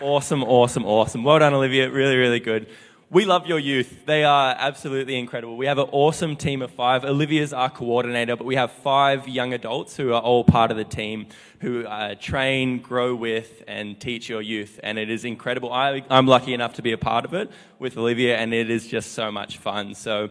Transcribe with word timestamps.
Awesome, 0.00 0.42
awesome, 0.42 0.86
awesome. 0.86 1.24
Well 1.24 1.40
done, 1.40 1.52
Olivia. 1.52 1.90
Really, 1.90 2.16
really 2.16 2.40
good. 2.40 2.68
We 3.10 3.26
love 3.26 3.46
your 3.46 3.58
youth. 3.58 4.06
They 4.06 4.24
are 4.24 4.56
absolutely 4.58 5.18
incredible. 5.18 5.58
We 5.58 5.66
have 5.66 5.76
an 5.76 5.88
awesome 5.92 6.36
team 6.36 6.62
of 6.62 6.70
five. 6.70 7.04
Olivia's 7.04 7.52
our 7.52 7.68
coordinator, 7.68 8.34
but 8.34 8.46
we 8.46 8.54
have 8.54 8.72
five 8.72 9.28
young 9.28 9.52
adults 9.52 9.98
who 9.98 10.14
are 10.14 10.22
all 10.22 10.42
part 10.42 10.70
of 10.70 10.78
the 10.78 10.84
team 10.84 11.26
who 11.60 11.84
uh, 11.84 12.14
train, 12.14 12.78
grow 12.78 13.14
with, 13.14 13.62
and 13.68 14.00
teach 14.00 14.30
your 14.30 14.40
youth. 14.40 14.80
And 14.82 14.98
it 14.98 15.10
is 15.10 15.26
incredible. 15.26 15.70
I, 15.70 16.02
I'm 16.08 16.26
lucky 16.26 16.54
enough 16.54 16.72
to 16.74 16.82
be 16.82 16.92
a 16.92 16.98
part 16.98 17.26
of 17.26 17.34
it 17.34 17.50
with 17.78 17.98
Olivia, 17.98 18.38
and 18.38 18.54
it 18.54 18.70
is 18.70 18.86
just 18.86 19.12
so 19.12 19.30
much 19.30 19.58
fun. 19.58 19.94
So, 19.94 20.30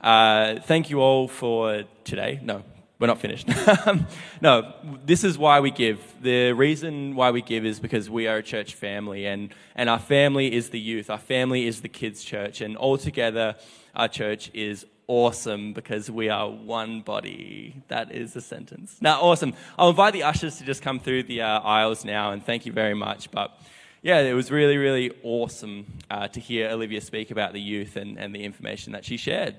uh, 0.00 0.56
thank 0.60 0.90
you 0.90 1.00
all 1.00 1.28
for 1.28 1.84
today. 2.02 2.40
No, 2.42 2.64
we're 3.04 3.08
not 3.08 3.20
finished. 3.20 3.46
no, 4.40 4.72
this 5.04 5.24
is 5.24 5.36
why 5.36 5.60
we 5.60 5.70
give. 5.70 6.00
The 6.22 6.52
reason 6.52 7.14
why 7.14 7.32
we 7.32 7.42
give 7.42 7.66
is 7.66 7.78
because 7.78 8.08
we 8.08 8.26
are 8.26 8.38
a 8.38 8.42
church 8.42 8.72
family, 8.72 9.26
and, 9.26 9.52
and 9.74 9.90
our 9.90 9.98
family 9.98 10.54
is 10.54 10.70
the 10.70 10.80
youth. 10.80 11.10
Our 11.10 11.18
family 11.18 11.66
is 11.66 11.82
the 11.82 11.90
kids' 11.90 12.24
church, 12.24 12.62
and 12.62 12.78
all 12.78 12.96
together, 12.96 13.56
our 13.94 14.08
church 14.08 14.50
is 14.54 14.86
awesome 15.06 15.74
because 15.74 16.10
we 16.10 16.30
are 16.30 16.48
one 16.48 17.02
body. 17.02 17.82
That 17.88 18.10
is 18.10 18.34
a 18.36 18.40
sentence. 18.40 18.96
Now, 19.02 19.20
awesome. 19.20 19.52
I'll 19.78 19.90
invite 19.90 20.14
the 20.14 20.22
ushers 20.22 20.56
to 20.56 20.64
just 20.64 20.80
come 20.80 20.98
through 20.98 21.24
the 21.24 21.42
uh, 21.42 21.60
aisles 21.60 22.06
now, 22.06 22.32
and 22.32 22.42
thank 22.42 22.64
you 22.64 22.72
very 22.72 22.94
much. 22.94 23.30
But 23.30 23.60
yeah, 24.00 24.20
it 24.20 24.32
was 24.32 24.50
really, 24.50 24.78
really 24.78 25.12
awesome 25.22 25.84
uh, 26.10 26.28
to 26.28 26.40
hear 26.40 26.70
Olivia 26.70 27.02
speak 27.02 27.30
about 27.30 27.52
the 27.52 27.60
youth 27.60 27.96
and, 27.96 28.18
and 28.18 28.34
the 28.34 28.44
information 28.44 28.94
that 28.94 29.04
she 29.04 29.18
shared. 29.18 29.56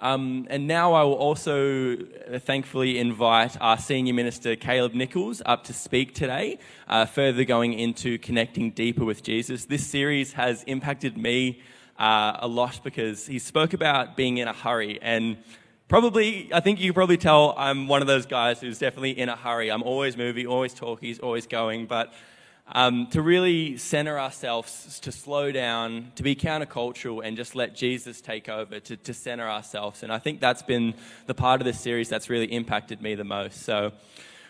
Um, 0.00 0.46
and 0.50 0.66
now 0.66 0.92
I 0.92 1.02
will 1.04 1.14
also 1.14 1.96
uh, 1.96 2.38
thankfully 2.38 2.98
invite 2.98 3.56
our 3.60 3.78
senior 3.78 4.12
minister, 4.12 4.56
Caleb 4.56 4.94
Nicholes, 4.94 5.40
up 5.46 5.64
to 5.64 5.72
speak 5.72 6.14
today, 6.14 6.58
uh, 6.88 7.06
further 7.06 7.44
going 7.44 7.72
into 7.72 8.18
connecting 8.18 8.70
deeper 8.70 9.04
with 9.04 9.22
Jesus. 9.22 9.64
This 9.64 9.86
series 9.86 10.32
has 10.34 10.62
impacted 10.64 11.16
me 11.16 11.62
uh, 11.98 12.36
a 12.40 12.48
lot 12.48 12.80
because 12.82 13.26
he 13.26 13.38
spoke 13.38 13.72
about 13.72 14.16
being 14.16 14.38
in 14.38 14.48
a 14.48 14.52
hurry. 14.52 14.98
And 15.00 15.38
probably, 15.88 16.50
I 16.52 16.60
think 16.60 16.80
you 16.80 16.90
can 16.90 16.94
probably 16.94 17.16
tell 17.16 17.54
I'm 17.56 17.86
one 17.88 18.02
of 18.02 18.08
those 18.08 18.26
guys 18.26 18.60
who's 18.60 18.78
definitely 18.78 19.18
in 19.18 19.28
a 19.28 19.36
hurry. 19.36 19.70
I'm 19.70 19.82
always 19.82 20.16
moving, 20.16 20.46
always 20.46 20.74
talking, 20.74 21.16
always 21.22 21.46
going. 21.46 21.86
But 21.86 22.12
um, 22.66 23.08
to 23.08 23.20
really 23.20 23.76
center 23.76 24.18
ourselves, 24.18 24.98
to 25.00 25.12
slow 25.12 25.52
down, 25.52 26.12
to 26.16 26.22
be 26.22 26.34
countercultural, 26.34 27.20
and 27.22 27.36
just 27.36 27.54
let 27.54 27.74
Jesus 27.74 28.20
take 28.20 28.48
over, 28.48 28.80
to, 28.80 28.96
to 28.96 29.12
center 29.12 29.48
ourselves. 29.48 30.02
And 30.02 30.10
I 30.12 30.18
think 30.18 30.40
that's 30.40 30.62
been 30.62 30.94
the 31.26 31.34
part 31.34 31.60
of 31.60 31.66
this 31.66 31.80
series 31.80 32.08
that's 32.08 32.30
really 32.30 32.46
impacted 32.46 33.02
me 33.02 33.14
the 33.14 33.24
most. 33.24 33.62
So, 33.62 33.92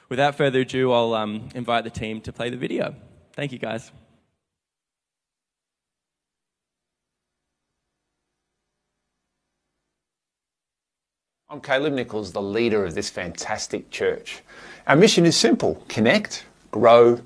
without 0.09 0.37
further 0.37 0.61
ado, 0.61 0.93
I'll 0.93 1.15
um, 1.15 1.49
invite 1.55 1.85
the 1.85 1.91
team 1.91 2.21
to 2.23 2.33
play 2.33 2.51
the 2.51 2.57
video. 2.57 2.95
Thank 3.33 3.51
you, 3.51 3.59
guys. 3.59 3.91
I'm 11.51 11.61
Caleb 11.61 11.93
Nicholes, 11.93 12.33
the 12.33 12.43
leader 12.43 12.85
of 12.85 12.95
this 12.95 13.11
fantastic 13.11 13.91
church. 13.91 14.43
Our 14.87 14.97
mission 14.97 15.27
is 15.27 15.37
simple 15.37 15.85
connect, 15.89 16.45
grow, 16.71 17.21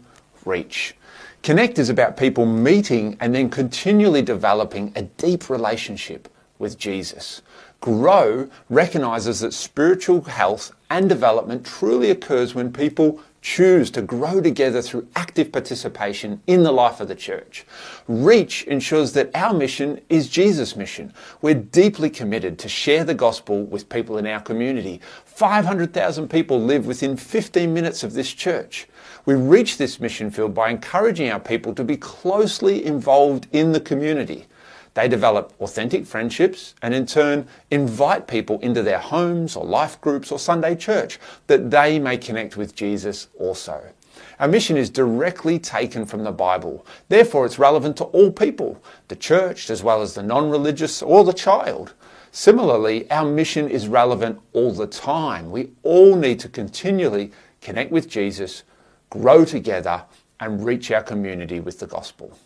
reach. 0.49 0.97
Connect 1.43 1.79
is 1.79 1.89
about 1.89 2.17
people 2.17 2.47
meeting 2.47 3.17
and 3.21 3.35
then 3.35 3.49
continually 3.49 4.23
developing 4.23 4.93
a 4.97 5.03
deep 5.03 5.49
relationship 5.49 6.29
with 6.59 6.77
Jesus. 6.79 7.43
Grow 7.81 8.49
recognizes 8.69 9.41
that 9.41 9.55
spiritual 9.55 10.23
health 10.23 10.73
and 10.91 11.09
development 11.09 11.65
truly 11.65 12.11
occurs 12.11 12.55
when 12.55 12.73
people 12.73 13.21
choose 13.41 13.91
to 13.93 14.03
grow 14.03 14.41
together 14.41 14.83
through 14.83 15.07
active 15.15 15.53
participation 15.53 16.43
in 16.49 16.65
the 16.65 16.73
life 16.73 17.01
of 17.01 17.07
the 17.07 17.15
church. 17.15 17.65
Reach 18.09 18.65
ensures 18.65 19.13
that 19.13 19.31
our 19.35 19.55
mission 19.55 20.01
is 20.09 20.29
Jesus' 20.29 20.75
mission. 20.75 21.15
We're 21.41 21.55
deeply 21.55 22.11
committed 22.11 22.59
to 22.59 22.69
share 22.69 23.05
the 23.05 23.15
gospel 23.15 23.63
with 23.63 23.89
people 23.89 24.19
in 24.19 24.27
our 24.27 24.41
community. 24.41 25.01
500,000 25.25 26.29
people 26.29 26.61
live 26.61 26.85
within 26.87 27.17
15 27.17 27.73
minutes 27.73 28.03
of 28.03 28.13
this 28.13 28.33
church. 28.33 28.89
We 29.29 29.35
reach 29.35 29.77
this 29.77 30.01
mission 30.01 30.31
field 30.31 30.55
by 30.55 30.71
encouraging 30.71 31.31
our 31.31 31.39
people 31.39 31.75
to 31.75 31.85
be 31.85 31.99
closely 31.99 32.83
involved 32.87 33.47
in 33.53 33.73
the 33.73 33.81
community. 33.81 34.47
They 34.95 35.07
develop 35.07 35.53
authentic 35.61 36.07
friendships 36.07 36.75
and 36.81 36.95
in 36.95 37.05
turn 37.05 37.47
invite 37.71 38.27
people 38.27 38.59
into 38.61 38.83
their 38.83 38.99
homes 38.99 39.55
or 39.55 39.67
life 39.67 40.01
groups 40.01 40.33
or 40.33 40.39
Sunday 40.39 40.75
church 40.77 41.19
that 41.47 41.71
they 41.71 41.99
may 41.99 42.17
connect 42.17 42.57
with 42.57 42.75
Jesus 42.75 43.29
also. 43.39 43.93
Our 44.41 44.49
mission 44.49 44.79
is 44.79 44.89
directly 44.89 45.59
taken 45.59 46.07
from 46.07 46.25
the 46.25 46.33
Bible. 46.33 46.87
Therefore, 47.11 47.45
it's 47.45 47.59
relevant 47.59 47.99
to 47.99 48.05
all 48.05 48.33
people, 48.33 48.83
the 49.09 49.17
church 49.17 49.69
as 49.69 49.83
well 49.83 50.01
as 50.01 50.15
the 50.15 50.23
non 50.23 50.49
religious 50.49 51.03
or 51.03 51.23
the 51.23 51.35
child. 51.35 51.93
Similarly, 52.33 53.11
our 53.11 53.27
mission 53.27 53.69
is 53.69 53.89
relevant 53.89 54.41
all 54.55 54.73
the 54.73 54.87
time. 54.87 55.51
We 55.51 55.73
all 55.83 56.17
need 56.17 56.41
to 56.41 56.49
continually 56.49 57.31
connect 57.61 57.91
with 57.91 58.09
Jesus 58.09 58.63
grow 59.11 59.45
together, 59.45 60.05
and 60.41 60.65
reach 60.65 60.91
our 60.91 61.03
community 61.03 61.61
with 61.61 61.79
the 61.79 61.87
gospel. 61.87 62.37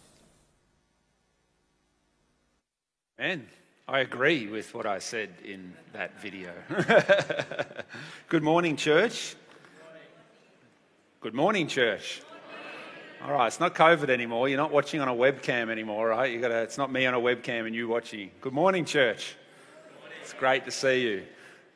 Man, 3.19 3.47
I 3.87 4.01
agree 4.01 4.47
with 4.47 4.75
what 4.75 4.87
I 4.87 4.99
said 4.99 5.31
in 5.45 5.75
that 5.93 6.21
video. 6.21 6.53
Good 8.29 8.43
morning, 8.43 8.77
church. 8.77 9.37
Good 11.21 11.35
morning, 11.35 11.69
church. 11.69 12.23
All 13.25 13.33
right, 13.33 13.47
it's 13.47 13.61
not 13.61 13.75
COVID 13.75 14.09
anymore. 14.09 14.49
You're 14.49 14.59
not 14.59 14.73
watching 14.73 15.01
on 15.01 15.09
a 15.09 15.15
webcam 15.15 15.71
anymore, 15.71 16.09
right? 16.09 16.33
You 16.33 16.41
got 16.41 16.51
it's 16.51 16.79
not 16.79 16.91
me 16.91 17.07
on 17.07 17.15
a 17.15 17.21
webcam 17.21 17.67
and 17.67 17.75
you 17.75 17.87
watching. 17.87 18.31
Good 18.41 18.53
morning, 18.53 18.85
church. 18.85 19.37
It's 20.23 20.33
great 20.33 20.65
to 20.65 20.73
see 20.73 21.03
you. 21.03 21.23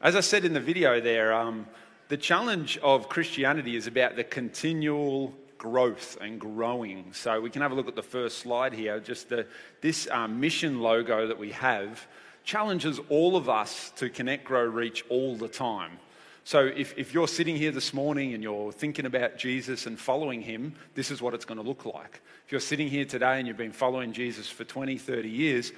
As 0.00 0.16
I 0.16 0.20
said 0.20 0.44
in 0.44 0.52
the 0.52 0.60
video 0.60 1.00
there, 1.00 1.32
um, 1.32 1.66
the 2.08 2.16
challenge 2.16 2.78
of 2.78 3.08
Christianity 3.08 3.76
is 3.76 3.86
about 3.86 4.16
the 4.16 4.24
continual 4.24 5.34
growth 5.58 6.18
and 6.20 6.40
growing. 6.40 7.12
So 7.12 7.40
we 7.40 7.50
can 7.50 7.62
have 7.62 7.72
a 7.72 7.74
look 7.74 7.88
at 7.88 7.96
the 7.96 8.02
first 8.02 8.38
slide 8.38 8.72
here. 8.72 9.00
Just 9.00 9.28
the, 9.28 9.46
this 9.80 10.06
uh, 10.10 10.28
mission 10.28 10.80
logo 10.80 11.26
that 11.26 11.38
we 11.38 11.52
have 11.52 12.06
challenges 12.44 13.00
all 13.08 13.36
of 13.36 13.48
us 13.48 13.90
to 13.96 14.08
connect, 14.08 14.44
grow, 14.44 14.64
reach 14.64 15.04
all 15.08 15.36
the 15.36 15.48
time. 15.48 15.98
So 16.44 16.64
if, 16.64 16.96
if 16.96 17.12
you're 17.12 17.26
sitting 17.26 17.56
here 17.56 17.72
this 17.72 17.92
morning 17.92 18.34
and 18.34 18.42
you're 18.42 18.70
thinking 18.70 19.04
about 19.04 19.36
Jesus 19.36 19.86
and 19.86 19.98
following 19.98 20.40
him, 20.40 20.76
this 20.94 21.10
is 21.10 21.20
what 21.20 21.34
it's 21.34 21.44
going 21.44 21.58
to 21.58 21.66
look 21.66 21.84
like. 21.84 22.20
If 22.46 22.52
you're 22.52 22.60
sitting 22.60 22.88
here 22.88 23.04
today 23.04 23.38
and 23.38 23.48
you've 23.48 23.56
been 23.56 23.72
following 23.72 24.12
Jesus 24.12 24.48
for 24.48 24.62
20, 24.62 24.96
30 24.96 25.28
years, 25.28 25.72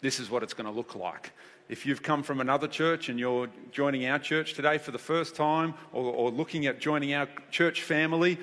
this 0.00 0.20
is 0.20 0.30
what 0.30 0.44
it's 0.44 0.54
going 0.54 0.72
to 0.72 0.76
look 0.76 0.94
like. 0.94 1.32
If 1.68 1.84
you've 1.84 2.02
come 2.02 2.22
from 2.22 2.40
another 2.40 2.68
church 2.68 3.08
and 3.08 3.18
you're 3.18 3.48
joining 3.72 4.06
our 4.06 4.20
church 4.20 4.54
today 4.54 4.78
for 4.78 4.92
the 4.92 4.98
first 4.98 5.34
time 5.34 5.74
or, 5.92 6.04
or, 6.12 6.30
looking 6.30 6.66
at 6.66 6.78
joining 6.78 7.12
our 7.12 7.28
church 7.50 7.82
family, 7.82 8.38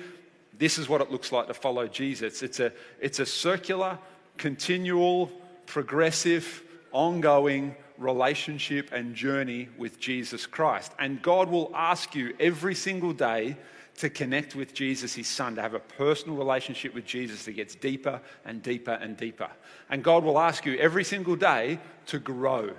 this 0.58 0.76
is 0.76 0.88
what 0.88 1.00
it 1.00 1.10
looks 1.10 1.32
like 1.32 1.46
to 1.46 1.54
follow 1.54 1.86
Jesus. 1.86 2.42
It's 2.42 2.60
a, 2.60 2.70
it's 3.00 3.20
a 3.20 3.26
circular, 3.26 3.98
continual, 4.36 5.30
progressive, 5.64 6.62
ongoing 6.92 7.74
relationship 7.96 8.90
and 8.92 9.14
journey 9.14 9.68
with 9.78 9.98
Jesus 9.98 10.46
Christ. 10.46 10.92
And 10.98 11.22
God 11.22 11.48
will 11.48 11.70
ask 11.74 12.14
you 12.14 12.34
every 12.38 12.74
single 12.74 13.14
day 13.14 13.56
to 13.96 14.10
connect 14.10 14.54
with 14.54 14.74
Jesus, 14.74 15.14
his 15.14 15.28
son, 15.28 15.54
to 15.54 15.62
have 15.62 15.74
a 15.74 15.80
personal 15.80 16.36
relationship 16.36 16.94
with 16.94 17.06
Jesus 17.06 17.44
that 17.44 17.52
gets 17.52 17.74
deeper 17.74 18.20
and 18.44 18.62
deeper 18.62 18.92
and 18.92 19.16
deeper. 19.16 19.48
And 19.88 20.02
God 20.02 20.24
will 20.24 20.38
ask 20.38 20.66
you 20.66 20.76
every 20.78 21.04
single 21.04 21.36
day 21.36 21.78
to 22.06 22.18
grow 22.18 22.70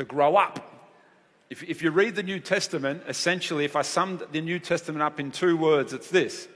to 0.00 0.04
grow 0.04 0.36
up. 0.36 0.66
If, 1.50 1.62
if 1.62 1.82
you 1.82 1.90
read 1.90 2.14
the 2.14 2.22
New 2.22 2.40
Testament, 2.40 3.02
essentially, 3.06 3.64
if 3.64 3.76
I 3.76 3.82
summed 3.82 4.22
the 4.32 4.40
New 4.40 4.58
Testament 4.58 5.02
up 5.02 5.20
in 5.20 5.30
two 5.30 5.56
words, 5.56 5.92
it's 5.92 6.08
this 6.08 6.48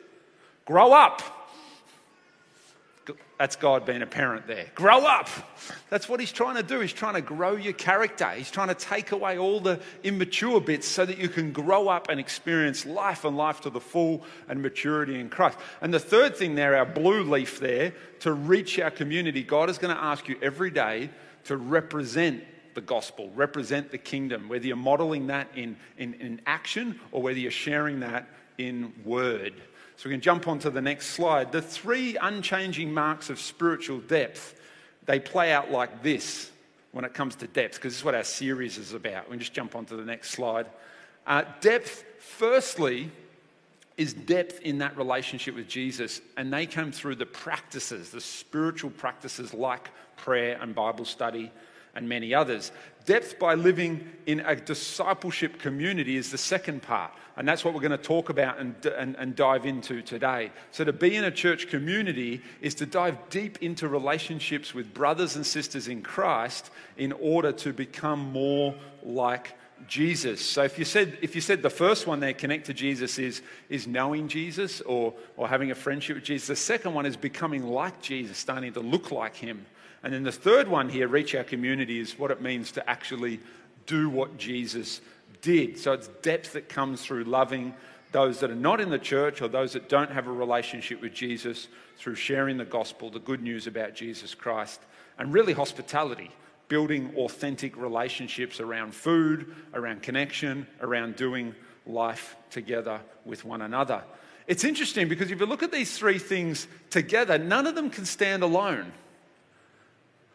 grow 0.64 0.92
up. 0.92 1.22
That's 3.38 3.56
God 3.56 3.84
being 3.84 4.00
a 4.00 4.06
parent 4.06 4.46
there. 4.46 4.66
Grow 4.74 5.00
up. 5.00 5.28
That's 5.90 6.08
what 6.08 6.20
he's 6.20 6.32
trying 6.32 6.54
to 6.54 6.62
do. 6.62 6.80
He's 6.80 6.92
trying 6.92 7.14
to 7.14 7.20
grow 7.20 7.56
your 7.56 7.74
character. 7.74 8.30
He's 8.30 8.50
trying 8.50 8.68
to 8.68 8.74
take 8.74 9.12
away 9.12 9.36
all 9.36 9.60
the 9.60 9.80
immature 10.04 10.60
bits 10.60 10.86
so 10.86 11.04
that 11.04 11.18
you 11.18 11.28
can 11.28 11.52
grow 11.52 11.88
up 11.88 12.08
and 12.08 12.18
experience 12.18 12.86
life 12.86 13.24
and 13.24 13.36
life 13.36 13.60
to 13.62 13.70
the 13.70 13.80
full 13.80 14.22
and 14.48 14.62
maturity 14.62 15.20
in 15.20 15.28
Christ. 15.28 15.58
And 15.82 15.92
the 15.92 15.98
third 15.98 16.36
thing 16.36 16.54
there, 16.54 16.76
our 16.76 16.86
blue 16.86 17.24
leaf 17.24 17.60
there, 17.60 17.92
to 18.20 18.32
reach 18.32 18.78
our 18.78 18.92
community, 18.92 19.42
God 19.42 19.68
is 19.68 19.76
going 19.76 19.94
to 19.94 20.02
ask 20.02 20.28
you 20.28 20.38
every 20.40 20.70
day 20.70 21.10
to 21.44 21.58
represent 21.58 22.42
the 22.74 22.80
gospel, 22.80 23.30
represent 23.34 23.90
the 23.90 23.98
kingdom, 23.98 24.48
whether 24.48 24.66
you're 24.66 24.76
modeling 24.76 25.28
that 25.28 25.48
in, 25.54 25.76
in, 25.98 26.14
in 26.14 26.40
action 26.46 26.98
or 27.12 27.22
whether 27.22 27.38
you're 27.38 27.50
sharing 27.50 28.00
that 28.00 28.28
in 28.58 28.92
word. 29.04 29.54
So 29.96 30.08
we 30.08 30.14
can 30.14 30.20
jump 30.20 30.48
on 30.48 30.58
to 30.60 30.70
the 30.70 30.82
next 30.82 31.08
slide. 31.08 31.52
The 31.52 31.62
three 31.62 32.16
unchanging 32.16 32.92
marks 32.92 33.30
of 33.30 33.38
spiritual 33.38 33.98
depth, 33.98 34.60
they 35.06 35.20
play 35.20 35.52
out 35.52 35.70
like 35.70 36.02
this 36.02 36.50
when 36.92 37.04
it 37.04 37.14
comes 37.14 37.36
to 37.36 37.46
depth, 37.46 37.76
because 37.76 37.92
this 37.92 37.98
is 38.00 38.04
what 38.04 38.14
our 38.14 38.24
series 38.24 38.78
is 38.78 38.92
about. 38.92 39.26
We 39.26 39.32
can 39.32 39.40
just 39.40 39.52
jump 39.52 39.76
on 39.76 39.84
to 39.86 39.96
the 39.96 40.04
next 40.04 40.30
slide. 40.30 40.66
Uh, 41.26 41.44
depth, 41.60 42.04
firstly, 42.18 43.10
is 43.96 44.12
depth 44.12 44.60
in 44.62 44.78
that 44.78 44.96
relationship 44.96 45.54
with 45.54 45.68
Jesus. 45.68 46.20
And 46.36 46.52
they 46.52 46.66
come 46.66 46.92
through 46.92 47.16
the 47.16 47.26
practices, 47.26 48.10
the 48.10 48.20
spiritual 48.20 48.90
practices 48.90 49.54
like 49.54 49.90
prayer 50.16 50.58
and 50.60 50.74
Bible 50.74 51.04
study 51.04 51.50
and 51.94 52.08
many 52.08 52.34
others. 52.34 52.72
Depth 53.06 53.38
by 53.38 53.54
living 53.54 54.08
in 54.26 54.40
a 54.40 54.56
discipleship 54.56 55.58
community 55.58 56.16
is 56.16 56.30
the 56.30 56.38
second 56.38 56.82
part. 56.82 57.12
And 57.36 57.46
that's 57.46 57.64
what 57.64 57.74
we're 57.74 57.80
going 57.80 57.90
to 57.90 57.98
talk 57.98 58.30
about 58.30 58.58
and, 58.58 58.74
and, 58.86 59.16
and, 59.16 59.34
dive 59.34 59.66
into 59.66 60.02
today. 60.02 60.52
So, 60.70 60.84
to 60.84 60.92
be 60.92 61.16
in 61.16 61.24
a 61.24 61.30
church 61.30 61.68
community 61.68 62.40
is 62.60 62.76
to 62.76 62.86
dive 62.86 63.18
deep 63.28 63.58
into 63.60 63.88
relationships 63.88 64.72
with 64.72 64.94
brothers 64.94 65.34
and 65.34 65.44
sisters 65.44 65.88
in 65.88 66.02
Christ 66.02 66.70
in 66.96 67.12
order 67.12 67.50
to 67.52 67.72
become 67.72 68.20
more 68.32 68.74
like 69.02 69.54
Jesus. 69.88 70.40
So, 70.40 70.62
if 70.62 70.78
you 70.78 70.84
said, 70.84 71.18
if 71.22 71.34
you 71.34 71.40
said 71.40 71.60
the 71.60 71.70
first 71.70 72.06
one 72.06 72.20
there, 72.20 72.32
connect 72.32 72.66
to 72.66 72.74
Jesus, 72.74 73.18
is, 73.18 73.42
is 73.68 73.88
knowing 73.88 74.28
Jesus 74.28 74.80
or, 74.82 75.12
or 75.36 75.48
having 75.48 75.72
a 75.72 75.74
friendship 75.74 76.16
with 76.16 76.24
Jesus, 76.24 76.46
the 76.46 76.56
second 76.56 76.94
one 76.94 77.04
is 77.04 77.16
becoming 77.16 77.64
like 77.64 78.00
Jesus, 78.00 78.38
starting 78.38 78.72
to 78.74 78.80
look 78.80 79.10
like 79.10 79.34
him. 79.34 79.66
And 80.04 80.12
then 80.12 80.22
the 80.22 80.30
third 80.30 80.68
one 80.68 80.90
here, 80.90 81.08
reach 81.08 81.34
our 81.34 81.44
community, 81.44 81.98
is 81.98 82.18
what 82.18 82.30
it 82.30 82.42
means 82.42 82.70
to 82.72 82.88
actually 82.88 83.40
do 83.86 84.10
what 84.10 84.36
Jesus 84.36 85.00
did. 85.40 85.78
So 85.78 85.94
it's 85.94 86.08
depth 86.22 86.52
that 86.52 86.68
comes 86.68 87.02
through 87.02 87.24
loving 87.24 87.74
those 88.12 88.38
that 88.40 88.50
are 88.50 88.54
not 88.54 88.82
in 88.82 88.90
the 88.90 88.98
church 88.98 89.40
or 89.40 89.48
those 89.48 89.72
that 89.72 89.88
don't 89.88 90.10
have 90.10 90.26
a 90.26 90.32
relationship 90.32 91.00
with 91.00 91.14
Jesus 91.14 91.68
through 91.96 92.16
sharing 92.16 92.58
the 92.58 92.66
gospel, 92.66 93.08
the 93.08 93.18
good 93.18 93.42
news 93.42 93.66
about 93.66 93.94
Jesus 93.94 94.34
Christ, 94.34 94.80
and 95.18 95.32
really 95.32 95.54
hospitality, 95.54 96.30
building 96.68 97.12
authentic 97.16 97.74
relationships 97.74 98.60
around 98.60 98.94
food, 98.94 99.54
around 99.72 100.02
connection, 100.02 100.66
around 100.82 101.16
doing 101.16 101.54
life 101.86 102.36
together 102.50 103.00
with 103.24 103.44
one 103.44 103.62
another. 103.62 104.02
It's 104.46 104.64
interesting 104.64 105.08
because 105.08 105.30
if 105.30 105.40
you 105.40 105.46
look 105.46 105.62
at 105.62 105.72
these 105.72 105.96
three 105.96 106.18
things 106.18 106.68
together, 106.90 107.38
none 107.38 107.66
of 107.66 107.74
them 107.74 107.88
can 107.88 108.04
stand 108.04 108.42
alone. 108.42 108.92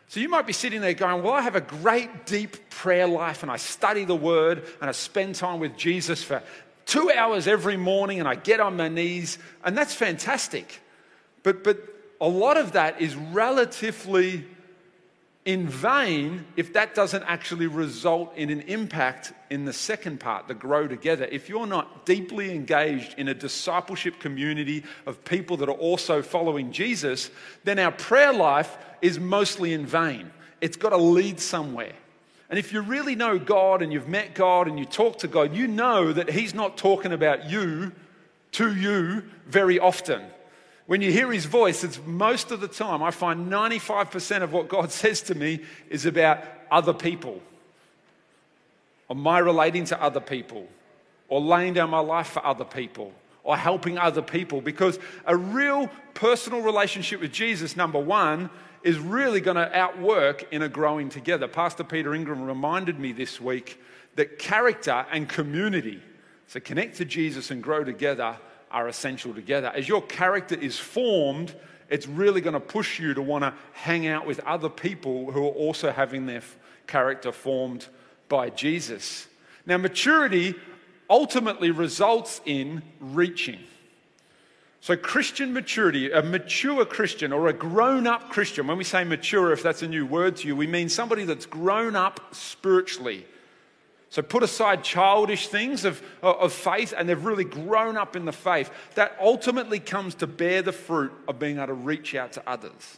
So 0.10 0.20
you 0.20 0.28
might 0.28 0.48
be 0.48 0.54
sitting 0.54 0.82
there 0.82 0.96
going, 0.96 1.22
Well, 1.22 1.34
I 1.34 1.42
have 1.42 1.56
a 1.56 1.62
great 1.62 2.26
deep 2.26 2.72
prayer 2.72 3.08
life 3.08 3.44
and 3.44 3.52
I 3.52 3.58
study 3.58 4.06
the 4.06 4.16
word 4.16 4.66
and 4.82 4.90
I 4.90 4.92
spend 4.92 5.36
time 5.36 5.60
with 5.60 5.78
Jesus 5.78 6.24
for 6.24 6.42
two 6.88 7.12
hours 7.16 7.48
every 7.48 7.78
morning 7.78 8.20
and 8.20 8.28
I 8.28 8.34
get 8.34 8.60
on 8.60 8.76
my 8.76 8.88
knees, 8.88 9.38
and 9.64 9.78
that's 9.78 9.94
fantastic. 9.94 10.82
But, 11.44 11.64
but 11.64 11.78
a 12.20 12.28
lot 12.28 12.58
of 12.58 12.72
that 12.72 13.00
is 13.00 13.16
relatively 13.16 14.46
in 15.46 15.68
vain 15.68 16.46
if 16.58 16.74
that 16.74 16.96
doesn't 16.96 17.24
actually 17.24 17.68
result 17.68 18.36
in 18.36 18.50
an 18.50 18.62
impact 18.62 19.32
in 19.52 19.66
the 19.66 19.74
second 19.74 20.20
part, 20.20 20.48
the 20.48 20.54
grow 20.56 20.88
together. 20.88 21.26
If 21.32 21.50
you're 21.50 21.68
not 21.68 22.06
deeply 22.08 22.52
engaged 22.52 23.14
in 23.18 23.28
a 23.28 23.34
discipleship 23.34 24.20
community 24.20 24.84
of 25.06 25.24
people 25.24 25.58
that 25.58 25.70
are 25.70 25.74
also 25.74 26.24
following 26.24 26.72
Jesus, 26.72 27.30
then 27.64 27.78
our 27.78 27.92
prayer 27.92 28.34
life 28.34 28.78
is 29.02 29.20
mostly 29.20 29.74
in 29.74 29.86
vain. 29.86 30.32
It's 30.62 30.78
got 30.78 30.90
to 30.90 30.98
lead 30.98 31.40
somewhere. 31.40 31.94
And 32.50 32.58
if 32.58 32.74
you 32.74 32.82
really 32.82 33.16
know 33.16 33.38
God 33.38 33.82
and 33.82 33.94
you've 33.94 34.08
met 34.08 34.34
God 34.34 34.68
and 34.68 34.80
you 34.80 34.86
talk 34.86 35.20
to 35.20 35.28
God, 35.28 35.56
you 35.56 35.68
know 35.68 36.12
that 36.12 36.30
He's 36.30 36.54
not 36.54 36.78
talking 36.78 37.14
about 37.14 37.50
you 37.50 37.92
to 38.54 38.74
you 38.74 39.24
very 39.48 39.80
often. 39.80 40.24
When 40.90 41.02
you 41.02 41.12
hear 41.12 41.32
his 41.32 41.46
voice, 41.46 41.84
it's 41.84 42.00
most 42.04 42.50
of 42.50 42.62
the 42.62 42.68
time, 42.68 43.04
I 43.04 43.12
find 43.12 43.52
95% 43.52 44.42
of 44.42 44.52
what 44.52 44.68
God 44.68 44.92
says 45.04 45.22
to 45.24 45.36
me 45.36 45.60
is 45.90 46.06
about 46.06 46.44
other 46.72 46.94
people, 46.94 47.42
or 49.08 49.16
my 49.16 49.40
relating 49.40 49.86
to 49.86 50.02
other 50.02 50.20
people, 50.20 50.68
or 51.28 51.42
laying 51.42 51.74
down 51.74 51.92
my 51.92 52.00
life 52.00 52.28
for 52.28 52.44
other 52.44 52.66
people, 52.66 53.14
or 53.44 53.56
helping 53.56 54.00
other 54.00 54.24
people. 54.24 54.62
Because 54.62 54.98
a 55.26 55.38
real 55.38 55.90
personal 56.16 56.62
relationship 56.62 57.22
with 57.22 57.32
Jesus, 57.32 57.76
number 57.76 58.00
one, 58.00 58.50
is 58.84 58.98
really 58.98 59.42
going 59.42 59.58
to 59.58 59.78
outwork 59.78 60.52
in 60.52 60.62
a 60.62 60.70
growing 60.70 61.10
together. 61.10 61.48
Pastor 61.48 61.84
Peter 61.84 62.14
Ingram 62.14 62.44
reminded 62.44 63.00
me 63.00 63.12
this 63.12 63.40
week 63.42 63.82
that 64.16 64.40
character 64.40 65.06
and 65.12 65.28
community, 65.28 66.02
so 66.48 66.60
connect 66.60 66.98
to 66.98 67.06
Jesus 67.06 67.52
and 67.52 67.62
grow 67.62 67.84
together, 67.84 68.38
are 68.72 68.88
essential 68.88 69.34
together. 69.34 69.72
As 69.74 69.88
your 69.88 70.02
character 70.02 70.56
is 70.56 70.78
formed, 70.78 71.56
it's 71.90 72.08
really 72.08 72.42
going 72.42 72.54
to 72.54 72.60
push 72.60 73.00
you 73.00 73.14
to 73.14 73.22
want 73.22 73.44
to 73.44 73.54
hang 73.74 74.08
out 74.08 74.26
with 74.26 74.40
other 74.42 74.70
people 74.70 75.32
who 75.32 75.44
are 75.44 75.52
also 75.52 75.92
having 75.92 76.26
their 76.26 76.44
character 76.88 77.32
formed 77.32 77.88
by 78.28 78.50
Jesus. 78.50 79.28
Now, 79.66 79.78
maturity 79.78 80.56
ultimately 81.10 81.72
results 81.72 82.42
in 82.46 82.84
reaching. 83.00 83.60
So, 84.82 84.96
Christian 84.96 85.54
maturity, 85.54 86.10
a 86.12 86.22
mature 86.22 86.86
Christian 86.86 87.34
or 87.34 87.48
a 87.48 87.54
grown 87.54 88.08
up 88.08 88.30
Christian, 88.30 88.68
when 88.68 88.78
we 88.78 88.86
say 88.86 89.04
mature, 89.04 89.52
if 89.52 89.62
that's 89.62 89.82
a 89.82 89.88
new 89.88 90.06
word 90.06 90.38
to 90.38 90.48
you, 90.48 90.56
we 90.56 90.68
mean 90.68 90.88
somebody 90.88 91.26
that's 91.26 91.46
grown 91.46 91.96
up 91.96 92.34
spiritually 92.34 93.26
so 94.12 94.24
put 94.24 94.42
aside 94.42 94.84
childish 94.84 95.48
things 95.48 95.86
of, 95.86 96.02
of 96.24 96.52
faith 96.52 96.94
and 96.98 97.08
they've 97.08 97.24
really 97.24 97.44
grown 97.44 97.96
up 97.96 98.16
in 98.16 98.26
the 98.26 98.32
faith. 98.32 98.72
That 98.96 99.16
ultimately 99.22 99.80
comes 99.80 100.16
to 100.16 100.28
bear 100.28 100.62
the 100.62 100.72
fruit 100.72 101.12
of 101.28 101.38
being 101.38 101.58
able 101.58 101.68
to 101.68 101.74
reach 101.74 102.16
out 102.16 102.34
to 102.34 102.50
others. 102.50 102.98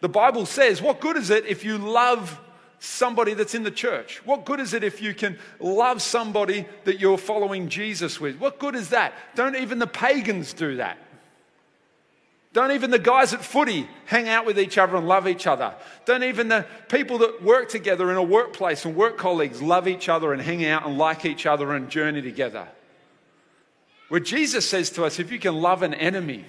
The 0.00 0.08
Bible 0.08 0.46
says, 0.46 0.80
What 0.80 1.00
good 1.00 1.16
is 1.16 1.30
it 1.30 1.46
if 1.46 1.64
you 1.64 1.78
love 1.78 2.40
somebody 2.84 3.34
that's 3.34 3.54
in 3.54 3.62
the 3.62 3.70
church? 3.70 4.20
What 4.24 4.44
good 4.44 4.60
is 4.60 4.74
it 4.74 4.84
if 4.84 5.00
you 5.00 5.14
can 5.14 5.38
love 5.58 6.02
somebody 6.02 6.66
that 6.84 7.00
you're 7.00 7.18
following 7.18 7.68
Jesus 7.68 8.20
with? 8.20 8.38
What 8.38 8.58
good 8.58 8.74
is 8.74 8.90
that? 8.90 9.14
Don't 9.34 9.56
even 9.56 9.78
the 9.78 9.86
pagans 9.86 10.52
do 10.52 10.76
that. 10.76 10.98
Don't 12.52 12.70
even 12.70 12.90
the 12.90 13.00
guys 13.00 13.34
at 13.34 13.44
footy 13.44 13.88
hang 14.06 14.28
out 14.28 14.46
with 14.46 14.60
each 14.60 14.78
other 14.78 14.96
and 14.96 15.08
love 15.08 15.26
each 15.26 15.46
other. 15.48 15.74
Don't 16.04 16.22
even 16.22 16.46
the 16.48 16.64
people 16.88 17.18
that 17.18 17.42
work 17.42 17.68
together 17.68 18.12
in 18.12 18.16
a 18.16 18.22
workplace 18.22 18.84
and 18.84 18.94
work 18.94 19.18
colleagues 19.18 19.60
love 19.60 19.88
each 19.88 20.08
other 20.08 20.32
and 20.32 20.40
hang 20.40 20.64
out 20.64 20.86
and 20.86 20.96
like 20.96 21.24
each 21.24 21.46
other 21.46 21.72
and 21.72 21.90
journey 21.90 22.22
together. 22.22 22.68
Where 24.08 24.20
Jesus 24.20 24.68
says 24.68 24.90
to 24.90 25.04
us, 25.04 25.18
if 25.18 25.32
you 25.32 25.40
can 25.40 25.56
love 25.56 25.82
an 25.82 25.94
enemy, 25.94 26.44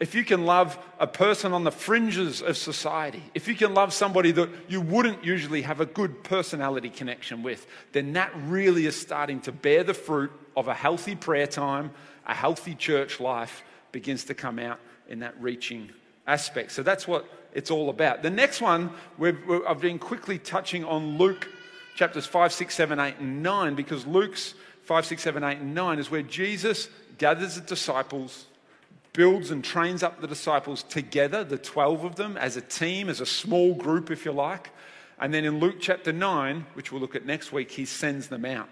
if 0.00 0.14
you 0.14 0.24
can 0.24 0.44
love 0.44 0.76
a 0.98 1.06
person 1.06 1.52
on 1.52 1.64
the 1.64 1.70
fringes 1.70 2.42
of 2.42 2.56
society, 2.56 3.22
if 3.34 3.46
you 3.46 3.54
can 3.54 3.74
love 3.74 3.92
somebody 3.92 4.32
that 4.32 4.50
you 4.68 4.80
wouldn't 4.80 5.24
usually 5.24 5.62
have 5.62 5.80
a 5.80 5.86
good 5.86 6.24
personality 6.24 6.90
connection 6.90 7.42
with, 7.42 7.66
then 7.92 8.12
that 8.14 8.32
really 8.46 8.86
is 8.86 9.00
starting 9.00 9.40
to 9.42 9.52
bear 9.52 9.84
the 9.84 9.94
fruit 9.94 10.32
of 10.56 10.68
a 10.68 10.74
healthy 10.74 11.14
prayer 11.14 11.46
time, 11.46 11.90
a 12.26 12.34
healthy 12.34 12.74
church 12.74 13.20
life 13.20 13.62
begins 13.92 14.24
to 14.24 14.34
come 14.34 14.58
out 14.58 14.80
in 15.08 15.20
that 15.20 15.40
reaching 15.40 15.90
aspect. 16.26 16.72
So 16.72 16.82
that's 16.82 17.06
what 17.06 17.28
it's 17.52 17.70
all 17.70 17.88
about. 17.88 18.22
The 18.22 18.30
next 18.30 18.60
one, 18.60 18.90
I've 19.20 19.80
been 19.80 19.98
quickly 19.98 20.38
touching 20.38 20.84
on 20.84 21.18
Luke 21.18 21.48
chapters 21.94 22.26
5, 22.26 22.52
6, 22.52 22.74
7, 22.74 22.98
8, 22.98 23.18
and 23.20 23.42
9, 23.42 23.74
because 23.74 24.04
Luke's 24.06 24.54
5, 24.82 25.06
6, 25.06 25.22
7, 25.22 25.44
8, 25.44 25.58
and 25.58 25.74
9 25.74 25.98
is 26.00 26.10
where 26.10 26.22
Jesus 26.22 26.88
gathers 27.18 27.54
the 27.54 27.60
disciples, 27.60 28.46
builds 29.14 29.50
and 29.50 29.64
trains 29.64 30.02
up 30.02 30.20
the 30.20 30.26
disciples 30.26 30.82
together, 30.82 31.42
the 31.42 31.56
12 31.56 32.04
of 32.04 32.16
them, 32.16 32.36
as 32.36 32.58
a 32.58 32.60
team, 32.60 33.08
as 33.08 33.20
a 33.20 33.26
small 33.26 33.74
group, 33.74 34.10
if 34.10 34.26
you 34.26 34.32
like. 34.32 34.70
And 35.18 35.32
then 35.32 35.44
in 35.44 35.60
Luke 35.60 35.76
chapter 35.80 36.12
9, 36.12 36.66
which 36.74 36.92
we'll 36.92 37.00
look 37.00 37.14
at 37.16 37.24
next 37.24 37.52
week, 37.52 37.70
he 37.70 37.86
sends 37.86 38.28
them 38.28 38.44
out. 38.44 38.68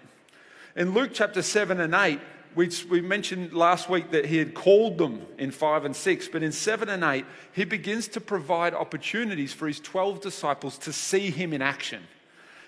In 0.76 0.92
Luke 0.92 1.12
chapter 1.14 1.42
7 1.42 1.80
and 1.80 1.94
8, 1.94 2.20
we, 2.54 2.68
we 2.90 3.00
mentioned 3.00 3.52
last 3.52 3.88
week 3.88 4.10
that 4.10 4.26
he 4.26 4.36
had 4.36 4.52
called 4.52 4.98
them 4.98 5.24
in 5.38 5.52
5 5.52 5.84
and 5.84 5.96
6, 5.96 6.28
but 6.28 6.42
in 6.42 6.52
7 6.52 6.88
and 6.88 7.04
8, 7.04 7.24
he 7.52 7.64
begins 7.64 8.08
to 8.08 8.20
provide 8.20 8.74
opportunities 8.74 9.52
for 9.52 9.68
his 9.68 9.80
12 9.80 10.20
disciples 10.20 10.76
to 10.78 10.92
see 10.92 11.30
him 11.30 11.52
in 11.52 11.62
action. 11.62 12.02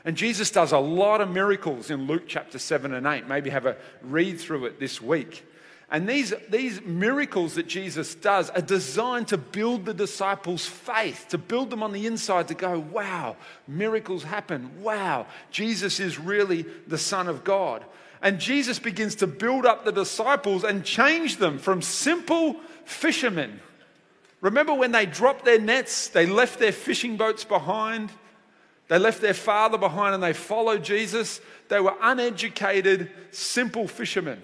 And 0.04 0.16
Jesus 0.16 0.50
does 0.50 0.72
a 0.72 0.78
lot 0.78 1.20
of 1.20 1.30
miracles 1.30 1.90
in 1.90 2.06
Luke 2.06 2.24
chapter 2.28 2.58
7 2.58 2.94
and 2.94 3.06
8. 3.06 3.26
Maybe 3.26 3.50
have 3.50 3.66
a 3.66 3.76
read 4.02 4.38
through 4.38 4.66
it 4.66 4.78
this 4.78 5.02
week. 5.02 5.44
And 5.90 6.08
these, 6.08 6.32
these 6.48 6.80
miracles 6.82 7.54
that 7.54 7.68
Jesus 7.68 8.14
does 8.14 8.50
are 8.50 8.62
designed 8.62 9.28
to 9.28 9.36
build 9.36 9.84
the 9.84 9.94
disciples' 9.94 10.66
faith, 10.66 11.26
to 11.28 11.38
build 11.38 11.70
them 11.70 11.82
on 11.82 11.92
the 11.92 12.06
inside 12.06 12.48
to 12.48 12.54
go, 12.54 12.78
wow, 12.78 13.36
miracles 13.68 14.24
happen. 14.24 14.82
Wow, 14.82 15.26
Jesus 15.50 16.00
is 16.00 16.18
really 16.18 16.64
the 16.86 16.98
Son 16.98 17.28
of 17.28 17.44
God. 17.44 17.84
And 18.22 18.40
Jesus 18.40 18.78
begins 18.78 19.16
to 19.16 19.26
build 19.26 19.66
up 19.66 19.84
the 19.84 19.92
disciples 19.92 20.64
and 20.64 20.84
change 20.84 21.36
them 21.36 21.58
from 21.58 21.82
simple 21.82 22.56
fishermen. 22.86 23.60
Remember 24.40 24.72
when 24.72 24.92
they 24.92 25.06
dropped 25.06 25.44
their 25.44 25.60
nets, 25.60 26.08
they 26.08 26.26
left 26.26 26.58
their 26.58 26.72
fishing 26.72 27.18
boats 27.18 27.44
behind, 27.44 28.10
they 28.88 28.98
left 28.98 29.20
their 29.20 29.34
father 29.34 29.78
behind, 29.78 30.14
and 30.14 30.22
they 30.22 30.32
followed 30.32 30.82
Jesus? 30.82 31.40
They 31.68 31.80
were 31.80 31.94
uneducated, 32.00 33.10
simple 33.30 33.86
fishermen. 33.86 34.40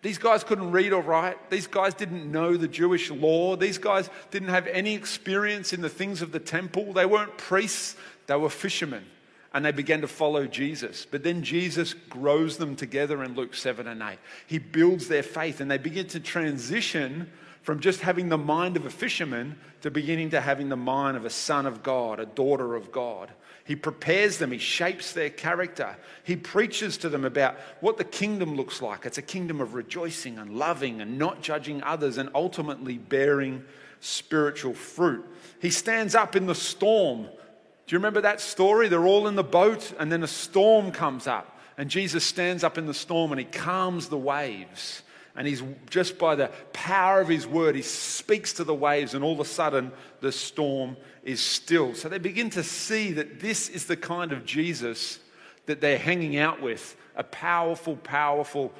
These 0.00 0.18
guys 0.18 0.44
couldn't 0.44 0.70
read 0.70 0.92
or 0.92 1.02
write. 1.02 1.50
These 1.50 1.66
guys 1.66 1.94
didn't 1.94 2.30
know 2.30 2.56
the 2.56 2.68
Jewish 2.68 3.10
law. 3.10 3.56
These 3.56 3.78
guys 3.78 4.10
didn't 4.30 4.48
have 4.48 4.66
any 4.68 4.94
experience 4.94 5.72
in 5.72 5.80
the 5.80 5.88
things 5.88 6.22
of 6.22 6.30
the 6.30 6.38
temple. 6.38 6.92
They 6.92 7.06
weren't 7.06 7.36
priests, 7.36 7.96
they 8.26 8.36
were 8.36 8.50
fishermen 8.50 9.04
and 9.52 9.64
they 9.64 9.72
began 9.72 10.00
to 10.02 10.08
follow 10.08 10.46
Jesus. 10.46 11.06
But 11.10 11.22
then 11.22 11.42
Jesus 11.42 11.94
grows 11.94 12.58
them 12.58 12.76
together 12.76 13.24
in 13.24 13.34
Luke 13.34 13.54
7 13.54 13.86
and 13.86 14.02
8. 14.02 14.18
He 14.46 14.58
builds 14.58 15.08
their 15.08 15.22
faith 15.22 15.60
and 15.60 15.70
they 15.70 15.78
begin 15.78 16.06
to 16.08 16.20
transition 16.20 17.30
from 17.62 17.80
just 17.80 18.00
having 18.00 18.28
the 18.28 18.38
mind 18.38 18.76
of 18.76 18.86
a 18.86 18.90
fisherman 18.90 19.58
to 19.82 19.90
beginning 19.90 20.30
to 20.30 20.40
having 20.40 20.68
the 20.68 20.76
mind 20.76 21.16
of 21.16 21.24
a 21.24 21.30
son 21.30 21.66
of 21.66 21.82
God, 21.82 22.20
a 22.20 22.26
daughter 22.26 22.74
of 22.74 22.90
God. 22.92 23.30
He 23.64 23.76
prepares 23.76 24.38
them, 24.38 24.50
he 24.50 24.58
shapes 24.58 25.12
their 25.12 25.28
character. 25.28 25.94
He 26.24 26.36
preaches 26.36 26.96
to 26.98 27.10
them 27.10 27.26
about 27.26 27.56
what 27.80 27.98
the 27.98 28.04
kingdom 28.04 28.54
looks 28.54 28.80
like. 28.80 29.04
It's 29.04 29.18
a 29.18 29.22
kingdom 29.22 29.60
of 29.60 29.74
rejoicing 29.74 30.38
and 30.38 30.56
loving 30.56 31.02
and 31.02 31.18
not 31.18 31.42
judging 31.42 31.82
others 31.82 32.16
and 32.16 32.30
ultimately 32.34 32.96
bearing 32.96 33.62
spiritual 34.00 34.72
fruit. 34.72 35.26
He 35.60 35.68
stands 35.68 36.14
up 36.14 36.34
in 36.34 36.46
the 36.46 36.54
storm. 36.54 37.24
Do 37.24 37.94
you 37.94 37.98
remember 37.98 38.22
that 38.22 38.40
story? 38.40 38.88
They're 38.88 39.06
all 39.06 39.28
in 39.28 39.34
the 39.34 39.44
boat 39.44 39.92
and 39.98 40.10
then 40.10 40.22
a 40.22 40.28
storm 40.28 40.90
comes 40.90 41.26
up. 41.26 41.58
And 41.76 41.90
Jesus 41.90 42.24
stands 42.24 42.64
up 42.64 42.78
in 42.78 42.86
the 42.86 42.94
storm 42.94 43.32
and 43.32 43.38
he 43.38 43.44
calms 43.44 44.08
the 44.08 44.16
waves. 44.16 45.02
And 45.38 45.46
he's 45.46 45.62
just 45.88 46.18
by 46.18 46.34
the 46.34 46.50
power 46.72 47.20
of 47.20 47.28
his 47.28 47.46
word, 47.46 47.76
he 47.76 47.82
speaks 47.82 48.54
to 48.54 48.64
the 48.64 48.74
waves, 48.74 49.14
and 49.14 49.22
all 49.22 49.34
of 49.34 49.40
a 49.40 49.44
sudden 49.44 49.92
the 50.20 50.32
storm 50.32 50.96
is 51.22 51.40
still. 51.40 51.94
So 51.94 52.08
they 52.08 52.18
begin 52.18 52.50
to 52.50 52.64
see 52.64 53.12
that 53.12 53.38
this 53.38 53.68
is 53.68 53.86
the 53.86 53.96
kind 53.96 54.32
of 54.32 54.44
Jesus 54.44 55.20
that 55.66 55.80
they're 55.80 55.96
hanging 55.96 56.38
out 56.38 56.60
with 56.60 56.96
a 57.14 57.22
powerful, 57.22 57.94
powerful 57.98 58.72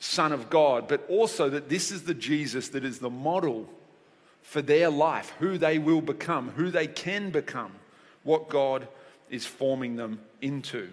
Son 0.00 0.32
of 0.32 0.50
God, 0.50 0.88
but 0.88 1.08
also 1.08 1.48
that 1.48 1.68
this 1.68 1.92
is 1.92 2.02
the 2.02 2.14
Jesus 2.14 2.70
that 2.70 2.84
is 2.84 2.98
the 2.98 3.08
model 3.08 3.68
for 4.42 4.60
their 4.60 4.90
life, 4.90 5.32
who 5.38 5.58
they 5.58 5.78
will 5.78 6.00
become, 6.00 6.50
who 6.50 6.72
they 6.72 6.88
can 6.88 7.30
become, 7.30 7.70
what 8.24 8.48
God 8.48 8.88
is 9.30 9.46
forming 9.46 9.94
them 9.94 10.18
into. 10.40 10.88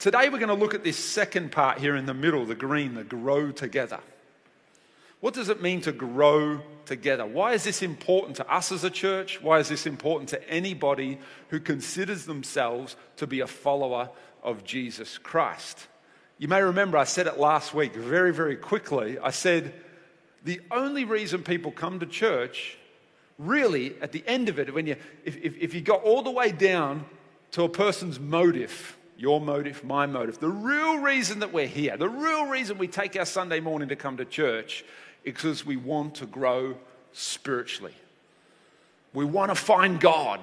Today 0.00 0.30
we're 0.30 0.38
going 0.38 0.48
to 0.48 0.54
look 0.54 0.72
at 0.72 0.82
this 0.82 0.96
second 0.96 1.52
part 1.52 1.76
here 1.76 1.94
in 1.94 2.06
the 2.06 2.14
middle, 2.14 2.46
the 2.46 2.54
green, 2.54 2.94
the 2.94 3.04
grow 3.04 3.52
together. 3.52 4.00
What 5.20 5.34
does 5.34 5.50
it 5.50 5.60
mean 5.60 5.82
to 5.82 5.92
grow 5.92 6.62
together? 6.86 7.26
Why 7.26 7.52
is 7.52 7.64
this 7.64 7.82
important 7.82 8.36
to 8.36 8.50
us 8.50 8.72
as 8.72 8.82
a 8.82 8.88
church? 8.88 9.42
Why 9.42 9.58
is 9.58 9.68
this 9.68 9.84
important 9.84 10.30
to 10.30 10.48
anybody 10.48 11.18
who 11.48 11.60
considers 11.60 12.24
themselves 12.24 12.96
to 13.16 13.26
be 13.26 13.40
a 13.40 13.46
follower 13.46 14.08
of 14.42 14.64
Jesus 14.64 15.18
Christ? 15.18 15.86
You 16.38 16.48
may 16.48 16.62
remember 16.62 16.96
I 16.96 17.04
said 17.04 17.26
it 17.26 17.38
last 17.38 17.74
week 17.74 17.94
very, 17.94 18.32
very 18.32 18.56
quickly. 18.56 19.18
I 19.18 19.32
said, 19.32 19.74
the 20.44 20.62
only 20.70 21.04
reason 21.04 21.42
people 21.42 21.72
come 21.72 22.00
to 22.00 22.06
church, 22.06 22.78
really, 23.36 23.96
at 24.00 24.12
the 24.12 24.24
end 24.26 24.48
of 24.48 24.58
it, 24.58 24.72
when 24.72 24.86
you, 24.86 24.96
if, 25.26 25.36
if, 25.36 25.58
if 25.58 25.74
you 25.74 25.82
got 25.82 26.02
all 26.04 26.22
the 26.22 26.30
way 26.30 26.52
down 26.52 27.04
to 27.50 27.64
a 27.64 27.68
person's 27.68 28.18
motive, 28.18 28.96
your 29.20 29.38
motive, 29.38 29.84
my 29.84 30.06
motive. 30.06 30.40
The 30.40 30.48
real 30.48 30.98
reason 30.98 31.40
that 31.40 31.52
we're 31.52 31.66
here, 31.66 31.96
the 31.98 32.08
real 32.08 32.46
reason 32.46 32.78
we 32.78 32.88
take 32.88 33.16
our 33.16 33.26
Sunday 33.26 33.60
morning 33.60 33.90
to 33.90 33.96
come 33.96 34.16
to 34.16 34.24
church 34.24 34.82
is 35.24 35.34
because 35.34 35.66
we 35.66 35.76
want 35.76 36.14
to 36.16 36.26
grow 36.26 36.74
spiritually. 37.12 37.94
We 39.12 39.26
want 39.26 39.50
to 39.50 39.54
find 39.54 40.00
God. 40.00 40.40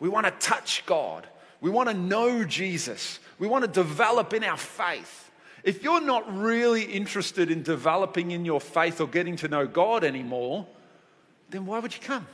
We 0.00 0.08
want 0.08 0.26
to 0.26 0.32
touch 0.32 0.84
God. 0.86 1.24
We 1.60 1.70
want 1.70 1.88
to 1.88 1.94
know 1.94 2.42
Jesus. 2.44 3.20
We 3.38 3.46
want 3.46 3.64
to 3.64 3.70
develop 3.70 4.34
in 4.34 4.42
our 4.42 4.56
faith. 4.56 5.30
If 5.62 5.84
you're 5.84 6.00
not 6.00 6.36
really 6.36 6.82
interested 6.82 7.50
in 7.50 7.62
developing 7.62 8.32
in 8.32 8.44
your 8.44 8.60
faith 8.60 9.00
or 9.00 9.06
getting 9.06 9.36
to 9.36 9.48
know 9.48 9.68
God 9.68 10.02
anymore, 10.02 10.66
then 11.50 11.64
why 11.64 11.78
would 11.78 11.94
you 11.94 12.02
come? 12.02 12.26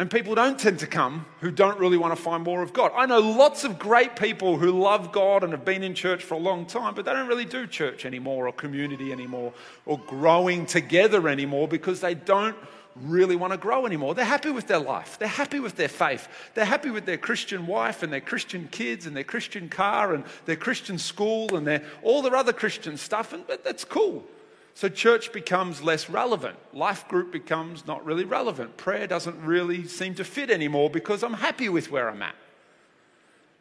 And 0.00 0.10
people 0.10 0.34
don't 0.34 0.58
tend 0.58 0.78
to 0.78 0.86
come 0.86 1.26
who 1.40 1.50
don't 1.50 1.78
really 1.78 1.98
want 1.98 2.16
to 2.16 2.22
find 2.22 2.42
more 2.42 2.62
of 2.62 2.72
God. 2.72 2.90
I 2.96 3.04
know 3.04 3.18
lots 3.18 3.64
of 3.64 3.78
great 3.78 4.16
people 4.16 4.56
who 4.56 4.70
love 4.70 5.12
God 5.12 5.44
and 5.44 5.52
have 5.52 5.66
been 5.66 5.82
in 5.82 5.94
church 5.94 6.24
for 6.24 6.36
a 6.36 6.38
long 6.38 6.64
time, 6.64 6.94
but 6.94 7.04
they 7.04 7.12
don't 7.12 7.28
really 7.28 7.44
do 7.44 7.66
church 7.66 8.06
anymore 8.06 8.48
or 8.48 8.52
community 8.54 9.12
anymore 9.12 9.52
or 9.84 9.98
growing 9.98 10.64
together 10.64 11.28
anymore 11.28 11.68
because 11.68 12.00
they 12.00 12.14
don't 12.14 12.56
really 12.96 13.36
want 13.36 13.52
to 13.52 13.58
grow 13.58 13.84
anymore. 13.84 14.14
They're 14.14 14.24
happy 14.24 14.50
with 14.50 14.68
their 14.68 14.78
life. 14.78 15.18
They're 15.18 15.28
happy 15.28 15.60
with 15.60 15.76
their 15.76 15.86
faith. 15.88 16.28
They're 16.54 16.64
happy 16.64 16.88
with 16.88 17.04
their 17.04 17.18
Christian 17.18 17.66
wife 17.66 18.02
and 18.02 18.10
their 18.10 18.22
Christian 18.22 18.68
kids 18.70 19.04
and 19.04 19.14
their 19.14 19.22
Christian 19.22 19.68
car 19.68 20.14
and 20.14 20.24
their 20.46 20.56
Christian 20.56 20.96
school 20.96 21.54
and 21.54 21.66
their, 21.66 21.84
all 22.02 22.22
their 22.22 22.36
other 22.36 22.54
Christian 22.54 22.96
stuff. 22.96 23.34
And 23.34 23.46
but 23.46 23.64
that's 23.64 23.84
cool. 23.84 24.24
So 24.74 24.88
church 24.88 25.32
becomes 25.32 25.82
less 25.82 26.08
relevant. 26.08 26.56
Life 26.72 27.08
group 27.08 27.32
becomes 27.32 27.86
not 27.86 28.04
really 28.04 28.24
relevant. 28.24 28.76
Prayer 28.76 29.06
doesn't 29.06 29.40
really 29.42 29.86
seem 29.86 30.14
to 30.14 30.24
fit 30.24 30.50
anymore 30.50 30.90
because 30.90 31.22
I'm 31.22 31.34
happy 31.34 31.68
with 31.68 31.90
where 31.90 32.08
I'm 32.08 32.22
at. 32.22 32.36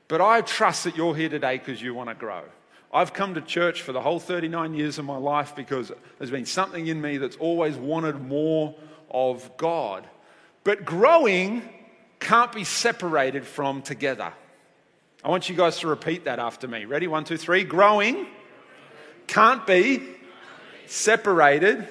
But 0.08 0.22
I 0.22 0.42
trust 0.42 0.86
that 0.86 0.96
you're 0.96 1.16
here 1.16 1.30
today 1.30 1.58
because 1.58 1.82
you 1.82 1.94
want 1.94 2.10
to 2.10 2.16
grow. 2.16 2.44
I've 2.92 3.14
come 3.14 3.36
to 3.36 3.42
church 3.42 3.82
for 3.82 3.92
the 3.92 4.02
whole 4.02 4.20
39 4.20 4.74
years 4.74 4.98
of 4.98 5.06
my 5.06 5.18
life 5.18 5.56
because 5.56 5.92
there's 6.18 6.32
been 6.32 6.46
something 6.46 6.88
in 6.88 7.00
me 7.00 7.18
that's 7.18 7.36
always 7.36 7.76
wanted 7.76 8.20
more 8.20 8.76
of 9.12 9.58
God. 9.58 10.08
But 10.64 10.86
growing 10.86 11.68
can't 12.20 12.52
be 12.52 12.64
separated 12.64 13.46
from 13.46 13.82
together. 13.82 14.34
I 15.24 15.30
want 15.30 15.50
you 15.50 15.56
guys 15.56 15.80
to 15.80 15.88
repeat 15.88 16.26
that 16.26 16.40
after 16.40 16.68
me. 16.68 16.86
Ready? 16.86 17.08
One, 17.08 17.24
two, 17.26 17.38
three. 17.38 17.64
Growing 17.64 18.26
can't 19.28 19.68
be 19.68 20.02
separated 20.92 21.88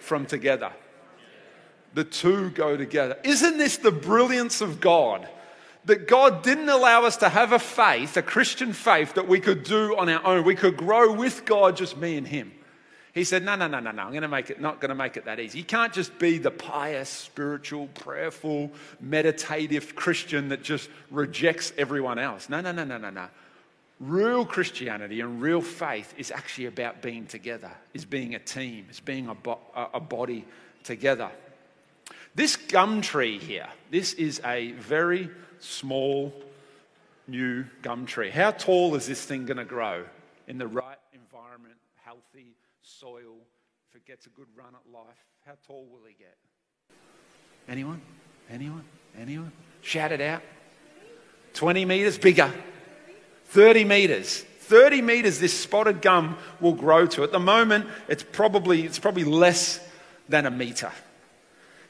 from 0.00 0.26
together. 0.26 0.72
The 1.94 2.04
two 2.04 2.50
go 2.50 2.76
together. 2.76 3.16
Isn't 3.24 3.58
this 3.58 3.78
the 3.78 3.90
brilliance 3.90 4.60
of 4.60 4.80
God? 4.80 5.28
That 5.86 6.08
God 6.08 6.42
didn't 6.42 6.68
allow 6.68 7.04
us 7.04 7.16
to 7.18 7.28
have 7.28 7.52
a 7.52 7.58
faith, 7.58 8.16
a 8.16 8.22
Christian 8.22 8.72
faith, 8.72 9.14
that 9.14 9.28
we 9.28 9.40
could 9.40 9.62
do 9.62 9.96
on 9.96 10.08
our 10.08 10.24
own. 10.26 10.44
We 10.44 10.56
could 10.56 10.76
grow 10.76 11.12
with 11.12 11.44
God, 11.44 11.76
just 11.76 11.96
me 11.96 12.16
and 12.16 12.26
Him. 12.26 12.52
He 13.16 13.24
said, 13.24 13.44
No, 13.44 13.54
no, 13.54 13.66
no, 13.66 13.80
no, 13.80 13.92
no. 13.92 14.02
I'm 14.02 14.10
going 14.10 14.22
to 14.22 14.28
make 14.28 14.50
it, 14.50 14.60
not 14.60 14.78
going 14.78 14.90
to 14.90 14.94
make 14.94 15.16
it 15.16 15.24
that 15.24 15.40
easy. 15.40 15.58
You 15.58 15.64
can't 15.64 15.92
just 15.92 16.18
be 16.18 16.36
the 16.36 16.50
pious, 16.50 17.08
spiritual, 17.08 17.86
prayerful, 17.94 18.70
meditative 19.00 19.96
Christian 19.96 20.50
that 20.50 20.62
just 20.62 20.90
rejects 21.10 21.72
everyone 21.78 22.18
else. 22.18 22.50
No, 22.50 22.60
no, 22.60 22.72
no, 22.72 22.84
no, 22.84 22.98
no, 22.98 23.08
no. 23.08 23.28
Real 23.98 24.44
Christianity 24.44 25.20
and 25.20 25.40
real 25.40 25.62
faith 25.62 26.12
is 26.18 26.30
actually 26.30 26.66
about 26.66 27.00
being 27.00 27.26
together, 27.26 27.70
is 27.94 28.04
being 28.04 28.34
a 28.34 28.38
team, 28.38 28.86
is 28.90 29.00
being 29.00 29.28
a, 29.28 29.34
bo- 29.34 29.60
a 29.74 30.00
body 30.00 30.44
together. 30.84 31.30
This 32.34 32.56
gum 32.56 33.00
tree 33.00 33.38
here, 33.38 33.68
this 33.90 34.12
is 34.12 34.42
a 34.44 34.72
very 34.72 35.30
small 35.60 36.34
new 37.26 37.64
gum 37.80 38.04
tree. 38.04 38.28
How 38.28 38.50
tall 38.50 38.94
is 38.96 39.06
this 39.06 39.24
thing 39.24 39.46
going 39.46 39.56
to 39.56 39.64
grow 39.64 40.04
in 40.46 40.58
the 40.58 40.66
right 40.66 40.98
environment, 41.14 41.76
healthy 42.04 42.54
soil, 42.82 43.38
if 43.88 43.96
it 43.96 44.04
gets 44.04 44.26
a 44.26 44.30
good 44.30 44.48
run 44.54 44.74
at 44.74 44.92
life? 44.92 45.24
How 45.46 45.54
tall 45.66 45.86
will 45.90 46.06
he 46.06 46.14
get? 46.18 46.36
Anyone? 47.66 48.02
Anyone? 48.50 48.84
Anyone? 49.18 49.52
Shout 49.80 50.12
it 50.12 50.20
out. 50.20 50.42
20 51.54 51.86
meters 51.86 52.18
bigger. 52.18 52.52
30 53.48 53.84
meters. 53.84 54.42
30 54.60 55.02
meters 55.02 55.38
this 55.38 55.58
spotted 55.58 56.02
gum 56.02 56.36
will 56.60 56.72
grow 56.72 57.06
to. 57.06 57.22
At 57.22 57.32
the 57.32 57.38
moment, 57.38 57.86
it's 58.08 58.24
probably, 58.24 58.82
it's 58.82 58.98
probably 58.98 59.24
less 59.24 59.80
than 60.28 60.46
a 60.46 60.50
meter. 60.50 60.90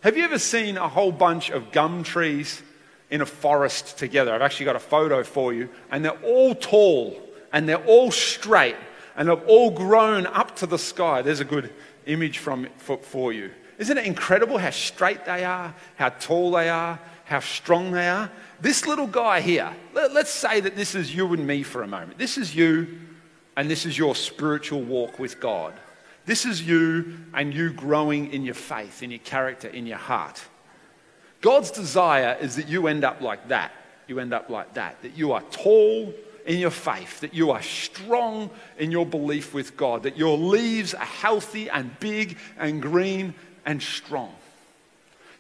Have 0.03 0.17
you 0.17 0.25
ever 0.25 0.39
seen 0.39 0.77
a 0.77 0.89
whole 0.89 1.13
bunch 1.13 1.51
of 1.51 1.73
gum 1.73 2.03
trees 2.03 2.63
in 3.11 3.23
a 3.23 3.27
forest 3.27 3.99
together? 3.99 4.35
I've 4.35 4.43
actually 4.43 4.67
got 4.67 4.77
a 4.77 4.81
photo 4.81 5.25
for 5.25 5.55
you, 5.55 5.71
and 5.91 6.05
they're 6.05 6.23
all 6.23 6.55
tall 6.55 7.19
and 7.53 7.69
they're 7.69 7.85
all 7.87 8.11
straight 8.11 8.77
and 9.17 9.29
they've 9.29 9.43
all 9.47 9.71
grown 9.71 10.27
up 10.27 10.57
to 10.57 10.67
the 10.67 10.79
sky. 10.79 11.23
There's 11.23 11.41
a 11.41 11.45
good 11.45 11.73
image 12.05 12.39
from, 12.39 12.69
for, 12.77 12.99
for 12.99 13.33
you. 13.33 13.51
Isn't 13.79 13.99
it 13.99 14.07
incredible 14.07 14.59
how 14.59 14.71
straight 14.71 15.25
they 15.25 15.45
are, 15.45 15.75
how 15.97 16.09
tall 16.09 16.53
they 16.53 16.69
are, 16.69 16.99
how 17.25 17.41
strong 17.41 17.93
they 17.93 18.09
are? 18.09 18.31
This 18.61 18.87
little 18.87 19.07
guy 19.07 19.41
here, 19.41 19.71
let, 19.93 20.13
let's 20.13 20.31
say 20.31 20.61
that 20.61 20.77
this 20.77 20.95
is 20.95 21.15
you 21.15 21.33
and 21.35 21.47
me 21.47 21.63
for 21.63 21.83
a 21.83 21.87
moment. 21.87 22.19
This 22.19 22.39
is 22.39 22.55
you, 22.55 22.99
and 23.57 23.71
this 23.71 23.85
is 23.85 23.99
your 23.99 24.15
spiritual 24.15 24.83
walk 24.83 25.19
with 25.19 25.41
God. 25.41 25.75
This 26.25 26.45
is 26.45 26.63
you 26.63 27.19
and 27.35 27.55
you 27.55 27.73
growing 27.73 28.33
in 28.33 28.43
your 28.43 28.55
faith, 28.55 29.03
in 29.03 29.11
your 29.11 29.21
character, 29.21 29.69
in 29.69 29.87
your 29.87 29.99
heart. 29.99 30.43
God's 31.41 31.71
desire 31.71 32.37
is 32.41 32.57
that 32.57 32.69
you 32.69 32.89
end 32.89 33.05
up 33.05 33.21
like 33.21 33.49
that. 33.49 33.73
You 34.09 34.19
end 34.21 34.33
up 34.33 34.49
like 34.49 34.75
that. 34.75 35.01
That 35.03 35.17
you 35.17 35.33
are 35.33 35.43
tall 35.51 36.13
in 36.47 36.59
your 36.59 36.71
faith, 36.71 37.21
that 37.21 37.35
you 37.35 37.51
are 37.51 37.63
strong 37.63 38.51
in 38.79 38.91
your 38.91 39.05
belief 39.05 39.53
with 39.53 39.77
God, 39.77 40.05
that 40.05 40.17
your 40.17 40.39
leaves 40.39 40.95
are 40.95 41.05
healthy 41.05 41.69
and 41.69 41.99
big 41.99 42.39
and 42.57 42.81
green 42.81 43.35
and 43.67 43.83
strong. 43.83 44.35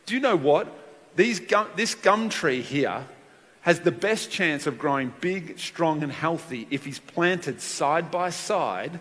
Do 0.04 0.14
you 0.14 0.20
know 0.20 0.36
what? 0.36 0.68
Gum, 1.48 1.68
this 1.76 1.94
gum 1.94 2.28
tree 2.28 2.60
here 2.60 3.06
has 3.62 3.80
the 3.80 3.92
best 3.92 4.30
chance 4.30 4.66
of 4.66 4.78
growing 4.78 5.14
big, 5.20 5.58
strong, 5.58 6.02
and 6.02 6.12
healthy 6.12 6.66
if 6.70 6.84
he's 6.84 6.98
planted 6.98 7.60
side 7.60 8.10
by 8.10 8.30
side 8.30 8.98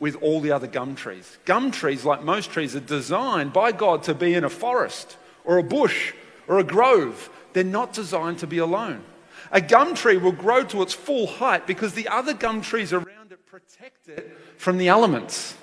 with 0.00 0.16
all 0.22 0.40
the 0.40 0.52
other 0.52 0.66
gum 0.66 0.94
trees. 0.94 1.38
Gum 1.44 1.70
trees, 1.70 2.04
like 2.04 2.22
most 2.22 2.50
trees, 2.50 2.74
are 2.74 2.80
designed 2.80 3.52
by 3.52 3.72
God 3.72 4.02
to 4.04 4.14
be 4.14 4.34
in 4.34 4.44
a 4.44 4.50
forest 4.50 5.16
or 5.44 5.58
a 5.58 5.62
bush 5.62 6.12
or 6.48 6.58
a 6.58 6.64
grove. 6.64 7.30
they're 7.52 7.64
not 7.64 7.92
designed 7.92 8.38
to 8.38 8.46
be 8.46 8.58
alone. 8.58 9.02
A 9.50 9.60
gum 9.60 9.94
tree 9.94 10.16
will 10.16 10.32
grow 10.32 10.64
to 10.64 10.82
its 10.82 10.92
full 10.92 11.26
height 11.26 11.66
because 11.66 11.94
the 11.94 12.08
other 12.08 12.34
gum 12.34 12.60
trees 12.60 12.92
around 12.92 13.32
it 13.32 13.46
protect 13.46 14.08
it 14.08 14.36
from 14.56 14.78
the 14.78 14.88
elements 14.88 15.54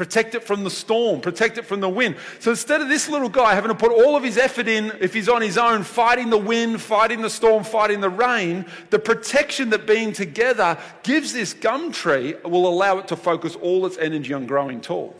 protect 0.00 0.34
it 0.34 0.42
from 0.42 0.64
the 0.64 0.70
storm, 0.70 1.20
protect 1.20 1.58
it 1.58 1.66
from 1.66 1.80
the 1.80 1.88
wind. 1.88 2.16
So 2.38 2.52
instead 2.52 2.80
of 2.80 2.88
this 2.88 3.06
little 3.06 3.28
guy 3.28 3.52
having 3.54 3.68
to 3.68 3.74
put 3.74 3.92
all 3.92 4.16
of 4.16 4.22
his 4.22 4.38
effort 4.38 4.66
in, 4.66 4.92
if 4.98 5.12
he's 5.12 5.28
on 5.28 5.42
his 5.42 5.58
own, 5.58 5.82
fighting 5.82 6.30
the 6.30 6.38
wind, 6.38 6.80
fighting 6.80 7.20
the 7.20 7.28
storm, 7.28 7.64
fighting 7.64 8.00
the 8.00 8.08
rain, 8.08 8.64
the 8.88 8.98
protection 8.98 9.68
that 9.68 9.86
being 9.86 10.14
together 10.14 10.78
gives 11.02 11.34
this 11.34 11.52
gum 11.52 11.92
tree 11.92 12.34
will 12.46 12.66
allow 12.66 12.96
it 12.96 13.08
to 13.08 13.14
focus 13.14 13.56
all 13.56 13.84
its 13.84 13.98
energy 13.98 14.32
on 14.32 14.46
growing 14.46 14.80
tall. 14.80 15.14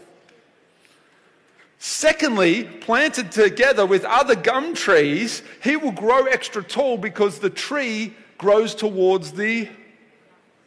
Secondly, 1.78 2.64
planted 2.64 3.30
together 3.30 3.84
with 3.84 4.06
other 4.06 4.34
gum 4.34 4.72
trees, 4.72 5.42
he 5.62 5.76
will 5.76 5.92
grow 5.92 6.25
extra 6.25 6.64
tall 6.64 6.96
because 6.96 7.38
the 7.38 7.50
tree 7.50 8.14
grows 8.38 8.75
towards 8.75 9.32
the, 9.32 9.68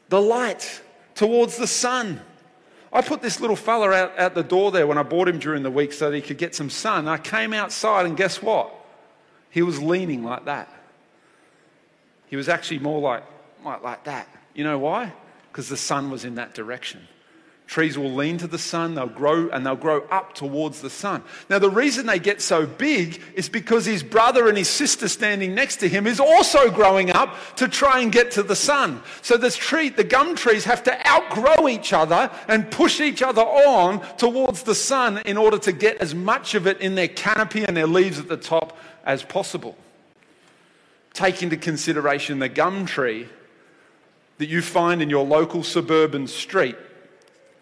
the 0.10 0.22
light, 0.22 0.84
towards 1.16 1.58
the 1.58 1.66
sun. 1.66 2.22
I 2.94 3.02
put 3.02 3.24
this 3.24 3.42
little 3.42 3.56
fella 3.56 3.92
out, 3.92 4.20
out 4.20 4.36
the 4.36 4.44
door 4.44 4.72
there 4.72 4.86
when 4.86 5.00
I 5.00 5.04
bought 5.04 5.28
him 5.28 5.40
during 5.40 5.64
the 5.64 5.72
week 5.72 5.92
so 5.94 6.12
that 6.12 6.16
he 6.16 6.22
could 6.22 6.38
get 6.38 6.54
some 6.54 6.70
sun. 6.70 7.08
I 7.08 7.18
came 7.18 7.52
outside 7.52 8.06
and 8.06 8.16
guess 8.16 8.42
what? 8.42 8.72
He 9.50 9.64
was 9.64 9.82
leaning 9.82 10.24
like 10.24 10.46
that. 10.46 10.70
He 12.28 12.36
was 12.36 12.48
actually 12.48 12.80
more 12.80 13.02
like, 13.02 13.24
like, 13.66 13.84
like 13.84 14.04
that. 14.04 14.28
You 14.54 14.64
know 14.64 14.78
why? 14.78 15.12
Because 15.52 15.70
the 15.70 15.78
sun 15.78 16.12
was 16.12 16.24
in 16.24 16.36
that 16.36 16.54
direction. 16.54 17.08
Trees 17.74 17.98
will 17.98 18.14
lean 18.14 18.38
to 18.38 18.46
the 18.46 18.60
sun, 18.60 18.94
they'll 18.94 19.08
grow, 19.08 19.50
and 19.50 19.66
they'll 19.66 19.76
grow 19.76 20.02
up 20.12 20.36
towards 20.36 20.82
the 20.82 20.92
sun. 20.92 21.24
Now, 21.50 21.58
the 21.58 21.72
reason 21.72 22.06
they 22.06 22.20
get 22.20 22.40
so 22.40 22.68
big 22.68 23.20
is 23.34 23.50
because 23.50 23.84
his 23.84 24.04
brother 24.04 24.48
and 24.48 24.56
his 24.56 24.68
sister 24.68 25.08
standing 25.08 25.56
next 25.56 25.78
to 25.78 25.90
him 25.90 26.06
is 26.06 26.20
also 26.20 26.70
growing 26.70 27.10
up 27.10 27.36
to 27.56 27.68
try 27.68 28.02
and 28.02 28.12
get 28.12 28.30
to 28.34 28.44
the 28.44 28.56
sun. 28.56 29.02
So, 29.24 29.38
this 29.38 29.58
tree, 29.58 29.90
the 29.90 30.04
gum 30.04 30.36
trees 30.36 30.66
have 30.66 30.84
to 30.84 31.10
outgrow 31.10 31.68
each 31.68 31.94
other 31.94 32.30
and 32.48 32.70
push 32.70 33.02
each 33.02 33.24
other 33.24 33.42
on 33.42 34.02
towards 34.18 34.62
the 34.62 34.76
sun 34.76 35.24
in 35.26 35.36
order 35.36 35.58
to 35.58 35.72
get 35.72 35.98
as 35.98 36.14
much 36.14 36.54
of 36.54 36.68
it 36.68 36.80
in 36.80 36.94
their 36.94 37.08
canopy 37.08 37.66
and 37.66 37.76
their 37.76 37.88
leaves 37.88 38.20
at 38.20 38.28
the 38.28 38.38
top 38.38 38.78
as 39.04 39.24
possible. 39.24 39.76
Take 41.14 41.42
into 41.42 41.58
consideration 41.58 42.38
the 42.38 42.50
gum 42.50 42.86
tree 42.86 43.30
that 44.38 44.48
you 44.48 44.62
find 44.62 45.02
in 45.02 45.10
your 45.10 45.26
local 45.26 45.64
suburban 45.64 46.28
street 46.28 46.76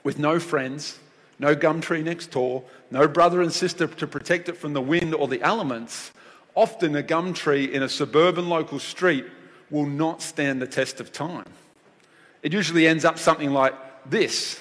with 0.03 0.19
no 0.19 0.39
friends, 0.39 0.99
no 1.39 1.55
gum 1.55 1.81
tree 1.81 2.01
next 2.01 2.27
door, 2.31 2.63
no 2.89 3.07
brother 3.07 3.41
and 3.41 3.51
sister 3.51 3.87
to 3.87 4.07
protect 4.07 4.49
it 4.49 4.57
from 4.57 4.73
the 4.73 4.81
wind 4.81 5.15
or 5.15 5.27
the 5.27 5.41
elements, 5.41 6.11
often 6.55 6.95
a 6.95 7.03
gum 7.03 7.33
tree 7.33 7.65
in 7.65 7.83
a 7.83 7.89
suburban 7.89 8.49
local 8.49 8.79
street 8.79 9.25
will 9.69 9.85
not 9.85 10.21
stand 10.21 10.61
the 10.61 10.67
test 10.67 10.99
of 10.99 11.11
time. 11.11 11.45
It 12.43 12.53
usually 12.53 12.87
ends 12.87 13.05
up 13.05 13.17
something 13.17 13.51
like 13.51 13.73
this. 14.09 14.59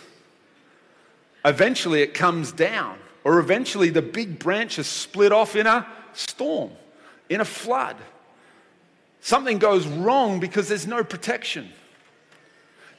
Eventually, 1.44 2.02
it 2.02 2.14
comes 2.14 2.52
down, 2.52 2.99
or 3.25 3.38
eventually, 3.38 3.90
the 3.90 4.02
big 4.02 4.38
branches 4.38 4.87
split 4.87 5.32
off 5.32 5.56
in 5.56 5.66
a 5.66 5.87
storm, 6.12 6.70
in 7.28 7.40
a 7.40 7.44
flood. 7.44 7.97
Something 9.20 9.59
goes 9.59 9.87
wrong 9.87 10.40
because 10.40 10.68
there's 10.68 10.87
no 10.87 11.02
protection. 11.02 11.70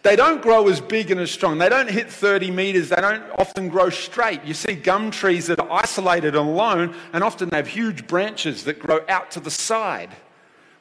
They 0.03 0.15
don't 0.15 0.41
grow 0.41 0.67
as 0.67 0.81
big 0.81 1.12
and 1.12 1.20
as 1.20 1.29
strong. 1.29 1.60
They 1.60 1.70
don't 1.70 1.89
hit 1.89 2.10
30 2.10 2.50
meters. 2.50 2.89
They 2.89 2.96
don't 2.96 3.24
often 3.38 3.70
grow 3.70 3.89
straight. 3.89 4.43
You 4.43 4.55
see 4.55 4.74
gum 4.74 5.12
trees 5.12 5.48
that 5.48 5.60
are 5.60 5.72
isolated 5.72 6.36
and 6.36 6.50
alone, 6.50 6.96
and 7.13 7.24
often 7.24 7.50
they 7.50 7.58
have 7.58 7.67
huge 7.67 8.08
branches 8.08 8.63
that 8.63 8.79
grow 8.79 9.01
out 9.08 9.29
to 9.31 9.39
the 9.39 9.51
side, 9.51 10.10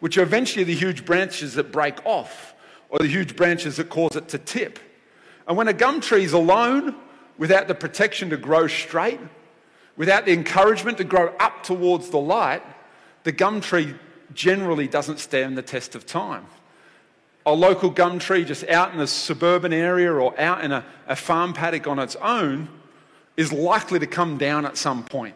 which 0.00 0.16
are 0.16 0.22
eventually 0.22 0.64
the 0.64 0.74
huge 0.74 1.04
branches 1.04 1.54
that 1.54 1.70
break 1.70 2.04
off, 2.06 2.54
or 2.88 2.98
the 2.98 3.08
huge 3.08 3.36
branches 3.36 3.76
that 3.76 3.90
cause 3.90 4.16
it 4.16 4.28
to 4.28 4.38
tip. 4.38 4.78
And 5.46 5.56
when 5.56 5.68
a 5.68 5.74
gum 5.74 6.00
tree 6.00 6.24
is 6.24 6.32
alone, 6.32 6.94
without 7.36 7.68
the 7.68 7.74
protection 7.74 8.30
to 8.30 8.38
grow 8.38 8.68
straight, 8.68 9.20
without 9.96 10.24
the 10.24 10.32
encouragement 10.32 10.96
to 10.96 11.04
grow 11.04 11.34
up 11.38 11.62
towards 11.62 12.08
the 12.08 12.18
light, 12.18 12.62
the 13.24 13.32
gum 13.32 13.60
tree 13.60 13.94
generally 14.32 14.88
doesn't 14.88 15.18
stand 15.18 15.58
the 15.58 15.62
test 15.62 15.94
of 15.94 16.06
time 16.06 16.46
a 17.50 17.54
local 17.54 17.90
gum 17.90 18.18
tree 18.18 18.44
just 18.44 18.66
out 18.68 18.94
in 18.94 19.00
a 19.00 19.06
suburban 19.06 19.72
area 19.72 20.12
or 20.12 20.38
out 20.40 20.64
in 20.64 20.70
a, 20.70 20.84
a 21.08 21.16
farm 21.16 21.52
paddock 21.52 21.86
on 21.86 21.98
its 21.98 22.16
own 22.16 22.68
is 23.36 23.52
likely 23.52 23.98
to 23.98 24.06
come 24.06 24.38
down 24.38 24.64
at 24.64 24.76
some 24.76 25.02
point. 25.04 25.34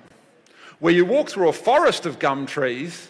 Where 0.78 0.92
you 0.92 1.04
walk 1.04 1.28
through 1.28 1.48
a 1.48 1.52
forest 1.52 2.06
of 2.06 2.18
gum 2.18 2.46
trees, 2.46 3.08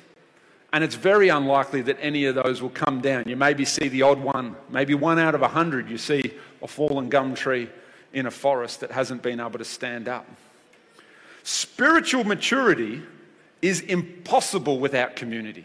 and 0.73 0.83
it's 0.83 0.95
very 0.95 1.29
unlikely 1.29 1.83
that 1.83 1.99
any 2.01 2.25
of 2.25 2.35
those 2.35 2.62
will 2.62 2.71
come 2.71 3.01
down. 3.01 3.25
You 3.27 3.37
maybe 3.37 3.64
see 3.64 3.88
the 3.88 4.03
odd 4.03 4.21
one, 4.21 4.57
maybe 4.71 4.95
one 4.95 5.19
out 5.19 5.35
of 5.35 5.43
a 5.43 5.49
hundred, 5.49 5.90
you 5.90 5.99
see 5.99 6.33
a 6.62 6.67
fallen 6.67 7.09
gum 7.09 7.35
tree 7.35 7.69
in 8.12 8.27
a 8.27 8.31
forest 8.31 8.81
that 8.81 8.90
hasn't 8.90 9.23
been 9.23 9.40
able 9.40 9.59
to 9.59 9.64
stand 9.64 10.09
up. 10.09 10.27
Spiritual 11.43 12.25
maturity 12.25 13.03
is 13.61 13.81
impossible 13.81 14.79
without 14.79 15.14
community. 15.14 15.64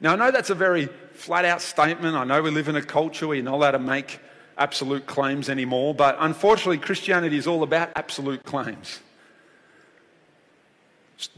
Now, 0.00 0.12
I 0.12 0.16
know 0.16 0.30
that's 0.30 0.50
a 0.50 0.54
very 0.54 0.88
flat 1.16 1.44
out 1.44 1.62
statement. 1.62 2.16
I 2.16 2.24
know 2.24 2.42
we 2.42 2.50
live 2.50 2.68
in 2.68 2.76
a 2.76 2.82
culture 2.82 3.26
where 3.26 3.36
you're 3.36 3.44
not 3.44 3.54
allowed 3.54 3.72
to 3.72 3.78
make 3.78 4.20
absolute 4.58 5.06
claims 5.06 5.48
anymore, 5.48 5.94
but 5.94 6.16
unfortunately, 6.18 6.78
Christianity 6.78 7.36
is 7.36 7.46
all 7.46 7.62
about 7.62 7.90
absolute 7.94 8.44
claims. 8.44 9.00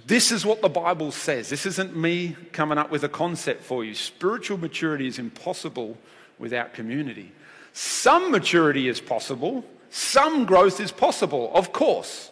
This 0.06 0.32
is 0.32 0.44
what 0.44 0.60
the 0.60 0.68
Bible 0.68 1.12
says. 1.12 1.48
This 1.48 1.64
isn't 1.64 1.96
me 1.96 2.36
coming 2.52 2.78
up 2.78 2.90
with 2.90 3.04
a 3.04 3.08
concept 3.08 3.62
for 3.62 3.84
you. 3.84 3.94
Spiritual 3.94 4.58
maturity 4.58 5.06
is 5.06 5.18
impossible 5.18 5.96
without 6.38 6.74
community. 6.74 7.32
Some 7.72 8.32
maturity 8.32 8.88
is 8.88 9.00
possible, 9.00 9.64
some 9.90 10.44
growth 10.46 10.80
is 10.80 10.90
possible, 10.90 11.52
of 11.54 11.72
course. 11.72 12.30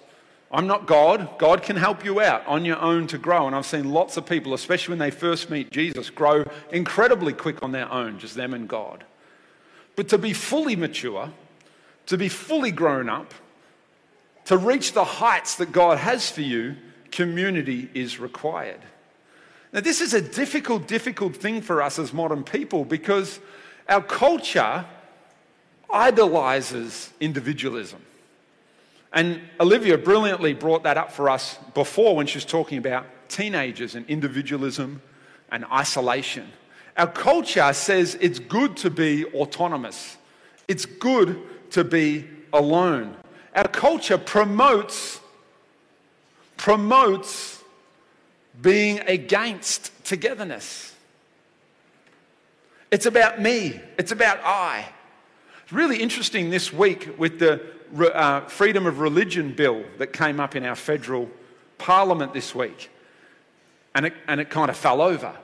I'm 0.51 0.67
not 0.67 0.87
God. 0.87 1.39
God 1.39 1.63
can 1.63 1.77
help 1.77 2.05
you 2.05 2.21
out 2.21 2.47
on 2.47 2.65
your 2.65 2.81
own 2.81 3.07
to 3.09 3.19
grow. 3.19 3.47
And 3.47 3.57
I've 3.57 3.67
seen 3.67 3.91
lots 3.91 4.17
of 4.17 4.27
people, 4.27 4.55
especially 4.55 4.93
when 4.93 4.99
they 5.01 5.11
first 5.11 5.51
meet 5.51 5.71
Jesus, 5.71 6.09
grow 6.09 6.45
incredibly 6.71 7.33
quick 7.33 7.63
on 7.63 7.73
their 7.73 7.91
own, 7.91 8.19
just 8.19 8.37
them 8.37 8.55
and 8.55 8.69
God. 8.69 9.05
But 9.97 10.09
to 10.11 10.19
be 10.19 10.33
fully 10.33 10.77
mature, 10.77 11.31
to 12.07 12.17
be 12.17 12.29
fully 12.29 12.71
grown 12.71 13.09
up, 13.09 13.35
to 14.45 14.57
reach 14.57 14.93
the 14.93 15.05
heights 15.05 15.57
that 15.57 15.73
God 15.73 15.99
has 15.99 16.31
for 16.31 16.43
you, 16.43 16.77
community 17.11 17.91
is 17.95 18.21
required. 18.21 18.81
Now, 19.73 19.81
this 19.81 20.01
is 20.01 20.15
a 20.15 20.23
difficult, 20.23 20.87
difficult 20.87 21.37
thing 21.37 21.61
for 21.61 21.83
us 21.83 21.99
as 21.99 22.13
modern 22.13 22.45
people 22.45 22.85
because 22.85 23.41
our 23.89 24.03
culture 24.03 24.85
idolizes 25.91 27.11
individualism. 27.21 28.01
And 29.17 29.41
Olivia 29.59 29.97
brilliantly 29.97 30.53
brought 30.53 30.83
that 30.83 30.99
up 30.99 31.11
for 31.11 31.31
us 31.31 31.59
before 31.73 32.15
when 32.15 32.27
she 32.27 32.37
was 32.37 32.45
talking 32.45 32.77
about 32.77 33.07
teenagers 33.31 33.95
and 33.95 34.05
individualism 34.11 35.01
and 35.51 35.65
isolation. 35.73 36.53
Our 36.99 37.07
culture 37.07 37.73
says 37.73 38.19
it's 38.21 38.39
good 38.39 38.77
to 38.79 38.91
be 38.91 39.25
autonomous, 39.33 40.19
it's 40.69 40.85
good 40.85 41.41
to 41.71 41.83
be 41.83 42.27
alone. 42.53 43.17
Our 43.55 43.69
culture 43.69 44.19
promotes 44.19 45.19
promotes 46.59 47.63
being 48.61 49.01
against 49.01 49.93
togetherness. 50.05 50.95
It's 52.91 53.07
about 53.07 53.41
me. 53.41 53.81
It's 53.99 54.13
about 54.13 54.41
I. 54.45 54.87
It's 55.63 55.73
really 55.73 56.03
interesting 56.03 56.51
this 56.51 56.71
week 56.71 57.19
with 57.19 57.39
the 57.39 57.76
uh, 57.99 58.41
freedom 58.43 58.87
of 58.87 59.01
religion 59.01 59.53
bill 59.53 59.85
that 59.99 60.13
came 60.13 60.41
up 60.41 60.57
in 60.57 60.65
our 60.65 60.77
federal 60.77 61.31
parliament 61.79 62.33
this 62.33 62.55
week. 62.55 62.91
And 63.95 64.07
it, 64.07 64.15
and 64.29 64.41
it 64.41 64.51
kind 64.51 64.71
of 64.71 64.77
fell 64.77 65.01
over. 65.01 65.35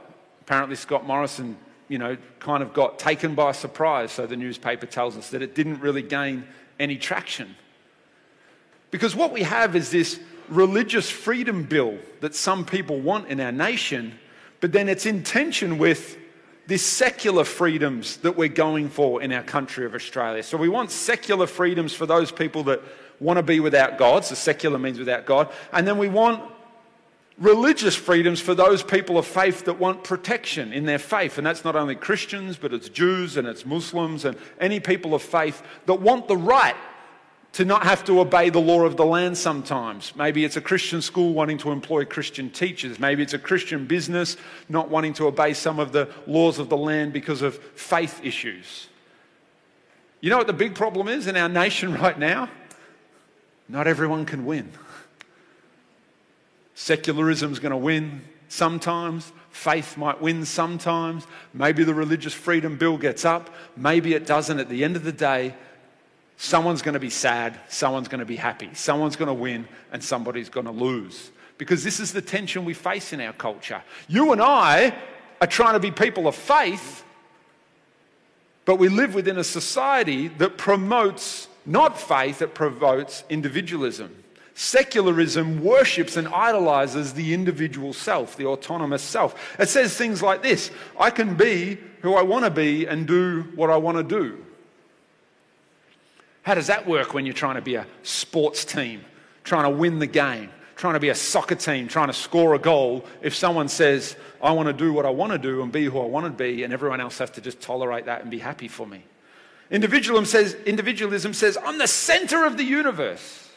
Apparently, 0.42 0.76
Scott 0.76 1.06
Morrison, 1.06 1.56
you 1.88 1.98
know, 1.98 2.16
kind 2.38 2.62
of 2.62 2.74
got 2.74 2.98
taken 2.98 3.34
by 3.34 3.52
surprise, 3.52 4.12
so 4.12 4.26
the 4.26 4.36
newspaper 4.36 4.86
tells 4.86 5.16
us 5.16 5.30
that 5.30 5.42
it 5.42 5.54
didn't 5.54 5.80
really 5.80 6.02
gain 6.02 6.44
any 6.78 6.96
traction. 6.96 7.54
Because 8.90 9.16
what 9.16 9.32
we 9.32 9.42
have 9.42 9.74
is 9.74 9.90
this 9.90 10.20
religious 10.48 11.08
freedom 11.08 11.64
bill 11.64 11.98
that 12.20 12.34
some 12.34 12.64
people 12.64 13.00
want 13.00 13.28
in 13.28 13.40
our 13.40 13.52
nation, 13.52 14.18
but 14.60 14.72
then 14.72 14.88
it's 14.88 15.06
in 15.06 15.22
tension 15.22 15.78
with 15.78 16.18
these 16.66 16.82
secular 16.82 17.44
freedoms 17.44 18.18
that 18.18 18.36
we're 18.36 18.48
going 18.48 18.88
for 18.88 19.20
in 19.22 19.32
our 19.32 19.42
country 19.42 19.84
of 19.84 19.94
Australia. 19.94 20.42
So 20.42 20.56
we 20.56 20.68
want 20.68 20.90
secular 20.90 21.46
freedoms 21.46 21.92
for 21.92 22.06
those 22.06 22.30
people 22.30 22.62
that 22.64 22.80
want 23.20 23.38
to 23.38 23.42
be 23.42 23.60
without 23.60 23.98
God. 23.98 24.24
So 24.24 24.34
secular 24.34 24.78
means 24.78 24.98
without 24.98 25.26
God. 25.26 25.50
And 25.72 25.86
then 25.86 25.98
we 25.98 26.08
want 26.08 26.42
religious 27.38 27.94
freedoms 27.94 28.40
for 28.40 28.54
those 28.54 28.82
people 28.82 29.18
of 29.18 29.26
faith 29.26 29.64
that 29.64 29.78
want 29.78 30.04
protection 30.04 30.72
in 30.72 30.84
their 30.86 30.98
faith. 30.98 31.38
And 31.38 31.46
that's 31.46 31.64
not 31.64 31.76
only 31.76 31.94
Christians, 31.94 32.56
but 32.56 32.72
it's 32.72 32.88
Jews 32.88 33.36
and 33.36 33.48
it's 33.48 33.66
Muslims 33.66 34.24
and 34.24 34.36
any 34.60 34.80
people 34.80 35.14
of 35.14 35.22
faith 35.22 35.62
that 35.86 35.94
want 35.94 36.28
the 36.28 36.36
right 36.36 36.76
to 37.52 37.64
not 37.66 37.82
have 37.82 38.02
to 38.04 38.18
obey 38.20 38.48
the 38.48 38.60
law 38.60 38.82
of 38.82 38.96
the 38.96 39.04
land 39.04 39.36
sometimes. 39.36 40.16
Maybe 40.16 40.44
it's 40.44 40.56
a 40.56 40.60
Christian 40.60 41.02
school 41.02 41.34
wanting 41.34 41.58
to 41.58 41.70
employ 41.70 42.04
Christian 42.06 42.48
teachers. 42.48 42.98
Maybe 42.98 43.22
it's 43.22 43.34
a 43.34 43.38
Christian 43.38 43.86
business 43.86 44.38
not 44.68 44.88
wanting 44.88 45.12
to 45.14 45.26
obey 45.26 45.52
some 45.52 45.78
of 45.78 45.92
the 45.92 46.08
laws 46.26 46.58
of 46.58 46.70
the 46.70 46.76
land 46.76 47.12
because 47.12 47.42
of 47.42 47.56
faith 47.56 48.20
issues. 48.24 48.88
You 50.20 50.30
know 50.30 50.38
what 50.38 50.46
the 50.46 50.54
big 50.54 50.74
problem 50.74 51.08
is 51.08 51.26
in 51.26 51.36
our 51.36 51.48
nation 51.48 51.92
right 52.00 52.18
now? 52.18 52.48
Not 53.68 53.86
everyone 53.86 54.24
can 54.24 54.46
win. 54.46 54.72
Secularism 56.74 57.52
is 57.52 57.58
going 57.58 57.70
to 57.70 57.76
win 57.76 58.22
sometimes. 58.48 59.30
Faith 59.50 59.98
might 59.98 60.20
win 60.22 60.46
sometimes. 60.46 61.26
Maybe 61.52 61.84
the 61.84 61.94
religious 61.94 62.32
freedom 62.32 62.78
bill 62.78 62.96
gets 62.96 63.26
up. 63.26 63.50
Maybe 63.76 64.14
it 64.14 64.26
doesn't. 64.26 64.58
At 64.58 64.70
the 64.70 64.84
end 64.84 64.96
of 64.96 65.04
the 65.04 65.12
day, 65.12 65.54
Someone's 66.36 66.82
going 66.82 66.94
to 66.94 67.00
be 67.00 67.10
sad, 67.10 67.58
someone's 67.68 68.08
going 68.08 68.20
to 68.20 68.26
be 68.26 68.36
happy, 68.36 68.70
someone's 68.74 69.16
going 69.16 69.28
to 69.28 69.34
win, 69.34 69.66
and 69.92 70.02
somebody's 70.02 70.48
going 70.48 70.66
to 70.66 70.72
lose. 70.72 71.30
Because 71.58 71.84
this 71.84 72.00
is 72.00 72.12
the 72.12 72.22
tension 72.22 72.64
we 72.64 72.74
face 72.74 73.12
in 73.12 73.20
our 73.20 73.32
culture. 73.32 73.82
You 74.08 74.32
and 74.32 74.42
I 74.42 74.94
are 75.40 75.46
trying 75.46 75.74
to 75.74 75.80
be 75.80 75.90
people 75.90 76.26
of 76.26 76.34
faith, 76.34 77.04
but 78.64 78.76
we 78.76 78.88
live 78.88 79.14
within 79.14 79.38
a 79.38 79.44
society 79.44 80.28
that 80.28 80.56
promotes 80.56 81.48
not 81.64 82.00
faith, 82.00 82.42
it 82.42 82.54
promotes 82.54 83.24
individualism. 83.28 84.22
Secularism 84.54 85.62
worships 85.62 86.16
and 86.16 86.28
idolizes 86.28 87.14
the 87.14 87.32
individual 87.32 87.92
self, 87.92 88.36
the 88.36 88.46
autonomous 88.46 89.02
self. 89.02 89.58
It 89.58 89.68
says 89.68 89.96
things 89.96 90.22
like 90.22 90.42
this 90.42 90.70
I 90.98 91.10
can 91.10 91.36
be 91.36 91.78
who 92.00 92.14
I 92.14 92.22
want 92.22 92.44
to 92.44 92.50
be 92.50 92.86
and 92.86 93.06
do 93.06 93.42
what 93.54 93.70
I 93.70 93.76
want 93.76 93.96
to 93.98 94.04
do. 94.04 94.44
How 96.42 96.54
does 96.54 96.66
that 96.66 96.86
work 96.86 97.14
when 97.14 97.24
you're 97.24 97.34
trying 97.34 97.54
to 97.54 97.62
be 97.62 97.76
a 97.76 97.86
sports 98.02 98.64
team, 98.64 99.04
trying 99.44 99.64
to 99.64 99.70
win 99.70 100.00
the 100.00 100.06
game, 100.06 100.50
trying 100.74 100.94
to 100.94 101.00
be 101.00 101.08
a 101.08 101.14
soccer 101.14 101.54
team, 101.54 101.86
trying 101.86 102.08
to 102.08 102.12
score 102.12 102.54
a 102.54 102.58
goal? 102.58 103.04
If 103.22 103.34
someone 103.34 103.68
says, 103.68 104.16
I 104.42 104.50
want 104.52 104.66
to 104.66 104.72
do 104.72 104.92
what 104.92 105.06
I 105.06 105.10
want 105.10 105.32
to 105.32 105.38
do 105.38 105.62
and 105.62 105.70
be 105.70 105.84
who 105.84 106.00
I 106.00 106.06
want 106.06 106.26
to 106.26 106.30
be, 106.30 106.64
and 106.64 106.72
everyone 106.72 107.00
else 107.00 107.18
has 107.18 107.30
to 107.32 107.40
just 107.40 107.60
tolerate 107.60 108.06
that 108.06 108.22
and 108.22 108.30
be 108.30 108.40
happy 108.40 108.68
for 108.68 108.86
me. 108.86 109.04
Individualism 109.70 110.26
says, 110.26 110.54
individualism 110.66 111.32
says 111.32 111.56
I'm 111.64 111.78
the 111.78 111.86
center 111.86 112.44
of 112.44 112.56
the 112.56 112.64
universe. 112.64 113.48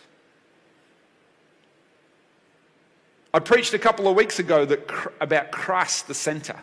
I 3.33 3.39
preached 3.39 3.73
a 3.73 3.79
couple 3.79 4.07
of 4.07 4.15
weeks 4.15 4.39
ago 4.39 4.63
that, 4.63 5.11
about 5.19 5.51
Christ, 5.51 6.07
the 6.07 6.13
center, 6.13 6.55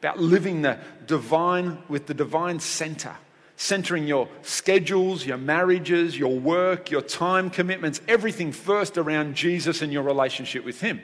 about 0.00 0.18
living 0.18 0.62
the 0.62 0.78
divine 1.06 1.78
with 1.88 2.06
the 2.06 2.14
divine 2.14 2.58
center 2.58 3.16
centering 3.56 4.06
your 4.06 4.28
schedules, 4.42 5.24
your 5.26 5.38
marriages, 5.38 6.18
your 6.18 6.38
work, 6.38 6.90
your 6.90 7.02
time 7.02 7.50
commitments, 7.50 8.00
everything 8.06 8.52
first 8.52 8.98
around 8.98 9.34
Jesus 9.34 9.82
and 9.82 9.92
your 9.92 10.02
relationship 10.02 10.64
with 10.64 10.80
Him. 10.80 11.00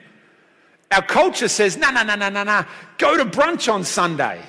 Our 0.90 1.02
culture 1.02 1.48
says, 1.48 1.76
no, 1.78 1.90
no, 1.90 2.02
no, 2.02 2.14
no, 2.14 2.28
no, 2.28 2.44
no, 2.44 2.64
go 2.98 3.16
to 3.16 3.24
brunch 3.24 3.72
on 3.72 3.82
Sunday. 3.84 4.42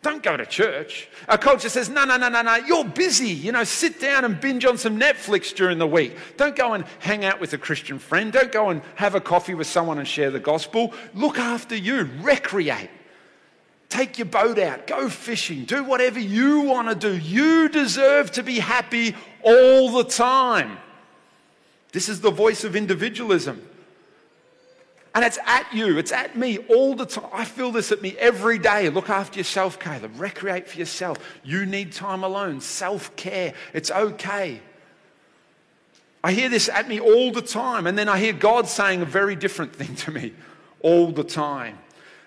Don't 0.00 0.22
go 0.22 0.36
to 0.36 0.44
church. 0.44 1.08
Our 1.28 1.38
culture 1.38 1.70
says, 1.70 1.88
no, 1.88 2.04
no, 2.04 2.18
no, 2.18 2.28
no, 2.28 2.42
no, 2.42 2.56
you're 2.56 2.84
busy. 2.84 3.30
You 3.30 3.52
know, 3.52 3.64
sit 3.64 4.00
down 4.00 4.26
and 4.26 4.38
binge 4.38 4.66
on 4.66 4.76
some 4.76 5.00
Netflix 5.00 5.54
during 5.54 5.78
the 5.78 5.86
week. 5.86 6.16
Don't 6.36 6.54
go 6.54 6.74
and 6.74 6.84
hang 6.98 7.24
out 7.24 7.40
with 7.40 7.54
a 7.54 7.58
Christian 7.58 7.98
friend. 7.98 8.30
Don't 8.30 8.52
go 8.52 8.68
and 8.68 8.82
have 8.96 9.14
a 9.14 9.20
coffee 9.20 9.54
with 9.54 9.66
someone 9.66 9.98
and 9.98 10.06
share 10.06 10.30
the 10.30 10.40
gospel. 10.40 10.92
Look 11.14 11.38
after 11.38 11.74
you, 11.74 12.08
recreate. 12.20 12.90
Take 13.88 14.18
your 14.18 14.26
boat 14.26 14.58
out, 14.58 14.86
go 14.86 15.08
fishing, 15.08 15.64
do 15.64 15.84
whatever 15.84 16.18
you 16.18 16.62
want 16.62 16.88
to 16.88 16.94
do. 16.94 17.16
You 17.16 17.68
deserve 17.68 18.32
to 18.32 18.42
be 18.42 18.58
happy 18.58 19.14
all 19.42 19.92
the 19.92 20.04
time. 20.04 20.78
This 21.92 22.08
is 22.08 22.20
the 22.20 22.30
voice 22.30 22.64
of 22.64 22.74
individualism. 22.74 23.68
And 25.14 25.24
it's 25.24 25.38
at 25.46 25.72
you, 25.72 25.96
it's 25.96 26.10
at 26.10 26.36
me 26.36 26.58
all 26.58 26.96
the 26.96 27.06
time. 27.06 27.28
I 27.32 27.44
feel 27.44 27.70
this 27.70 27.92
at 27.92 28.02
me 28.02 28.16
every 28.18 28.58
day. 28.58 28.88
Look 28.90 29.08
after 29.08 29.38
yourself, 29.38 29.78
Caleb. 29.78 30.18
Recreate 30.20 30.66
for 30.66 30.76
yourself. 30.76 31.18
You 31.44 31.64
need 31.66 31.92
time 31.92 32.24
alone, 32.24 32.60
self 32.60 33.14
care. 33.14 33.54
It's 33.72 33.92
okay. 33.92 34.60
I 36.24 36.32
hear 36.32 36.48
this 36.48 36.68
at 36.68 36.88
me 36.88 36.98
all 36.98 37.30
the 37.30 37.42
time. 37.42 37.86
And 37.86 37.96
then 37.96 38.08
I 38.08 38.18
hear 38.18 38.32
God 38.32 38.66
saying 38.66 39.02
a 39.02 39.04
very 39.06 39.36
different 39.36 39.76
thing 39.76 39.94
to 39.96 40.10
me 40.10 40.32
all 40.80 41.12
the 41.12 41.22
time. 41.22 41.78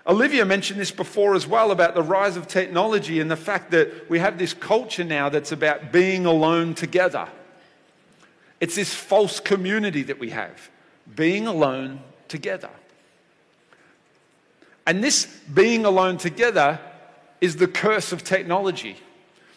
Olivia 0.07 0.45
mentioned 0.45 0.79
this 0.79 0.91
before 0.91 1.35
as 1.35 1.45
well 1.45 1.71
about 1.71 1.93
the 1.93 2.01
rise 2.01 2.37
of 2.37 2.47
technology 2.47 3.19
and 3.19 3.29
the 3.29 3.35
fact 3.35 3.71
that 3.71 4.09
we 4.09 4.19
have 4.19 4.37
this 4.37 4.53
culture 4.53 5.03
now 5.03 5.27
that's 5.27 5.51
about 5.51 5.91
being 5.91 6.25
alone 6.25 6.73
together. 6.73 7.27
It's 8.61 8.75
this 8.75 8.93
false 8.93 9.41
community 9.41 10.03
that 10.03 10.17
we 10.17 10.29
have, 10.29 10.69
being 11.13 11.45
alone 11.45 11.99
together. 12.29 12.69
And 14.85 15.03
this 15.03 15.25
being 15.53 15.83
alone 15.83 16.17
together 16.17 16.79
is 17.41 17.57
the 17.57 17.67
curse 17.67 18.13
of 18.13 18.23
technology. 18.23 18.95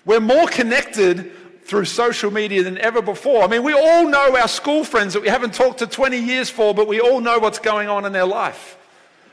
We're 0.04 0.18
more 0.18 0.48
connected 0.48 1.30
through 1.64 1.84
social 1.84 2.32
media 2.32 2.64
than 2.64 2.76
ever 2.78 3.00
before. 3.00 3.44
I 3.44 3.46
mean, 3.46 3.62
we 3.62 3.72
all 3.72 4.08
know 4.08 4.36
our 4.36 4.48
school 4.48 4.82
friends 4.82 5.14
that 5.14 5.22
we 5.22 5.28
haven't 5.28 5.54
talked 5.54 5.78
to 5.78 5.86
20 5.86 6.18
years 6.18 6.50
for, 6.50 6.74
but 6.74 6.88
we 6.88 7.00
all 7.00 7.20
know 7.20 7.38
what's 7.38 7.60
going 7.60 7.88
on 7.88 8.04
in 8.04 8.12
their 8.12 8.26
life. 8.26 8.76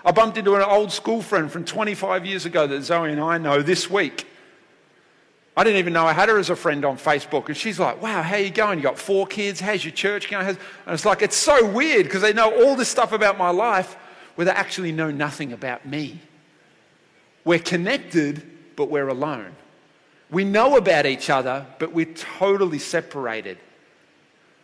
I 0.07 0.11
bumped 0.11 0.37
into 0.37 0.55
an 0.55 0.61
old 0.61 0.93
school 0.93 1.21
friend 1.21 1.51
from 1.51 1.65
25 1.65 2.25
years 2.25 2.45
ago 2.45 2.65
that 2.65 2.81
Zoe 2.81 3.11
and 3.11 3.19
I 3.19 3.37
know 3.37 3.61
this 3.61 3.89
week. 3.89 4.25
I 5.57 5.65
didn't 5.65 5.79
even 5.79 5.91
know 5.91 6.05
I 6.05 6.13
had 6.13 6.29
her 6.29 6.39
as 6.39 6.49
a 6.49 6.55
friend 6.55 6.85
on 6.85 6.97
Facebook. 6.97 7.47
And 7.47 7.57
she's 7.57 7.77
like, 7.77 8.01
wow, 8.01 8.21
how 8.21 8.35
are 8.35 8.39
you 8.39 8.49
going? 8.49 8.79
You 8.79 8.83
got 8.83 8.97
four 8.97 9.27
kids? 9.27 9.59
How's 9.59 9.83
your 9.83 9.91
church 9.91 10.31
going? 10.31 10.47
And 10.47 10.57
it's 10.87 11.03
like, 11.03 11.21
it's 11.21 11.35
so 11.35 11.69
weird 11.69 12.05
because 12.05 12.21
they 12.21 12.31
know 12.31 12.55
all 12.63 12.77
this 12.77 12.87
stuff 12.87 13.11
about 13.11 13.37
my 13.37 13.49
life 13.49 13.97
where 14.35 14.45
they 14.45 14.51
actually 14.51 14.93
know 14.93 15.11
nothing 15.11 15.51
about 15.51 15.85
me. 15.85 16.21
We're 17.43 17.59
connected, 17.59 18.49
but 18.77 18.89
we're 18.89 19.09
alone. 19.09 19.57
We 20.31 20.45
know 20.45 20.77
about 20.77 21.05
each 21.05 21.29
other, 21.29 21.65
but 21.79 21.91
we're 21.91 22.13
totally 22.13 22.79
separated. 22.79 23.57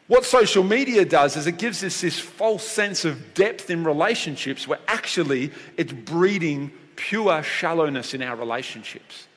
What 0.07 0.25
social 0.25 0.63
media 0.63 1.05
does 1.05 1.37
is 1.37 1.47
it 1.47 1.57
gives 1.57 1.83
us 1.83 2.01
this 2.01 2.19
false 2.19 2.63
sense 2.63 3.05
of 3.05 3.33
depth 3.33 3.69
in 3.69 3.83
relationships 3.83 4.67
where 4.67 4.79
actually 4.87 5.51
it's 5.77 5.93
breeding 5.93 6.71
pure 6.95 7.41
shallowness 7.41 8.13
in 8.13 8.21
our 8.21 8.35
relationships. 8.35 9.27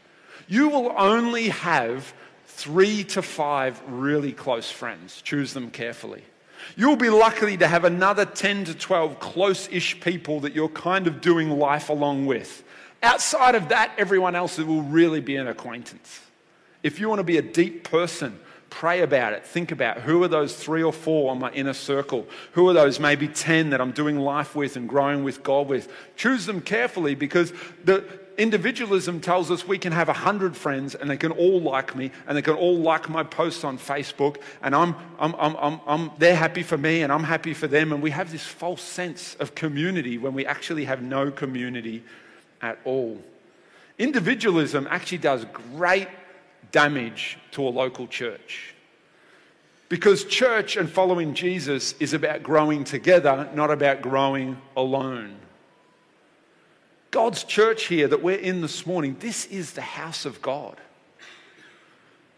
You 0.49 0.69
will 0.69 0.93
only 0.97 1.49
have 1.51 2.13
three 2.47 3.05
to 3.05 3.23
five 3.23 3.81
really 3.87 4.33
close 4.33 4.71
friends. 4.71 5.23
Choose 5.23 5.53
them 5.53 5.71
carefully. 5.71 6.23
You'll 6.77 6.97
be 6.97 7.11
lucky 7.11 7.57
to 7.59 7.69
have 7.69 7.85
another 7.85 8.25
10 8.25 8.65
to 8.65 8.75
12 8.75 9.21
close 9.21 9.69
ish 9.71 10.01
people 10.01 10.41
that 10.41 10.53
you're 10.55 10.69
kind 10.69 11.07
of 11.07 11.21
doing 11.21 11.51
life 11.51 11.91
along 11.91 12.27
with. 12.27 12.65
Outside 13.03 13.55
of 13.55 13.69
that, 13.69 13.93
everyone 13.99 14.35
else 14.35 14.59
will 14.59 14.83
really 14.83 15.21
be 15.21 15.37
an 15.37 15.47
acquaintance. 15.47 16.21
If 16.83 16.99
you 16.99 17.09
want 17.09 17.21
to 17.21 17.25
be 17.25 17.37
a 17.39 17.43
deep 17.43 17.85
person, 17.85 18.39
Pray 18.79 19.01
about 19.01 19.33
it. 19.33 19.47
Think 19.47 19.73
about 19.73 20.03
who 20.03 20.23
are 20.23 20.29
those 20.29 20.55
three 20.55 20.83
or 20.83 20.93
four 20.93 21.31
on 21.31 21.39
my 21.39 21.51
inner 21.53 21.73
circle? 21.73 22.27
Who 22.53 22.69
are 22.69 22.75
those 22.75 23.01
maybe 23.01 23.27
10 23.27 23.71
that 23.71 23.81
I'm 23.81 23.91
doing 23.91 24.19
life 24.19 24.55
with 24.55 24.77
and 24.77 24.87
growing 24.87 25.25
with 25.25 25.43
God 25.43 25.67
with? 25.67 25.91
Choose 26.15 26.45
them 26.45 26.61
carefully 26.61 27.15
because 27.15 27.55
the 27.85 28.05
individualism 28.37 29.23
tells 29.23 29.51
us 29.51 29.67
we 29.67 29.79
can 29.79 29.95
have 29.95 30.09
100 30.09 30.55
friends 30.55 30.95
and 30.95 31.09
they 31.09 31.17
can 31.17 31.33
all 31.33 31.59
like 31.59 31.97
me 31.97 32.11
and 32.27 32.37
they 32.37 32.43
can 32.43 32.53
all 32.53 32.77
like 32.77 33.09
my 33.09 33.23
posts 33.23 33.65
on 33.65 33.79
Facebook 33.79 34.37
and 34.61 34.75
I'm, 34.75 34.95
I'm, 35.19 35.35
I'm, 35.39 35.57
I'm, 35.57 35.81
I'm, 35.87 36.11
they're 36.19 36.37
happy 36.37 36.63
for 36.63 36.77
me 36.77 37.01
and 37.01 37.11
I'm 37.11 37.25
happy 37.25 37.55
for 37.55 37.69
them. 37.69 37.95
And 37.95 38.03
we 38.03 38.11
have 38.11 38.31
this 38.31 38.45
false 38.45 38.83
sense 38.83 39.37
of 39.37 39.55
community 39.55 40.19
when 40.19 40.35
we 40.35 40.45
actually 40.45 40.85
have 40.85 41.01
no 41.01 41.31
community 41.31 42.03
at 42.61 42.79
all. 42.85 43.19
Individualism 43.99 44.87
actually 44.91 45.17
does 45.17 45.47
great 45.73 46.09
damage 46.73 47.39
to 47.53 47.63
a 47.63 47.71
local 47.71 48.07
church. 48.07 48.75
Because 49.89 50.25
church 50.25 50.77
and 50.77 50.91
following 50.91 51.35
Jesus 51.35 51.95
is 52.01 52.13
about 52.13 52.43
growing 52.43 52.85
together, 52.85 53.49
not 53.55 53.71
about 53.71 54.03
growing 54.03 54.59
alone. 54.77 55.37
God's 57.13 57.45
church 57.45 57.85
here 57.85 58.09
that 58.09 58.23
we're 58.23 58.37
in 58.37 58.61
this 58.61 58.85
morning, 58.87 59.17
this 59.21 59.47
is 59.47 59.73
the 59.73 59.81
house 59.81 60.25
of 60.25 60.43
God. 60.43 60.77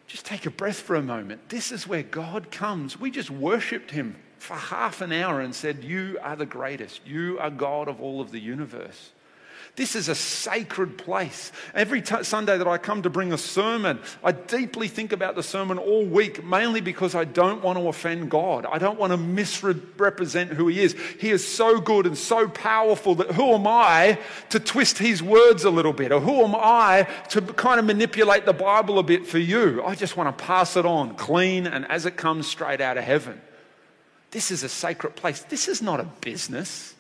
Just 0.07 0.25
take 0.25 0.47
a 0.47 0.51
breath 0.51 0.81
for 0.81 0.97
a 0.97 1.03
moment. 1.03 1.49
This 1.49 1.73
is 1.73 1.87
where 1.87 2.03
God 2.03 2.51
comes. 2.51 2.99
We 2.99 3.11
just 3.11 3.31
worshiped 3.31 3.91
him 3.91 4.17
for 4.39 4.55
half 4.55 5.01
an 5.01 5.13
hour 5.13 5.41
and 5.41 5.55
said, 5.55 5.85
You 5.85 6.19
are 6.23 6.37
the 6.37 6.47
greatest. 6.47 7.07
You 7.07 7.39
are 7.41 7.51
God 7.51 7.89
of 7.89 8.01
all 8.01 8.21
of 8.21 8.31
the 8.31 8.41
universe. 8.41 9.11
This 9.79 9.95
is 9.95 10.09
a 10.09 10.15
sacred 10.17 10.99
place. 10.99 11.53
Every 11.73 12.03
t- 12.03 12.25
Sunday 12.25 12.59
that 12.59 12.67
I 12.67 12.79
come 12.79 13.03
to 13.03 13.11
bring 13.11 13.33
a 13.33 13.39
sermon, 13.39 14.01
I 14.25 14.33
deeply 14.33 14.89
think 14.89 15.13
about 15.13 15.37
the 15.37 15.43
sermon 15.45 15.79
all 15.79 16.05
week, 16.05 16.45
mainly 16.45 16.81
because 16.81 17.15
I 17.15 17.23
don't 17.23 17.63
want 17.63 17.79
to 17.79 17.87
offend 17.87 18.29
God. 18.29 18.67
I 18.67 18.79
don't 18.79 18.99
want 18.99 19.13
to 19.13 19.17
misrepresent 19.17 20.51
who 20.51 20.67
He 20.67 20.81
is. 20.81 20.97
He 21.21 21.31
is 21.31 21.47
so 21.47 21.79
good 21.79 22.07
and 22.07 22.19
so 22.19 22.49
powerful 22.49 23.15
that 23.15 23.31
who 23.31 23.55
am 23.55 23.69
I 23.69 24.19
to 24.49 24.59
twist 24.59 24.99
His 24.99 25.23
words 25.23 25.63
a 25.63 25.71
little 25.71 25.93
bit? 25.93 26.11
Or 26.11 26.19
who 26.19 26.43
am 26.43 26.57
I 26.57 27.07
to 27.29 27.41
kind 27.41 27.79
of 27.79 27.87
manipulate 27.87 28.47
the 28.47 28.53
Bible 28.53 28.99
a 28.99 29.05
bit 29.05 29.29
for 29.29 29.39
you? 29.39 29.85
I 29.85 29.95
just 29.95 30.17
want 30.17 30.37
to 30.37 30.45
pass 30.45 30.77
it 30.77 30.87
on 30.87 31.15
clean 31.15 31.69
and 31.69 31.87
as 31.87 32.05
it 32.05 32.17
comes 32.17 32.49
straight 32.49 32.81
out 32.81 32.99
of 32.99 33.05
heaven. 33.05 33.41
This 34.33 34.51
is 34.51 34.65
a 34.65 34.69
sacred 34.69 35.15
place. 35.15 35.43
This 35.43 35.69
is 35.69 35.81
not 35.81 36.01
a 36.01 36.05
business. 36.21 36.97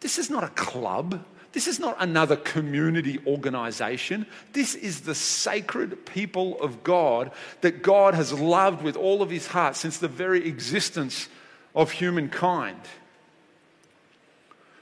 This 0.00 0.18
is 0.18 0.28
not 0.28 0.42
a 0.42 0.48
club. 0.48 1.24
This 1.52 1.66
is 1.66 1.80
not 1.80 1.96
another 1.98 2.36
community 2.36 3.18
organization. 3.26 4.26
This 4.52 4.74
is 4.74 5.00
the 5.00 5.14
sacred 5.14 6.04
people 6.04 6.60
of 6.60 6.84
God 6.84 7.30
that 7.62 7.82
God 7.82 8.14
has 8.14 8.32
loved 8.32 8.82
with 8.82 8.96
all 8.96 9.22
of 9.22 9.30
his 9.30 9.46
heart 9.46 9.74
since 9.74 9.98
the 9.98 10.08
very 10.08 10.46
existence 10.46 11.28
of 11.74 11.90
humankind. 11.90 12.80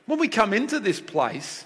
When 0.07 0.19
we 0.19 0.29
come 0.29 0.53
into 0.53 0.81
this 0.81 1.01
place, 1.01 1.65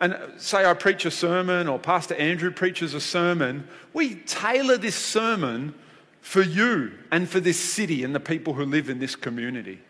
and 0.00 0.14
uh, 0.14 0.38
say 0.38 0.64
I 0.64 0.74
preach 0.74 1.04
a 1.04 1.10
sermon 1.10 1.68
or 1.68 1.78
Pastor 1.78 2.14
Andrew 2.14 2.50
preaches 2.50 2.94
a 2.94 3.00
sermon, 3.00 3.68
we 3.92 4.14
tailor 4.14 4.76
this 4.76 4.96
sermon 4.96 5.74
for 6.20 6.42
you 6.42 6.92
and 7.10 7.28
for 7.28 7.40
this 7.40 7.58
city 7.58 8.04
and 8.04 8.14
the 8.14 8.20
people 8.20 8.54
who 8.54 8.64
live 8.64 8.88
in 8.88 8.98
this 8.98 9.16
community. 9.16 9.80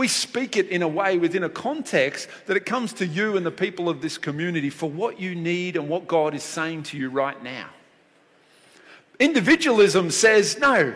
We 0.00 0.08
speak 0.08 0.56
it 0.56 0.68
in 0.68 0.80
a 0.80 0.88
way 0.88 1.18
within 1.18 1.44
a 1.44 1.50
context 1.50 2.30
that 2.46 2.56
it 2.56 2.64
comes 2.64 2.94
to 2.94 3.06
you 3.06 3.36
and 3.36 3.44
the 3.44 3.50
people 3.50 3.90
of 3.90 4.00
this 4.00 4.16
community 4.16 4.70
for 4.70 4.88
what 4.88 5.20
you 5.20 5.34
need 5.34 5.76
and 5.76 5.90
what 5.90 6.08
God 6.08 6.34
is 6.34 6.42
saying 6.42 6.84
to 6.84 6.96
you 6.96 7.10
right 7.10 7.42
now. 7.42 7.68
Individualism 9.18 10.10
says, 10.10 10.58
no, 10.58 10.94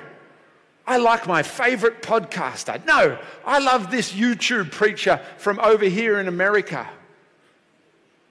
I 0.86 0.96
like 0.96 1.26
my 1.26 1.42
favorite 1.42 2.00
podcaster. 2.00 2.82
No, 2.86 3.18
I 3.44 3.58
love 3.58 3.90
this 3.90 4.10
YouTube 4.10 4.72
preacher 4.72 5.20
from 5.36 5.60
over 5.60 5.84
here 5.84 6.18
in 6.18 6.26
America. 6.26 6.88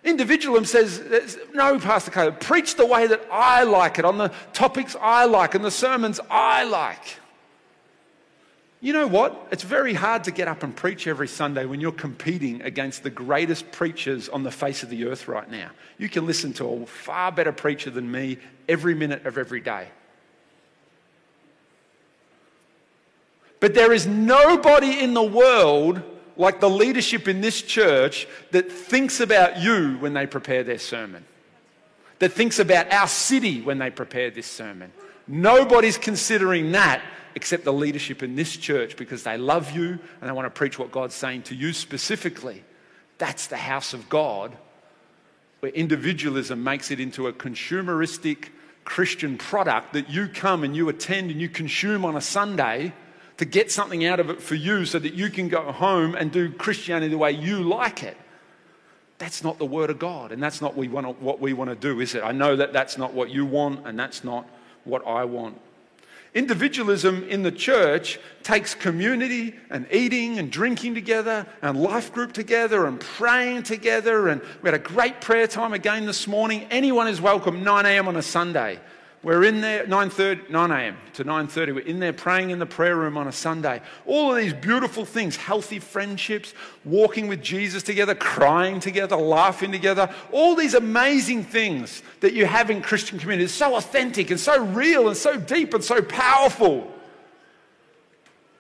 Individualism 0.04 0.66
says, 0.66 1.38
no, 1.54 1.78
Pastor 1.78 2.10
Caleb, 2.10 2.40
preach 2.40 2.78
the 2.78 2.86
way 2.88 3.06
that 3.06 3.22
I 3.32 3.62
like 3.62 4.00
it, 4.00 4.06
on 4.06 4.18
the 4.18 4.32
topics 4.54 4.96
I 5.00 5.26
like, 5.26 5.54
and 5.54 5.64
the 5.64 5.70
sermons 5.70 6.20
I 6.32 6.64
like. 6.64 7.20
You 8.84 8.92
know 8.92 9.08
what? 9.08 9.48
It's 9.50 9.64
very 9.64 9.94
hard 9.94 10.26
to 10.26 10.32
get 10.32 10.50
up 10.50 10.62
and 10.62 10.76
preach 10.76 11.08
every 11.08 11.30
Sunday 11.30 11.64
when 11.64 11.80
you're 11.80 11.94
competing 11.94 12.62
against 12.64 13.02
the 13.02 13.10
greatest 13.10 13.72
preachers 13.72 14.28
on 14.28 14.44
the 14.44 14.52
face 14.52 14.84
of 14.84 14.90
the 14.90 15.06
earth 15.06 15.30
right 15.30 15.50
now. 15.50 15.70
You 15.98 16.10
can 16.10 16.26
listen 16.26 16.52
to 16.56 16.66
a 16.66 16.86
far 16.86 17.32
better 17.32 17.54
preacher 17.54 17.90
than 17.90 18.12
me 18.12 18.40
every 18.68 18.94
minute 18.94 19.26
of 19.26 19.38
every 19.38 19.62
day. 19.62 19.88
But 23.62 23.74
there 23.74 23.94
is 23.94 24.06
nobody 24.06 25.00
in 25.00 25.14
the 25.14 25.24
world 25.24 26.02
like 26.36 26.60
the 26.60 26.70
leadership 26.70 27.30
in 27.30 27.40
this 27.40 27.62
church 27.62 28.28
that 28.52 28.70
thinks 28.70 29.22
about 29.22 29.62
you 29.62 29.96
when 30.00 30.14
they 30.14 30.28
prepare 30.28 30.66
their 30.66 30.78
sermon, 30.78 31.24
that 32.20 32.34
thinks 32.34 32.60
about 32.60 32.92
our 32.92 33.08
city 33.08 33.62
when 33.62 33.78
they 33.78 33.92
prepare 33.92 34.30
this 34.30 34.48
sermon. 34.48 34.92
Nobody's 35.26 35.98
considering 35.98 36.74
that 36.74 37.02
except 37.36 37.64
the 37.64 37.74
leadership 37.74 38.24
in 38.24 38.36
this 38.36 38.56
church 38.56 38.96
because 38.96 39.24
they 39.24 39.38
love 39.38 39.72
you 39.72 40.00
and 40.22 40.30
they 40.30 40.32
want 40.32 40.46
to 40.46 40.50
preach 40.50 40.78
what 40.78 40.92
God's 40.92 41.16
saying 41.16 41.44
to 41.44 41.56
you 41.56 41.74
specifically. 41.74 42.64
That's 43.18 43.48
the 43.48 43.58
house 43.58 43.94
of 43.94 44.10
God, 44.10 44.56
where 45.60 45.72
individualism 45.72 46.64
makes 46.64 46.92
it 46.92 47.00
into 47.00 47.28
a 47.28 47.34
consumeristic 47.34 48.50
Christian 48.86 49.38
product 49.38 49.94
that 49.94 50.10
you 50.10 50.28
come 50.28 50.64
and 50.64 50.76
you 50.76 50.90
attend 50.90 51.32
and 51.32 51.40
you 51.40 51.48
consume 51.48 52.04
on 52.04 52.16
a 52.16 52.22
Sunday 52.22 52.94
to 53.38 53.46
get 53.46 53.72
something 53.72 54.06
out 54.06 54.20
of 54.20 54.30
it 54.30 54.42
for 54.42 54.56
you 54.56 54.86
so 54.86 55.00
that 55.00 55.14
you 55.14 55.30
can 55.30 55.48
go 55.48 55.72
home 55.72 56.16
and 56.16 56.32
do 56.32 56.52
Christianity 56.52 57.10
the 57.10 57.18
way 57.18 57.32
you 57.32 57.64
like 57.64 58.04
it. 58.04 58.18
That's 59.20 59.44
not 59.44 59.58
the 59.58 59.66
Word 59.66 59.90
of 59.90 60.00
God, 60.00 60.32
and 60.32 60.44
that's 60.44 60.60
not 60.62 60.76
what 60.76 61.40
we 61.40 61.54
want 61.54 61.70
to 61.70 61.76
do, 61.76 62.00
is 62.02 62.14
it? 62.14 62.24
I 62.24 62.32
know 62.34 62.56
that 62.58 62.74
that's 62.74 62.98
not 62.98 63.14
what 63.14 63.30
you 63.30 63.46
want, 63.46 63.88
and 63.88 63.98
that's 63.98 64.24
not 64.24 64.46
what 64.84 65.08
I 65.08 65.24
want. 65.24 65.60
Individualism 66.36 67.24
in 67.26 67.44
the 67.44 67.52
church 67.52 68.20
takes 68.42 68.74
community 68.74 69.56
and 69.70 69.86
eating 69.92 70.40
and 70.40 70.52
drinking 70.52 70.96
together 70.96 71.46
and 71.62 71.80
life 71.80 72.12
group 72.12 72.34
together 72.34 72.88
and 72.88 73.00
praying 73.00 73.62
together. 73.64 74.30
And 74.30 74.42
we 74.62 74.68
had 74.68 74.74
a 74.74 74.80
great 74.80 75.22
prayer 75.22 75.46
time 75.46 75.74
again 75.74 76.08
this 76.08 76.28
morning. 76.28 76.66
Anyone 76.72 77.08
is 77.08 77.22
welcome, 77.22 77.64
9 77.64 77.86
a.m. 77.86 78.08
on 78.08 78.16
a 78.16 78.24
Sunday. 78.24 78.80
We're 79.24 79.46
in 79.46 79.62
there 79.62 79.86
9:30, 79.86 80.50
9 80.50 80.72
a.m. 80.72 80.98
to 81.14 81.24
9:30. 81.24 81.76
We're 81.76 81.80
in 81.80 82.02
there 82.02 82.12
praying 82.12 82.50
in 82.50 82.60
the 82.60 82.66
prayer 82.66 82.98
room 82.98 83.18
on 83.18 83.30
a 83.30 83.32
Sunday. 83.32 83.82
All 84.06 84.32
of 84.32 84.38
these 84.38 84.54
beautiful 84.54 85.06
things, 85.06 85.38
healthy 85.38 85.80
friendships, 85.80 86.54
walking 86.84 87.30
with 87.30 87.42
Jesus 87.42 87.84
together, 87.84 88.16
crying 88.16 88.82
together, 88.82 89.16
laughing 89.16 89.72
together, 89.72 90.14
all 90.34 90.56
these 90.56 90.74
amazing 90.74 91.46
things 91.46 92.04
that 92.20 92.34
you 92.34 92.46
have 92.46 92.70
in 92.70 92.82
Christian 92.82 93.18
community. 93.18 93.46
It's 93.46 93.54
so 93.54 93.78
authentic 93.78 94.30
and 94.30 94.40
so 94.40 94.62
real 94.62 95.08
and 95.08 95.16
so 95.16 95.40
deep 95.40 95.74
and 95.74 95.82
so 95.84 96.02
powerful. 96.02 96.92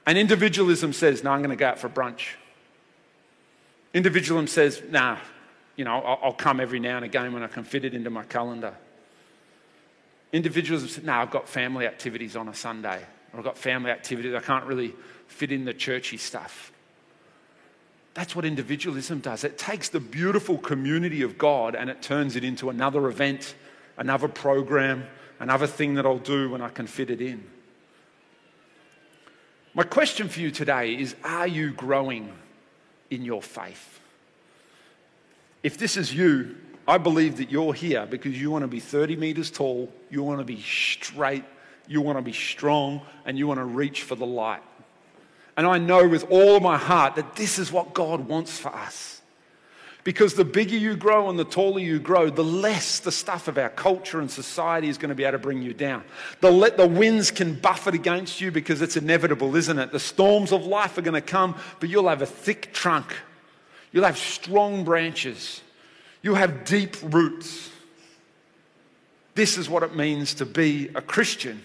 And 0.05 0.17
individualism 0.17 0.93
says, 0.93 1.25
"No, 1.25 1.31
I'm 1.31 1.39
going 1.39 1.49
to 1.49 1.57
go 1.57 1.67
out 1.67 1.79
for 1.79 1.89
brunch." 1.89 2.35
Individualism 3.93 4.47
says, 4.47 4.81
"Nah, 4.89 5.17
you 5.75 5.83
know, 5.83 5.99
I'll, 5.99 6.19
I'll 6.23 6.33
come 6.33 6.61
every 6.61 6.79
now 6.79 6.95
and 6.95 7.05
again 7.05 7.33
when 7.33 7.43
I 7.43 7.47
can 7.47 7.65
fit 7.65 7.83
it 7.83 7.93
into 7.93 8.09
my 8.09 8.23
calendar." 8.23 8.75
Individuals 10.33 10.81
have 10.81 10.91
said, 10.91 11.05
no, 11.05 11.13
I've 11.13 11.31
got 11.31 11.47
family 11.47 11.85
activities 11.85 12.35
on 12.35 12.47
a 12.47 12.55
Sunday, 12.55 12.99
or 13.31 13.39
I've 13.39 13.45
got 13.45 13.57
family 13.57 13.91
activities, 13.91 14.33
I 14.33 14.39
can't 14.39 14.65
really 14.65 14.93
fit 15.27 15.51
in 15.51 15.63
the 15.63 15.73
churchy 15.73 16.17
stuff. 16.17 16.71
That's 18.15 18.35
what 18.35 18.43
individualism 18.43 19.19
does. 19.19 19.43
It 19.43 19.57
takes 19.57 19.89
the 19.89 19.99
beautiful 19.99 20.57
community 20.57 21.21
of 21.21 21.37
God 21.37 21.75
and 21.75 21.89
it 21.89 22.01
turns 22.01 22.35
it 22.35 22.43
into 22.43 22.69
another 22.69 23.07
event, 23.07 23.55
another 23.97 24.27
program, 24.27 25.05
another 25.39 25.67
thing 25.67 25.95
that 25.95 26.05
I'll 26.05 26.17
do 26.17 26.49
when 26.49 26.61
I 26.61 26.69
can 26.69 26.87
fit 26.87 27.09
it 27.09 27.21
in. 27.21 27.43
My 29.75 29.83
question 29.83 30.29
for 30.29 30.39
you 30.39 30.51
today 30.51 30.93
is 30.93 31.15
Are 31.23 31.47
you 31.47 31.73
growing 31.73 32.31
in 33.09 33.23
your 33.23 33.41
faith? 33.41 33.99
If 35.63 35.77
this 35.77 35.97
is 35.97 36.13
you, 36.13 36.57
I 36.87 36.97
believe 36.97 37.37
that 37.37 37.49
you're 37.49 37.73
here 37.73 38.05
because 38.05 38.39
you 38.39 38.51
want 38.51 38.63
to 38.63 38.67
be 38.67 38.79
30 38.79 39.15
meters 39.15 39.49
tall, 39.49 39.91
you 40.09 40.21
want 40.23 40.39
to 40.39 40.45
be 40.45 40.61
straight, 40.61 41.45
you 41.87 42.01
want 42.01 42.17
to 42.17 42.21
be 42.21 42.33
strong, 42.33 43.01
and 43.25 43.37
you 43.37 43.47
want 43.47 43.59
to 43.59 43.65
reach 43.65 44.03
for 44.03 44.15
the 44.15 44.25
light. 44.25 44.63
And 45.55 45.67
I 45.67 45.77
know 45.77 46.07
with 46.07 46.29
all 46.29 46.59
my 46.59 46.77
heart 46.77 47.15
that 47.15 47.35
this 47.35 47.59
is 47.59 47.71
what 47.71 47.93
God 47.93 48.27
wants 48.27 48.57
for 48.57 48.69
us. 48.69 49.21
Because 50.03 50.33
the 50.33 50.43
bigger 50.43 50.75
you 50.75 50.97
grow 50.97 51.29
and 51.29 51.39
the 51.39 51.45
taller 51.45 51.79
you 51.79 51.97
grow, 51.97 52.29
the 52.29 52.43
less 52.43 52.99
the 52.99 53.11
stuff 53.11 53.47
of 53.47 53.57
our 53.57 53.69
culture 53.69 54.19
and 54.19 54.29
society 54.29 54.89
is 54.89 54.97
going 54.97 55.09
to 55.09 55.15
be 55.15 55.23
able 55.23 55.33
to 55.33 55.39
bring 55.39 55.61
you 55.61 55.73
down. 55.73 56.03
The, 56.41 56.51
let, 56.51 56.75
the 56.75 56.87
winds 56.87 57.31
can 57.31 57.55
buffet 57.55 57.93
against 57.93 58.41
you 58.41 58.51
because 58.51 58.81
it's 58.81 58.97
inevitable, 58.97 59.55
isn't 59.55 59.79
it? 59.79 59.93
The 59.93 59.99
storms 59.99 60.51
of 60.51 60.65
life 60.65 60.97
are 60.97 61.01
going 61.01 61.13
to 61.13 61.21
come, 61.21 61.55
but 61.79 61.89
you'll 61.89 62.09
have 62.09 62.21
a 62.21 62.25
thick 62.25 62.73
trunk. 62.73 63.15
You'll 63.93 64.03
have 64.03 64.17
strong 64.17 64.83
branches. 64.83 65.61
You 66.23 66.35
have 66.35 66.63
deep 66.63 66.95
roots. 67.03 67.69
This 69.35 69.57
is 69.57 69.69
what 69.69 69.83
it 69.83 69.95
means 69.95 70.33
to 70.35 70.45
be 70.45 70.89
a 70.95 71.01
Christian. 71.01 71.61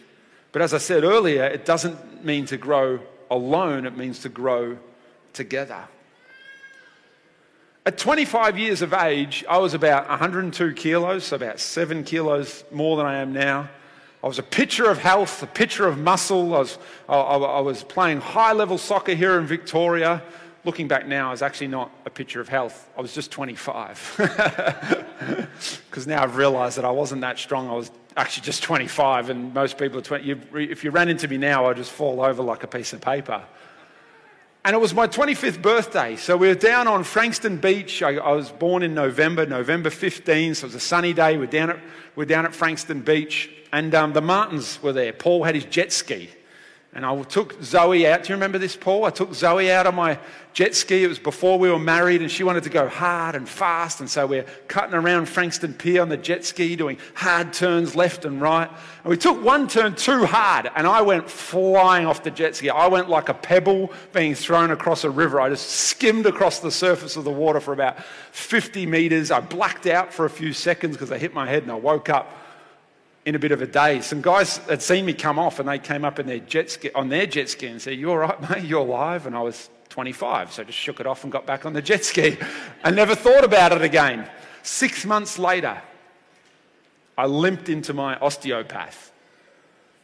But 0.53 0.63
as 0.63 0.75
I 0.75 0.79
said 0.79 1.05
earlier, 1.05 1.45
it 1.45 1.65
doesn't 1.65 2.25
mean 2.25 2.45
to 2.47 2.57
grow 2.57 2.99
alone, 3.31 3.87
it 3.87 3.97
means 3.97 4.19
to 4.21 4.29
grow 4.29 4.77
together. 5.33 5.85
At 7.87 7.99
25 7.99 8.59
years 8.59 8.83
of 8.83 8.93
age, 8.93 9.45
I 9.49 9.59
was 9.59 9.75
about 9.75 10.09
102 10.09 10.75
kilos, 10.75 11.25
so 11.25 11.37
about 11.37 11.61
seven 11.61 12.03
kilos 12.03 12.65
more 12.73 12.97
than 12.97 13.07
I 13.07 13.19
am 13.19 13.33
now. 13.33 13.71
I 14.25 14.27
was 14.27 14.41
a 14.41 14.43
picture 14.43 14.91
of 14.91 14.99
health, 14.99 15.43
a 15.43 15.47
picture 15.47 15.87
of 15.87 15.99
muscle. 15.99 16.55
I 16.55 16.59
was, 16.59 16.79
I, 17.09 17.15
I 17.15 17.61
was 17.61 17.85
playing 17.85 18.21
high 18.21 18.53
level 18.53 18.77
soccer 18.77 19.15
here 19.15 19.39
in 19.39 19.47
Victoria 19.47 20.23
looking 20.69 20.87
back 20.87 21.09
now, 21.09 21.33
is 21.33 21.41
actually 21.41 21.69
not 21.69 21.91
a 22.05 22.11
picture 22.11 22.43
of 22.43 22.49
health. 22.51 22.91
I 22.95 23.01
was 23.01 23.15
just 23.15 23.31
25. 23.31 25.05
Because 25.91 26.07
now 26.07 26.23
I've 26.23 26.37
realized 26.37 26.77
that 26.77 26.85
I 26.85 26.91
wasn't 26.91 27.23
that 27.23 27.39
strong. 27.39 27.69
I 27.69 27.73
was 27.73 27.91
actually 28.17 28.45
just 28.45 28.63
25, 28.63 29.31
and 29.31 29.53
most 29.55 29.79
people 29.79 29.99
are 29.99 30.03
20. 30.03 30.25
You, 30.25 30.41
if 30.53 30.85
you 30.85 30.91
ran 30.91 31.09
into 31.09 31.27
me 31.27 31.39
now, 31.39 31.67
I'd 31.67 31.77
just 31.77 31.91
fall 31.91 32.21
over 32.21 32.43
like 32.43 32.63
a 32.63 32.69
piece 32.69 32.93
of 32.93 33.01
paper. 33.01 33.43
And 34.65 34.77
it 34.77 34.79
was 34.79 34.93
my 34.93 35.09
25th 35.09 35.63
birthday. 35.63 36.17
So 36.17 36.37
we 36.37 36.49
were 36.49 36.55
down 36.55 36.87
on 36.87 37.03
Frankston 37.03 37.57
Beach. 37.57 38.03
I, 38.03 38.17
I 38.17 38.33
was 38.33 38.51
born 38.51 38.83
in 38.83 38.93
November, 38.93 39.47
November 39.47 39.89
15. 39.91 40.55
So 40.55 40.65
it 40.65 40.69
was 40.69 40.75
a 40.75 40.81
sunny 40.81 41.15
day. 41.15 41.39
We're 41.39 41.47
down 41.47 41.71
at, 41.71 41.81
we're 42.15 42.27
down 42.27 42.45
at 42.45 42.55
Frankston 42.55 43.01
Beach. 43.01 43.51
And 43.73 43.95
um, 43.95 44.13
the 44.13 44.21
Martins 44.21 44.81
were 44.83 44.93
there. 44.93 45.13
Paul 45.13 45.45
had 45.45 45.55
his 45.55 45.65
jet 45.65 45.91
ski. 45.91 46.29
And 46.95 47.05
I 47.05 47.23
took 47.23 47.63
Zoe 47.63 48.07
out. 48.07 48.23
Do 48.23 48.31
you 48.31 48.37
remember 48.37 48.57
this, 48.57 48.75
Paul? 48.75 49.05
I 49.05 49.11
took 49.11 49.35
Zoe 49.35 49.71
out 49.71 49.87
on 49.87 49.95
my 49.95 50.19
jet 50.55 50.75
ski. 50.75 51.05
It 51.05 51.09
was 51.09 51.19
before 51.19 51.59
we 51.59 51.71
were 51.71 51.79
married, 51.79 52.23
and 52.23 52.31
she 52.31 52.45
wanted 52.45 52.65
to 52.65 52.71
go 52.71 52.89
hard 52.89 53.35
and 53.35 53.47
fast. 53.47 54.01
And 54.01 54.09
so 54.09 54.27
we're 54.27 54.47
cutting 54.69 54.95
around 54.95 55.29
Frankston 55.29 55.75
Pier 55.75 56.01
on 56.01 56.09
the 56.09 56.17
jet 56.17 56.47
ski, 56.47 56.77
doing 56.77 56.97
hard 57.13 57.53
turns 57.53 57.95
left 57.95 58.25
and 58.25 58.41
right. 58.41 58.69
And 59.05 59.11
we 59.11 59.19
took 59.19 59.45
one 59.45 59.69
turn 59.69 59.97
too 59.97 60.25
hard, 60.25 60.71
and 60.75 60.87
I 60.87 61.03
went 61.03 61.29
flying 61.29 62.07
off 62.07 62.23
the 62.23 62.31
jet 62.31 62.57
ski. 62.57 62.71
I 62.71 62.87
went 62.87 63.11
like 63.11 63.29
a 63.29 63.35
pebble 63.35 63.93
being 64.15 64.35
thrown 64.35 64.71
across 64.71 65.05
a 65.05 65.11
river. 65.11 65.43
I 65.43 65.51
just 65.51 65.69
skimmed 65.69 66.25
across 66.25 66.61
the 66.61 66.71
surface 66.71 67.17
of 67.17 67.25
the 67.25 67.31
water 67.31 67.61
for 67.61 67.75
about 67.75 68.03
50 68.33 68.87
meters. 68.87 69.31
I 69.31 69.41
blacked 69.41 69.87
out 69.87 70.13
for 70.13 70.25
a 70.25 70.31
few 70.31 70.55
seconds 70.55 70.97
because 70.97 71.13
I 71.13 71.19
hit 71.19 71.35
my 71.35 71.47
head, 71.47 71.65
and 71.65 71.71
I 71.71 71.77
woke 71.77 72.09
up 72.09 72.35
in 73.29 73.35
a 73.35 73.39
bit 73.39 73.53
of 73.53 73.61
a 73.61 73.67
daze. 73.67 74.07
Some 74.07 74.23
guys 74.23 74.57
had 74.69 74.81
seen 74.81 75.05
me 75.05 75.13
come 75.13 75.39
off 75.39 75.59
and 75.59 75.69
they 75.69 75.79
came 75.79 76.03
up 76.03 76.19
in 76.19 76.27
their 76.27 76.39
jet 76.39 76.71
ski, 76.71 76.91
on 76.95 77.11
their 77.11 77.27
jet 77.27 77.51
ski 77.51 77.67
and 77.67 77.81
said, 77.81 77.99
You 77.99 78.11
all 78.11 78.17
right, 78.17 78.51
mate? 78.51 78.65
You're 78.65 78.81
alive? 78.81 79.27
And 79.27 79.37
I 79.37 79.43
was 79.43 79.69
25, 79.91 80.51
so 80.51 80.63
I 80.63 80.65
just 80.65 80.79
shook 80.79 80.99
it 80.99 81.07
off 81.07 81.25
and 81.25 81.31
got 81.31 81.45
back 81.45 81.67
on 81.67 81.75
the 81.75 81.83
jet 81.83 82.07
ski. 82.07 82.39
I 82.85 82.91
never 82.91 83.15
thought 83.15 83.45
about 83.45 83.73
it 83.73 83.83
again. 83.83 84.27
Six 84.63 85.05
months 85.05 85.39
later, 85.39 85.83
I 87.19 87.27
limped 87.27 87.69
into 87.69 87.93
my 87.93 88.17
osteopath. 88.19 89.13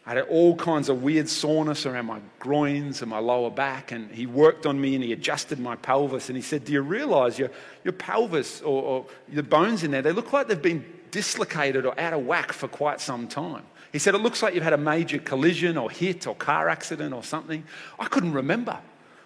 I 0.05 0.11
had 0.11 0.25
all 0.25 0.55
kinds 0.55 0.91
of 0.91 1.03
weird 1.03 1.31
soreness 1.31 1.87
around 1.87 2.05
my 2.05 2.21
groins 2.39 3.01
and 3.01 3.11
my 3.11 3.21
lower 3.21 3.51
back, 3.51 3.91
and 3.91 4.11
he 4.11 4.27
worked 4.27 4.67
on 4.67 4.79
me 4.79 4.97
and 4.97 5.03
he 5.03 5.15
adjusted 5.15 5.59
my 5.59 5.77
pelvis. 5.77 6.29
And 6.29 6.37
he 6.37 6.43
said, 6.43 6.67
Do 6.67 6.75
you 6.75 6.83
realize 6.83 7.39
your, 7.39 7.51
your 7.85 7.95
pelvis 7.95 8.61
or, 8.61 8.83
or 8.83 9.07
the 9.31 9.43
bones 9.43 9.83
in 9.83 9.93
there, 9.93 10.03
they 10.03 10.13
look 10.13 10.35
like 10.35 10.47
they've 10.47 10.61
been 10.61 10.85
dislocated 11.15 11.87
or 11.87 11.99
out 11.99 12.13
of 12.13 12.27
whack 12.27 12.53
for 12.53 12.67
quite 12.67 13.01
some 13.01 13.29
time. 13.29 13.63
He 13.93 14.01
said, 14.01 14.17
It 14.17 14.19
looks 14.19 14.43
like 14.43 14.53
you've 14.53 14.65
had 14.65 14.73
a 14.73 14.77
major 14.79 15.19
collision 15.19 15.79
or 15.79 15.89
hit 15.89 16.27
or 16.27 16.35
car 16.35 16.69
accident 16.69 17.15
or 17.15 17.23
something. 17.23 17.63
I 18.01 18.07
couldn't 18.07 18.33
remember. 18.33 18.77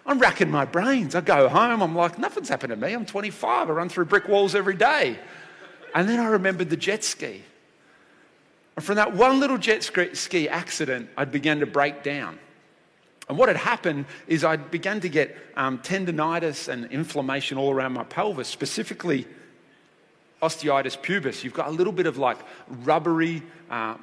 I'm 0.05 0.19
racking 0.19 0.51
my 0.51 0.65
brains. 0.65 1.15
I 1.15 1.21
go 1.21 1.49
home, 1.49 1.81
I'm 1.81 1.95
like, 1.95 2.19
Nothing's 2.19 2.47
happened 2.47 2.69
to 2.69 2.75
me. 2.75 2.93
I'm 2.93 3.07
25. 3.07 3.69
I 3.69 3.73
run 3.73 3.89
through 3.89 4.05
brick 4.05 4.27
walls 4.27 4.53
every 4.53 4.75
day. 4.75 5.17
And 5.95 6.07
then 6.07 6.19
I 6.19 6.27
remembered 6.27 6.69
the 6.69 6.77
jet 6.77 7.03
ski. 7.03 7.41
And 8.75 8.85
from 8.85 8.97
that 8.97 9.15
one 9.15 9.39
little 9.39 9.57
jet 9.57 9.83
ski 10.13 10.47
accident, 10.47 11.09
I'd 11.17 11.31
begun 11.31 11.61
to 11.61 11.65
break 11.65 12.03
down. 12.03 12.37
And 13.27 13.35
what 13.35 13.49
had 13.49 13.57
happened 13.57 14.05
is 14.27 14.43
I 14.43 14.57
began 14.57 14.99
to 15.01 15.09
get 15.09 15.35
um, 15.57 15.79
tendonitis 15.79 16.67
and 16.67 16.85
inflammation 16.91 17.57
all 17.57 17.71
around 17.73 17.93
my 17.93 18.03
pelvis, 18.03 18.47
specifically 18.47 19.25
osteitis 20.41 20.97
pubis, 21.01 21.43
you've 21.43 21.53
got 21.53 21.67
a 21.67 21.71
little 21.71 21.93
bit 21.93 22.05
of 22.05 22.17
like 22.17 22.37
rubbery, 22.83 23.43
uh, 23.69 23.95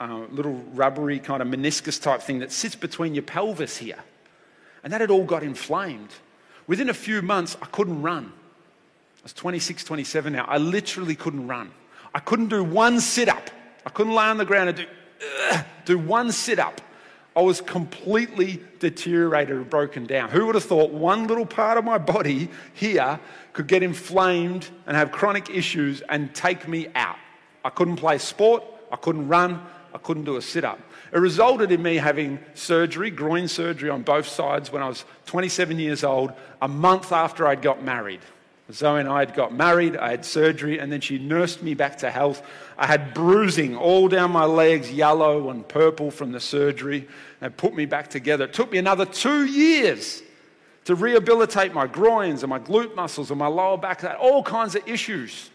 uh, 0.00 0.18
little 0.30 0.54
rubbery 0.74 1.18
kind 1.18 1.42
of 1.42 1.48
meniscus 1.48 2.00
type 2.00 2.20
thing 2.20 2.40
that 2.40 2.52
sits 2.52 2.74
between 2.74 3.14
your 3.14 3.22
pelvis 3.22 3.76
here. 3.76 3.98
And 4.82 4.92
that 4.92 5.00
had 5.00 5.10
all 5.10 5.24
got 5.24 5.42
inflamed. 5.42 6.10
Within 6.66 6.88
a 6.88 6.94
few 6.94 7.22
months, 7.22 7.56
I 7.62 7.66
couldn't 7.66 8.02
run. 8.02 8.32
I 9.18 9.22
was 9.22 9.32
26, 9.32 9.84
27 9.84 10.32
now. 10.32 10.44
I 10.46 10.58
literally 10.58 11.14
couldn't 11.14 11.46
run. 11.46 11.70
I 12.14 12.20
couldn't 12.20 12.48
do 12.48 12.62
one 12.62 13.00
sit 13.00 13.28
up. 13.28 13.50
I 13.86 13.90
couldn't 13.90 14.14
lay 14.14 14.24
on 14.24 14.38
the 14.38 14.44
ground 14.44 14.70
and 14.70 14.78
do, 14.78 14.84
uh, 15.50 15.62
do 15.84 15.98
one 15.98 16.32
sit 16.32 16.58
up. 16.58 16.80
I 17.36 17.42
was 17.42 17.60
completely 17.60 18.62
deteriorated 18.78 19.56
and 19.56 19.68
broken 19.68 20.06
down. 20.06 20.30
Who 20.30 20.46
would 20.46 20.54
have 20.54 20.64
thought 20.64 20.92
one 20.92 21.26
little 21.26 21.46
part 21.46 21.78
of 21.78 21.84
my 21.84 21.98
body 21.98 22.48
here 22.74 23.18
could 23.52 23.66
get 23.66 23.82
inflamed 23.82 24.68
and 24.86 24.96
have 24.96 25.10
chronic 25.10 25.50
issues 25.50 26.00
and 26.02 26.32
take 26.34 26.68
me 26.68 26.88
out? 26.94 27.16
I 27.64 27.70
couldn't 27.70 27.96
play 27.96 28.18
sport, 28.18 28.62
I 28.92 28.96
couldn't 28.96 29.26
run, 29.26 29.60
I 29.92 29.98
couldn't 29.98 30.24
do 30.24 30.36
a 30.36 30.42
sit 30.42 30.64
up. 30.64 30.78
It 31.12 31.18
resulted 31.18 31.72
in 31.72 31.82
me 31.82 31.96
having 31.96 32.38
surgery, 32.54 33.10
groin 33.10 33.48
surgery 33.48 33.90
on 33.90 34.02
both 34.02 34.26
sides 34.26 34.70
when 34.70 34.82
I 34.82 34.88
was 34.88 35.04
27 35.26 35.78
years 35.78 36.04
old, 36.04 36.32
a 36.60 36.68
month 36.68 37.12
after 37.12 37.46
I'd 37.46 37.62
got 37.62 37.82
married. 37.82 38.20
Zoe 38.72 38.98
and 38.98 39.08
I 39.08 39.18
had 39.20 39.34
got 39.34 39.52
married, 39.52 39.96
I 39.96 40.10
had 40.10 40.24
surgery, 40.24 40.78
and 40.78 40.90
then 40.90 41.02
she 41.02 41.18
nursed 41.18 41.62
me 41.62 41.74
back 41.74 41.98
to 41.98 42.10
health. 42.10 42.42
I 42.78 42.86
had 42.86 43.12
bruising 43.12 43.76
all 43.76 44.08
down 44.08 44.30
my 44.30 44.46
legs, 44.46 44.90
yellow 44.90 45.50
and 45.50 45.68
purple 45.68 46.10
from 46.10 46.32
the 46.32 46.40
surgery, 46.40 47.06
and 47.42 47.54
put 47.54 47.74
me 47.74 47.84
back 47.84 48.08
together. 48.08 48.44
It 48.44 48.54
took 48.54 48.72
me 48.72 48.78
another 48.78 49.04
two 49.04 49.44
years 49.44 50.22
to 50.86 50.94
rehabilitate 50.94 51.74
my 51.74 51.86
groins 51.86 52.42
and 52.42 52.50
my 52.50 52.58
glute 52.58 52.94
muscles 52.94 53.30
and 53.30 53.38
my 53.38 53.48
lower 53.48 53.76
back, 53.76 54.02
all 54.18 54.42
kinds 54.42 54.74
of 54.74 54.88
issues. 54.88 55.50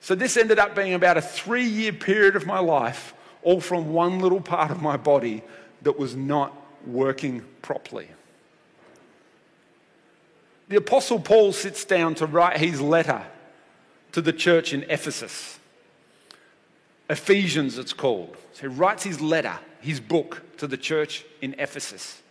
So, 0.00 0.14
this 0.14 0.36
ended 0.36 0.58
up 0.58 0.76
being 0.76 0.94
about 0.94 1.16
a 1.16 1.22
three 1.22 1.66
year 1.66 1.92
period 1.92 2.36
of 2.36 2.46
my 2.46 2.58
life, 2.60 3.14
all 3.42 3.60
from 3.60 3.92
one 3.92 4.20
little 4.20 4.40
part 4.40 4.70
of 4.70 4.80
my 4.80 4.96
body 4.96 5.42
that 5.82 5.98
was 5.98 6.14
not 6.14 6.54
working 6.86 7.42
properly 7.62 8.08
the 10.68 10.76
Apostle 10.76 11.20
Paul 11.20 11.52
sits 11.52 11.84
down 11.84 12.14
to 12.16 12.26
write 12.26 12.56
his 12.56 12.80
letter 12.80 13.24
to 14.12 14.20
the 14.20 14.32
church 14.32 14.72
in 14.72 14.84
Ephesus. 14.84 15.58
Ephesians, 17.10 17.78
it's 17.78 17.92
called. 17.92 18.36
So 18.52 18.62
he 18.62 18.74
writes 18.74 19.02
his 19.02 19.20
letter, 19.20 19.58
his 19.80 20.00
book, 20.00 20.42
to 20.58 20.66
the 20.66 20.76
church 20.76 21.24
in 21.42 21.54
Ephesus. 21.58 22.22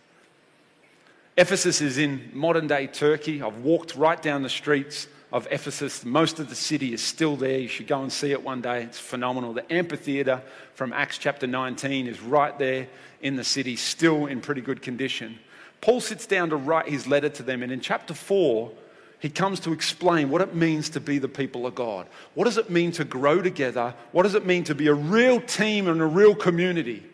Ephesus 1.36 1.80
is 1.80 1.98
in 1.98 2.30
modern 2.32 2.66
day 2.66 2.86
Turkey. 2.86 3.42
I've 3.42 3.58
walked 3.58 3.94
right 3.94 4.20
down 4.20 4.42
the 4.42 4.48
streets 4.48 5.08
of 5.32 5.48
Ephesus. 5.50 6.04
Most 6.04 6.38
of 6.38 6.48
the 6.48 6.54
city 6.54 6.92
is 6.92 7.02
still 7.02 7.36
there. 7.36 7.58
You 7.58 7.68
should 7.68 7.88
go 7.88 8.02
and 8.02 8.12
see 8.12 8.30
it 8.30 8.42
one 8.42 8.60
day. 8.60 8.84
It's 8.84 9.00
phenomenal. 9.00 9.52
The 9.52 9.70
amphitheater 9.72 10.42
from 10.74 10.92
Acts 10.92 11.18
chapter 11.18 11.46
19 11.46 12.06
is 12.06 12.20
right 12.20 12.56
there 12.58 12.88
in 13.20 13.34
the 13.34 13.44
city, 13.44 13.74
still 13.74 14.26
in 14.26 14.40
pretty 14.40 14.60
good 14.60 14.80
condition. 14.80 15.38
Paul 15.84 16.00
sits 16.00 16.24
down 16.24 16.48
to 16.48 16.56
write 16.56 16.88
his 16.88 17.06
letter 17.06 17.28
to 17.28 17.42
them, 17.42 17.62
and 17.62 17.70
in 17.70 17.78
chapter 17.78 18.14
4, 18.14 18.72
he 19.18 19.28
comes 19.28 19.60
to 19.60 19.72
explain 19.74 20.30
what 20.30 20.40
it 20.40 20.54
means 20.54 20.88
to 20.88 20.98
be 20.98 21.18
the 21.18 21.28
people 21.28 21.66
of 21.66 21.74
God. 21.74 22.06
What 22.32 22.44
does 22.44 22.56
it 22.56 22.70
mean 22.70 22.90
to 22.92 23.04
grow 23.04 23.42
together? 23.42 23.92
What 24.12 24.22
does 24.22 24.34
it 24.34 24.46
mean 24.46 24.64
to 24.64 24.74
be 24.74 24.86
a 24.86 24.94
real 24.94 25.42
team 25.42 25.86
and 25.86 26.00
a 26.00 26.06
real 26.06 26.34
community? 26.34 27.04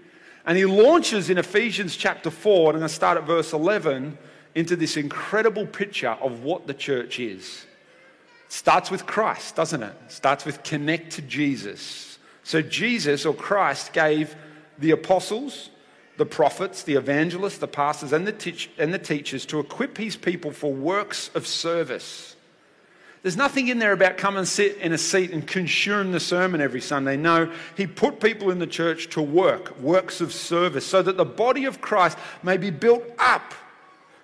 And 0.47 0.57
he 0.57 0.67
launches 0.67 1.31
in 1.31 1.37
Ephesians 1.37 1.97
chapter 1.97 2.31
4, 2.31 2.71
and 2.71 2.77
I'm 2.77 2.81
going 2.83 2.89
to 2.89 2.95
start 2.95 3.19
at 3.19 3.25
verse 3.25 3.53
11, 3.53 4.17
into 4.55 4.77
this 4.77 4.97
incredible 4.97 5.67
picture 5.67 6.17
of 6.21 6.45
what 6.45 6.69
the 6.69 6.75
church 6.75 7.19
is. 7.19 7.67
It 8.47 8.53
starts 8.53 8.89
with 8.89 9.05
Christ, 9.05 9.57
doesn't 9.57 9.83
it? 9.83 9.95
it 10.07 10.13
starts 10.13 10.45
with 10.45 10.63
connect 10.63 11.15
to 11.15 11.23
Jesus. 11.23 12.21
So 12.45 12.63
Jesus 12.63 13.27
or 13.27 13.35
Christ 13.35 13.93
gave 13.93 14.37
the 14.79 14.93
apostles, 14.93 15.71
the 16.21 16.27
prophets, 16.27 16.83
the 16.83 16.97
evangelists, 16.97 17.57
the 17.57 17.67
pastors, 17.67 18.13
and 18.13 18.29
the, 18.29 18.69
and 18.77 18.93
the 18.93 18.99
teachers 18.99 19.47
to 19.47 19.59
equip 19.59 19.97
his 19.97 20.17
people 20.19 20.53
for 20.53 20.71
works 20.71 21.31
of 21.35 21.47
service. 21.47 22.37
There's 23.23 23.39
nothing 23.39 23.69
in 23.69 23.79
there 23.79 23.93
about 23.93 24.19
come 24.19 24.37
and 24.37 24.47
sit 24.47 24.77
in 24.77 24.93
a 24.93 24.99
seat 24.99 25.31
and 25.31 25.47
consume 25.47 26.13
the 26.13 26.21
sermon 26.21 26.61
every 26.61 26.83
Sunday. 26.83 27.17
No, 27.17 27.51
he 27.75 27.87
put 27.87 28.21
people 28.21 28.51
in 28.51 28.59
the 28.59 28.67
church 28.67 29.09
to 29.15 29.23
work, 29.23 29.81
works 29.81 30.21
of 30.21 30.35
service, 30.35 30.85
so 30.85 31.01
that 31.01 31.17
the 31.17 31.25
body 31.25 31.65
of 31.65 31.81
Christ 31.81 32.19
may 32.43 32.59
be 32.59 32.69
built 32.69 33.03
up 33.19 33.55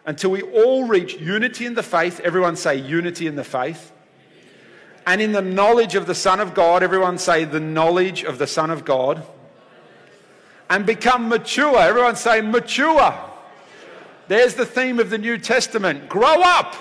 until 0.04 0.32
we 0.32 0.42
all 0.42 0.86
reach 0.86 1.14
unity 1.14 1.64
in 1.64 1.72
the 1.72 1.82
faith. 1.82 2.20
Everyone 2.20 2.56
say 2.56 2.76
unity 2.76 3.26
in 3.26 3.36
the 3.36 3.44
faith. 3.44 3.90
And 5.06 5.22
in 5.22 5.32
the 5.32 5.40
knowledge 5.40 5.94
of 5.94 6.06
the 6.06 6.14
Son 6.14 6.40
of 6.40 6.52
God. 6.52 6.82
Everyone 6.82 7.16
say 7.16 7.46
the 7.46 7.58
knowledge 7.58 8.22
of 8.22 8.36
the 8.36 8.46
Son 8.46 8.70
of 8.70 8.84
God 8.84 9.24
and 10.68 10.86
become 10.86 11.28
mature. 11.28 11.78
Everyone 11.78 12.16
say 12.16 12.40
mature. 12.40 13.14
There's 14.28 14.54
the 14.54 14.66
theme 14.66 14.98
of 14.98 15.10
the 15.10 15.18
New 15.18 15.38
Testament 15.38 16.08
grow 16.08 16.42
up, 16.42 16.74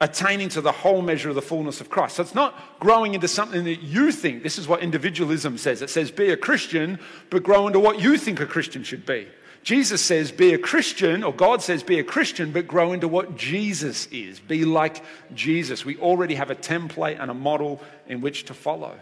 attaining 0.00 0.48
to 0.48 0.60
the 0.60 0.72
whole 0.72 1.00
measure 1.00 1.28
of 1.28 1.36
the 1.36 1.42
fullness 1.42 1.80
of 1.80 1.88
Christ. 1.88 2.16
So 2.16 2.22
it's 2.22 2.34
not 2.34 2.80
growing 2.80 3.14
into 3.14 3.28
something 3.28 3.62
that 3.64 3.82
you 3.82 4.10
think. 4.10 4.42
This 4.42 4.58
is 4.58 4.66
what 4.66 4.80
individualism 4.80 5.58
says 5.58 5.80
it 5.80 5.90
says 5.90 6.10
be 6.10 6.30
a 6.30 6.36
Christian, 6.36 6.98
but 7.30 7.44
grow 7.44 7.68
into 7.68 7.78
what 7.78 8.00
you 8.00 8.16
think 8.18 8.40
a 8.40 8.46
Christian 8.46 8.82
should 8.82 9.06
be. 9.06 9.28
Jesus 9.62 10.00
says, 10.04 10.32
be 10.32 10.54
a 10.54 10.58
Christian, 10.58 11.22
or 11.22 11.32
God 11.32 11.62
says, 11.62 11.84
be 11.84 12.00
a 12.00 12.04
Christian, 12.04 12.50
but 12.50 12.66
grow 12.66 12.92
into 12.92 13.06
what 13.06 13.36
Jesus 13.36 14.06
is. 14.06 14.40
Be 14.40 14.64
like 14.64 15.04
Jesus. 15.34 15.84
We 15.84 15.96
already 15.98 16.34
have 16.34 16.50
a 16.50 16.56
template 16.56 17.20
and 17.20 17.30
a 17.30 17.34
model 17.34 17.80
in 18.08 18.20
which 18.20 18.46
to 18.46 18.54
follow. 18.54 18.98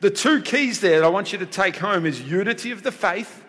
The 0.00 0.10
two 0.10 0.42
keys 0.42 0.80
there 0.80 1.00
that 1.00 1.06
I 1.06 1.08
want 1.08 1.32
you 1.32 1.38
to 1.38 1.46
take 1.46 1.76
home 1.76 2.04
is 2.04 2.20
unity 2.20 2.70
of 2.70 2.82
the 2.82 2.92
faith. 2.92 3.44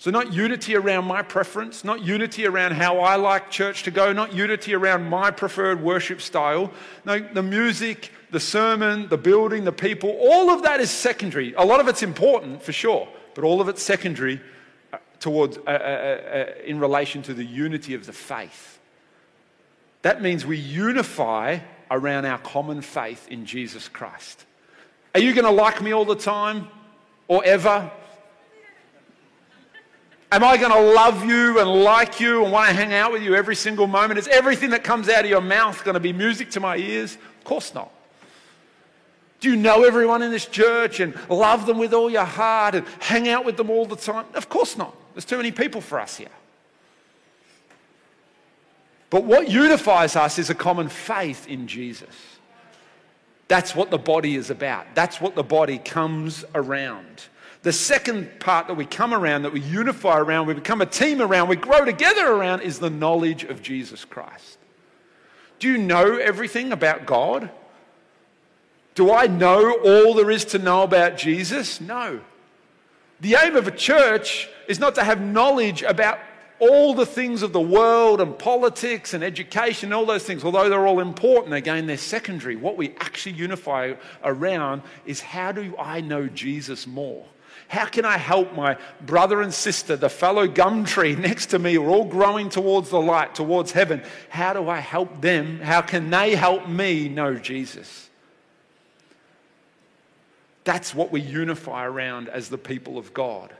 So, 0.00 0.12
not 0.12 0.32
unity 0.32 0.76
around 0.76 1.06
my 1.06 1.22
preference, 1.22 1.84
not 1.84 2.02
unity 2.02 2.46
around 2.46 2.74
how 2.74 3.00
I 3.00 3.16
like 3.16 3.50
church 3.50 3.82
to 3.82 3.90
go, 3.90 4.12
not 4.12 4.32
unity 4.32 4.72
around 4.72 5.08
my 5.08 5.32
preferred 5.32 5.82
worship 5.82 6.20
style. 6.20 6.72
No, 7.04 7.18
the 7.18 7.42
music, 7.42 8.12
the 8.30 8.38
sermon, 8.38 9.08
the 9.08 9.18
building, 9.18 9.64
the 9.64 9.72
people, 9.72 10.10
all 10.10 10.50
of 10.50 10.62
that 10.62 10.80
is 10.80 10.90
secondary. 10.90 11.52
A 11.54 11.64
lot 11.64 11.80
of 11.80 11.88
it's 11.88 12.04
important 12.04 12.62
for 12.62 12.72
sure, 12.72 13.08
but 13.34 13.42
all 13.42 13.60
of 13.60 13.68
it's 13.68 13.82
secondary 13.82 14.40
uh, 14.92 14.98
towards, 15.18 15.58
uh, 15.58 15.62
uh, 15.66 15.72
uh, 15.72 16.62
in 16.64 16.78
relation 16.78 17.20
to 17.22 17.34
the 17.34 17.44
unity 17.44 17.94
of 17.94 18.06
the 18.06 18.12
faith. 18.12 18.78
That 20.02 20.22
means 20.22 20.46
we 20.46 20.58
unify 20.58 21.58
around 21.90 22.24
our 22.24 22.38
common 22.38 22.82
faith 22.82 23.26
in 23.28 23.46
Jesus 23.46 23.88
Christ. 23.88 24.44
Are 25.14 25.20
you 25.20 25.32
going 25.32 25.44
to 25.44 25.50
like 25.50 25.82
me 25.82 25.92
all 25.92 26.04
the 26.04 26.16
time 26.16 26.68
or 27.26 27.44
ever? 27.44 27.90
Am 30.30 30.44
I 30.44 30.58
going 30.58 30.72
to 30.72 30.94
love 30.94 31.24
you 31.24 31.58
and 31.58 31.68
like 31.82 32.20
you 32.20 32.44
and 32.44 32.52
want 32.52 32.68
to 32.68 32.74
hang 32.74 32.92
out 32.92 33.12
with 33.12 33.22
you 33.22 33.34
every 33.34 33.56
single 33.56 33.86
moment? 33.86 34.18
Is 34.18 34.28
everything 34.28 34.70
that 34.70 34.84
comes 34.84 35.08
out 35.08 35.24
of 35.24 35.30
your 35.30 35.40
mouth 35.40 35.82
going 35.84 35.94
to 35.94 36.00
be 36.00 36.12
music 36.12 36.50
to 36.50 36.60
my 36.60 36.76
ears? 36.76 37.14
Of 37.14 37.44
course 37.44 37.72
not. 37.74 37.90
Do 39.40 39.48
you 39.48 39.56
know 39.56 39.84
everyone 39.84 40.22
in 40.22 40.30
this 40.30 40.46
church 40.46 41.00
and 41.00 41.14
love 41.30 41.64
them 41.64 41.78
with 41.78 41.94
all 41.94 42.10
your 42.10 42.24
heart 42.24 42.74
and 42.74 42.86
hang 42.98 43.28
out 43.28 43.44
with 43.44 43.56
them 43.56 43.70
all 43.70 43.86
the 43.86 43.96
time? 43.96 44.26
Of 44.34 44.48
course 44.48 44.76
not. 44.76 44.94
There's 45.14 45.24
too 45.24 45.36
many 45.36 45.52
people 45.52 45.80
for 45.80 45.98
us 45.98 46.16
here. 46.16 46.28
But 49.10 49.24
what 49.24 49.48
unifies 49.48 50.16
us 50.16 50.38
is 50.38 50.50
a 50.50 50.54
common 50.54 50.88
faith 50.88 51.46
in 51.48 51.66
Jesus. 51.66 52.37
That's 53.48 53.74
what 53.74 53.90
the 53.90 53.98
body 53.98 54.36
is 54.36 54.50
about. 54.50 54.94
That's 54.94 55.20
what 55.20 55.34
the 55.34 55.42
body 55.42 55.78
comes 55.78 56.44
around. 56.54 57.24
The 57.62 57.72
second 57.72 58.38
part 58.38 58.68
that 58.68 58.74
we 58.74 58.84
come 58.84 59.12
around, 59.12 59.42
that 59.42 59.52
we 59.52 59.60
unify 59.60 60.18
around, 60.18 60.46
we 60.46 60.54
become 60.54 60.80
a 60.80 60.86
team 60.86 61.20
around, 61.20 61.48
we 61.48 61.56
grow 61.56 61.84
together 61.84 62.30
around, 62.30 62.60
is 62.60 62.78
the 62.78 62.90
knowledge 62.90 63.44
of 63.44 63.62
Jesus 63.62 64.04
Christ. 64.04 64.58
Do 65.58 65.68
you 65.68 65.78
know 65.78 66.16
everything 66.16 66.72
about 66.72 67.04
God? 67.04 67.50
Do 68.94 69.12
I 69.12 69.26
know 69.26 69.78
all 69.84 70.14
there 70.14 70.30
is 70.30 70.44
to 70.46 70.58
know 70.58 70.82
about 70.82 71.16
Jesus? 71.16 71.80
No. 71.80 72.20
The 73.20 73.34
aim 73.34 73.56
of 73.56 73.66
a 73.66 73.72
church 73.72 74.48
is 74.68 74.78
not 74.78 74.94
to 74.94 75.04
have 75.04 75.20
knowledge 75.20 75.82
about 75.82 76.18
all 76.60 76.94
the 76.94 77.06
things 77.06 77.42
of 77.42 77.52
the 77.52 77.60
world 77.60 78.20
and 78.20 78.38
politics 78.38 79.14
and 79.14 79.22
education, 79.22 79.92
all 79.92 80.06
those 80.06 80.24
things, 80.24 80.44
although 80.44 80.68
they're 80.68 80.86
all 80.86 81.00
important, 81.00 81.54
again, 81.54 81.86
they're 81.86 81.96
secondary. 81.96 82.56
What 82.56 82.76
we 82.76 82.90
actually 82.98 83.36
unify 83.36 83.94
around 84.24 84.82
is 85.06 85.20
how 85.20 85.52
do 85.52 85.74
I 85.78 86.00
know 86.00 86.26
Jesus 86.26 86.86
more? 86.86 87.24
How 87.68 87.84
can 87.84 88.06
I 88.06 88.16
help 88.16 88.54
my 88.54 88.78
brother 89.02 89.42
and 89.42 89.52
sister, 89.52 89.94
the 89.94 90.08
fellow 90.08 90.48
gum 90.48 90.84
tree 90.84 91.14
next 91.16 91.46
to 91.46 91.58
me, 91.58 91.76
we're 91.78 91.90
all 91.90 92.04
growing 92.04 92.48
towards 92.48 92.90
the 92.90 93.00
light, 93.00 93.34
towards 93.34 93.72
heaven? 93.72 94.02
How 94.30 94.54
do 94.54 94.68
I 94.68 94.78
help 94.78 95.20
them? 95.20 95.60
How 95.60 95.82
can 95.82 96.10
they 96.10 96.34
help 96.34 96.68
me 96.68 97.08
know 97.08 97.34
Jesus? 97.34 98.08
That's 100.64 100.94
what 100.94 101.12
we 101.12 101.20
unify 101.20 101.84
around 101.84 102.28
as 102.28 102.48
the 102.48 102.58
people 102.58 102.98
of 102.98 103.14
God. 103.14 103.54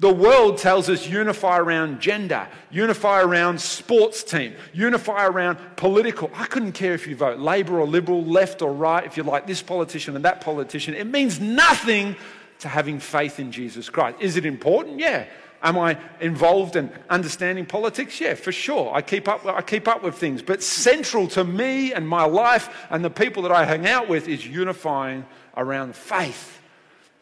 The 0.00 0.12
world 0.12 0.58
tells 0.58 0.88
us 0.88 1.08
unify 1.08 1.58
around 1.58 2.00
gender, 2.00 2.48
unify 2.70 3.20
around 3.20 3.60
sports 3.60 4.24
team, 4.24 4.54
unify 4.72 5.24
around 5.24 5.58
political. 5.76 6.30
I 6.34 6.46
couldn't 6.46 6.72
care 6.72 6.94
if 6.94 7.06
you 7.06 7.14
vote 7.14 7.38
Labour 7.38 7.78
or 7.78 7.86
Liberal, 7.86 8.24
left 8.24 8.60
or 8.60 8.72
right, 8.72 9.06
if 9.06 9.16
you 9.16 9.22
like 9.22 9.46
this 9.46 9.62
politician 9.62 10.16
and 10.16 10.24
that 10.24 10.40
politician. 10.40 10.94
It 10.94 11.06
means 11.06 11.38
nothing 11.38 12.16
to 12.58 12.68
having 12.68 12.98
faith 12.98 13.38
in 13.38 13.52
Jesus 13.52 13.88
Christ. 13.88 14.18
Is 14.20 14.36
it 14.36 14.44
important? 14.44 14.98
Yeah. 14.98 15.26
Am 15.62 15.78
I 15.78 15.96
involved 16.20 16.76
in 16.76 16.90
understanding 17.08 17.64
politics? 17.64 18.20
Yeah, 18.20 18.34
for 18.34 18.52
sure. 18.52 18.92
I 18.94 19.00
keep 19.00 19.28
up, 19.28 19.46
I 19.46 19.62
keep 19.62 19.88
up 19.88 20.02
with 20.02 20.16
things. 20.16 20.42
But 20.42 20.62
central 20.62 21.26
to 21.28 21.44
me 21.44 21.94
and 21.94 22.06
my 22.06 22.24
life 22.24 22.68
and 22.90 23.02
the 23.02 23.10
people 23.10 23.44
that 23.44 23.52
I 23.52 23.64
hang 23.64 23.86
out 23.86 24.08
with 24.08 24.28
is 24.28 24.46
unifying 24.46 25.24
around 25.56 25.96
faith. 25.96 26.53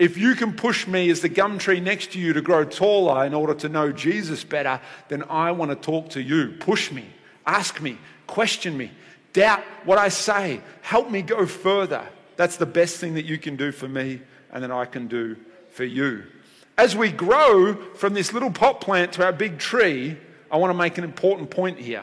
If 0.03 0.19
you 0.19 0.35
can 0.35 0.55
push 0.55 0.89
me 0.89 1.11
as 1.11 1.21
the 1.21 1.29
gum 1.29 1.59
tree 1.59 1.79
next 1.79 2.11
to 2.15 2.19
you 2.19 2.33
to 2.33 2.43
grow 2.43 2.65
taller 2.65 3.25
in 3.25 3.35
order 3.35 3.55
to 3.55 3.69
know 3.69 3.93
Jesus 3.93 4.43
better, 4.43 4.81
then 5.07 5.23
I 5.31 5.53
want 5.53 5.71
to 5.71 5.77
talk 5.77 6.11
to 6.11 6.21
you. 6.21 6.57
Push 6.59 6.91
me, 6.91 7.05
ask 7.47 7.81
me, 7.81 7.97
question 8.27 8.77
me, 8.77 8.91
doubt 9.33 9.61
what 9.85 9.99
I 9.99 10.09
say, 10.09 10.61
help 10.81 11.09
me 11.09 11.23
go 11.23 11.47
further. 11.47 12.05
That's 12.35 12.57
the 12.57 12.67
best 12.67 12.97
thing 12.97 13.15
that 13.15 13.27
you 13.27 13.39
can 13.39 13.55
do 13.55 13.71
for 13.71 13.87
me 13.87 14.21
and 14.51 14.65
that 14.65 14.73
I 14.73 14.87
can 14.87 15.07
do 15.07 15.37
for 15.71 15.85
you. 15.85 16.25
As 16.77 16.97
we 16.97 17.13
grow 17.13 17.77
from 17.95 18.13
this 18.13 18.33
little 18.33 18.51
pot 18.51 18.81
plant 18.81 19.13
to 19.13 19.25
our 19.25 19.33
big 19.33 19.61
tree, 19.61 20.19
I 20.51 20.57
want 20.57 20.73
to 20.73 20.77
make 20.77 20.99
an 20.99 21.05
important 21.05 21.49
point 21.49 21.79
here. 21.79 22.03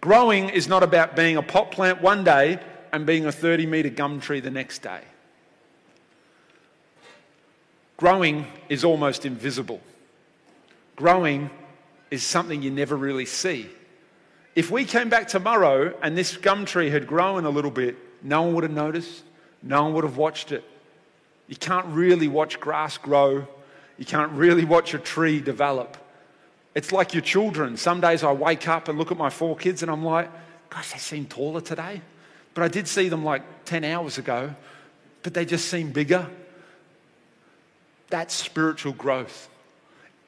Growing 0.00 0.48
is 0.48 0.66
not 0.66 0.82
about 0.82 1.14
being 1.14 1.36
a 1.36 1.42
pot 1.42 1.70
plant 1.70 2.02
one 2.02 2.24
day 2.24 2.58
and 2.92 3.06
being 3.06 3.26
a 3.26 3.32
30 3.32 3.66
meter 3.66 3.90
gum 3.90 4.18
tree 4.18 4.40
the 4.40 4.50
next 4.50 4.82
day. 4.82 5.02
Growing 7.98 8.46
is 8.68 8.84
almost 8.84 9.26
invisible. 9.26 9.80
Growing 10.94 11.50
is 12.12 12.22
something 12.22 12.62
you 12.62 12.70
never 12.70 12.96
really 12.96 13.26
see. 13.26 13.68
If 14.54 14.70
we 14.70 14.84
came 14.84 15.08
back 15.08 15.26
tomorrow 15.26 15.92
and 16.00 16.16
this 16.16 16.36
gum 16.36 16.64
tree 16.64 16.90
had 16.90 17.08
grown 17.08 17.44
a 17.44 17.50
little 17.50 17.72
bit, 17.72 17.96
no 18.22 18.42
one 18.42 18.54
would 18.54 18.64
have 18.64 18.72
noticed, 18.72 19.24
no 19.62 19.82
one 19.82 19.94
would 19.94 20.04
have 20.04 20.16
watched 20.16 20.52
it. 20.52 20.64
You 21.48 21.56
can't 21.56 21.86
really 21.86 22.28
watch 22.28 22.60
grass 22.60 22.96
grow, 22.98 23.46
you 23.98 24.04
can't 24.04 24.30
really 24.32 24.64
watch 24.64 24.94
a 24.94 24.98
tree 24.98 25.40
develop. 25.40 25.96
It's 26.76 26.92
like 26.92 27.14
your 27.14 27.22
children. 27.22 27.76
Some 27.76 28.00
days 28.00 28.22
I 28.22 28.30
wake 28.30 28.68
up 28.68 28.86
and 28.88 28.96
look 28.96 29.10
at 29.10 29.18
my 29.18 29.30
four 29.30 29.56
kids 29.56 29.82
and 29.82 29.90
I'm 29.90 30.04
like, 30.04 30.30
gosh, 30.70 30.92
they 30.92 30.98
seem 30.98 31.26
taller 31.26 31.60
today. 31.60 32.00
But 32.54 32.62
I 32.62 32.68
did 32.68 32.86
see 32.86 33.08
them 33.08 33.24
like 33.24 33.64
10 33.64 33.82
hours 33.82 34.18
ago, 34.18 34.54
but 35.24 35.34
they 35.34 35.44
just 35.44 35.68
seem 35.68 35.90
bigger. 35.90 36.28
That's 38.10 38.34
spiritual 38.34 38.92
growth. 38.92 39.48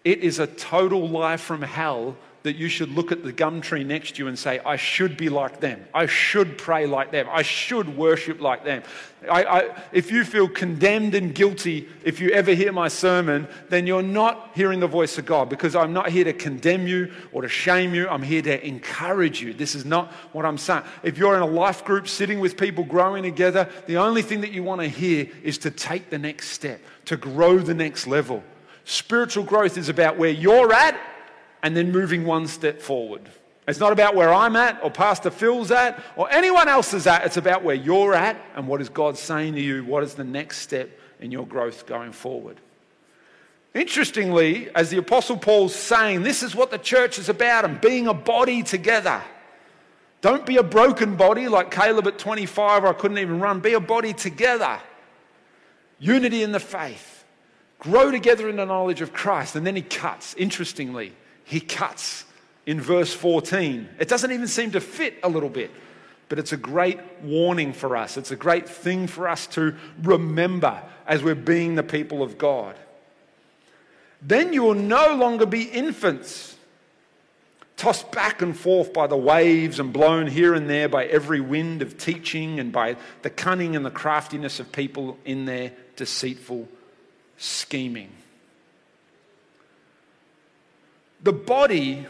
It 0.04 0.20
is 0.20 0.38
a 0.38 0.46
total 0.46 1.08
life 1.08 1.40
from 1.40 1.62
hell 1.62 2.16
that 2.42 2.56
you 2.56 2.68
should 2.68 2.90
look 2.90 3.12
at 3.12 3.22
the 3.22 3.32
gum 3.32 3.60
tree 3.60 3.84
next 3.84 4.12
to 4.16 4.22
you 4.22 4.28
and 4.28 4.38
say, 4.38 4.60
I 4.60 4.76
should 4.76 5.16
be 5.16 5.28
like 5.28 5.60
them. 5.60 5.84
I 5.92 6.06
should 6.06 6.56
pray 6.56 6.86
like 6.86 7.10
them. 7.10 7.28
I 7.30 7.42
should 7.42 7.96
worship 7.96 8.40
like 8.40 8.64
them. 8.64 8.82
I, 9.30 9.44
I, 9.44 9.76
if 9.92 10.10
you 10.10 10.24
feel 10.24 10.48
condemned 10.48 11.14
and 11.14 11.34
guilty 11.34 11.86
if 12.02 12.18
you 12.18 12.30
ever 12.30 12.54
hear 12.54 12.72
my 12.72 12.88
sermon, 12.88 13.46
then 13.68 13.86
you're 13.86 14.02
not 14.02 14.52
hearing 14.54 14.80
the 14.80 14.86
voice 14.86 15.18
of 15.18 15.26
God 15.26 15.50
because 15.50 15.76
I'm 15.76 15.92
not 15.92 16.08
here 16.08 16.24
to 16.24 16.32
condemn 16.32 16.86
you 16.86 17.12
or 17.32 17.42
to 17.42 17.48
shame 17.48 17.94
you. 17.94 18.08
I'm 18.08 18.22
here 18.22 18.40
to 18.42 18.66
encourage 18.66 19.42
you. 19.42 19.52
This 19.52 19.74
is 19.74 19.84
not 19.84 20.10
what 20.32 20.46
I'm 20.46 20.56
saying. 20.56 20.84
If 21.02 21.18
you're 21.18 21.36
in 21.36 21.42
a 21.42 21.46
life 21.46 21.84
group 21.84 22.08
sitting 22.08 22.40
with 22.40 22.56
people 22.56 22.84
growing 22.84 23.22
together, 23.22 23.68
the 23.86 23.98
only 23.98 24.22
thing 24.22 24.40
that 24.40 24.52
you 24.52 24.62
want 24.62 24.80
to 24.80 24.88
hear 24.88 25.28
is 25.42 25.58
to 25.58 25.70
take 25.70 26.08
the 26.08 26.18
next 26.18 26.48
step, 26.48 26.80
to 27.04 27.18
grow 27.18 27.58
the 27.58 27.74
next 27.74 28.06
level. 28.06 28.42
Spiritual 28.84 29.44
growth 29.44 29.76
is 29.76 29.90
about 29.90 30.16
where 30.16 30.30
you're 30.30 30.72
at 30.72 30.98
and 31.62 31.76
then 31.76 31.92
moving 31.92 32.24
one 32.24 32.46
step 32.46 32.80
forward. 32.80 33.28
It's 33.68 33.78
not 33.78 33.92
about 33.92 34.16
where 34.16 34.32
I'm 34.32 34.56
at 34.56 34.82
or 34.82 34.90
Pastor 34.90 35.30
Phil's 35.30 35.70
at 35.70 36.02
or 36.16 36.30
anyone 36.32 36.68
else 36.68 36.92
is 36.92 37.06
at. 37.06 37.24
It's 37.24 37.36
about 37.36 37.62
where 37.62 37.74
you're 37.74 38.14
at 38.14 38.40
and 38.56 38.66
what 38.66 38.80
is 38.80 38.88
God 38.88 39.16
saying 39.16 39.54
to 39.54 39.60
you? 39.60 39.84
What 39.84 40.02
is 40.02 40.14
the 40.14 40.24
next 40.24 40.58
step 40.58 40.90
in 41.20 41.30
your 41.30 41.46
growth 41.46 41.86
going 41.86 42.12
forward? 42.12 42.58
Interestingly, 43.72 44.68
as 44.74 44.90
the 44.90 44.96
Apostle 44.96 45.36
Paul's 45.36 45.74
saying, 45.74 46.24
this 46.24 46.42
is 46.42 46.56
what 46.56 46.72
the 46.72 46.78
church 46.78 47.18
is 47.18 47.28
about 47.28 47.64
and 47.64 47.80
being 47.80 48.08
a 48.08 48.14
body 48.14 48.64
together. 48.64 49.22
Don't 50.20 50.44
be 50.44 50.56
a 50.56 50.62
broken 50.64 51.14
body 51.14 51.46
like 51.46 51.70
Caleb 51.70 52.08
at 52.08 52.18
25 52.18 52.84
or 52.84 52.88
I 52.88 52.92
couldn't 52.92 53.18
even 53.18 53.38
run. 53.38 53.60
Be 53.60 53.74
a 53.74 53.80
body 53.80 54.12
together. 54.12 54.80
Unity 56.00 56.42
in 56.42 56.50
the 56.50 56.60
faith. 56.60 57.24
Grow 57.78 58.10
together 58.10 58.48
in 58.48 58.56
the 58.56 58.66
knowledge 58.66 59.00
of 59.00 59.12
Christ. 59.12 59.54
And 59.54 59.64
then 59.64 59.76
he 59.76 59.82
cuts, 59.82 60.34
interestingly 60.34 61.12
he 61.50 61.58
cuts 61.58 62.24
in 62.64 62.80
verse 62.80 63.12
14. 63.12 63.88
It 63.98 64.08
doesn't 64.08 64.30
even 64.30 64.46
seem 64.46 64.70
to 64.70 64.80
fit 64.80 65.18
a 65.24 65.28
little 65.28 65.48
bit, 65.48 65.72
but 66.28 66.38
it's 66.38 66.52
a 66.52 66.56
great 66.56 67.00
warning 67.24 67.72
for 67.72 67.96
us. 67.96 68.16
It's 68.16 68.30
a 68.30 68.36
great 68.36 68.68
thing 68.68 69.08
for 69.08 69.26
us 69.26 69.48
to 69.48 69.74
remember 70.00 70.80
as 71.08 71.24
we're 71.24 71.34
being 71.34 71.74
the 71.74 71.82
people 71.82 72.22
of 72.22 72.38
God. 72.38 72.76
Then 74.22 74.52
you 74.52 74.62
will 74.62 74.74
no 74.74 75.16
longer 75.16 75.44
be 75.44 75.64
infants, 75.64 76.56
tossed 77.76 78.12
back 78.12 78.42
and 78.42 78.56
forth 78.56 78.92
by 78.92 79.08
the 79.08 79.16
waves 79.16 79.80
and 79.80 79.92
blown 79.92 80.28
here 80.28 80.54
and 80.54 80.70
there 80.70 80.88
by 80.88 81.06
every 81.06 81.40
wind 81.40 81.82
of 81.82 81.98
teaching 81.98 82.60
and 82.60 82.70
by 82.70 82.96
the 83.22 83.30
cunning 83.30 83.74
and 83.74 83.84
the 83.84 83.90
craftiness 83.90 84.60
of 84.60 84.70
people 84.70 85.18
in 85.24 85.46
their 85.46 85.72
deceitful 85.96 86.68
scheming 87.38 88.12
the 91.22 91.32
body 91.32 92.06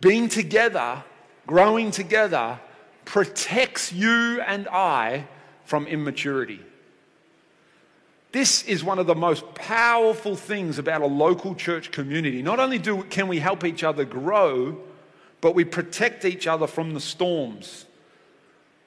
being 0.00 0.28
together, 0.28 1.02
growing 1.46 1.90
together, 1.90 2.58
protects 3.04 3.92
you 3.92 4.40
and 4.40 4.68
I 4.68 5.26
from 5.64 5.86
immaturity. 5.86 6.60
This 8.32 8.64
is 8.64 8.82
one 8.82 8.98
of 8.98 9.06
the 9.06 9.14
most 9.14 9.54
powerful 9.54 10.36
things 10.36 10.78
about 10.78 11.02
a 11.02 11.06
local 11.06 11.54
church 11.54 11.90
community. 11.90 12.42
Not 12.42 12.60
only 12.60 12.78
do, 12.78 13.02
can 13.04 13.28
we 13.28 13.38
help 13.38 13.64
each 13.64 13.84
other 13.84 14.04
grow, 14.04 14.78
but 15.42 15.54
we 15.54 15.64
protect 15.64 16.24
each 16.24 16.46
other 16.46 16.66
from 16.66 16.94
the 16.94 17.00
storms. 17.00 17.84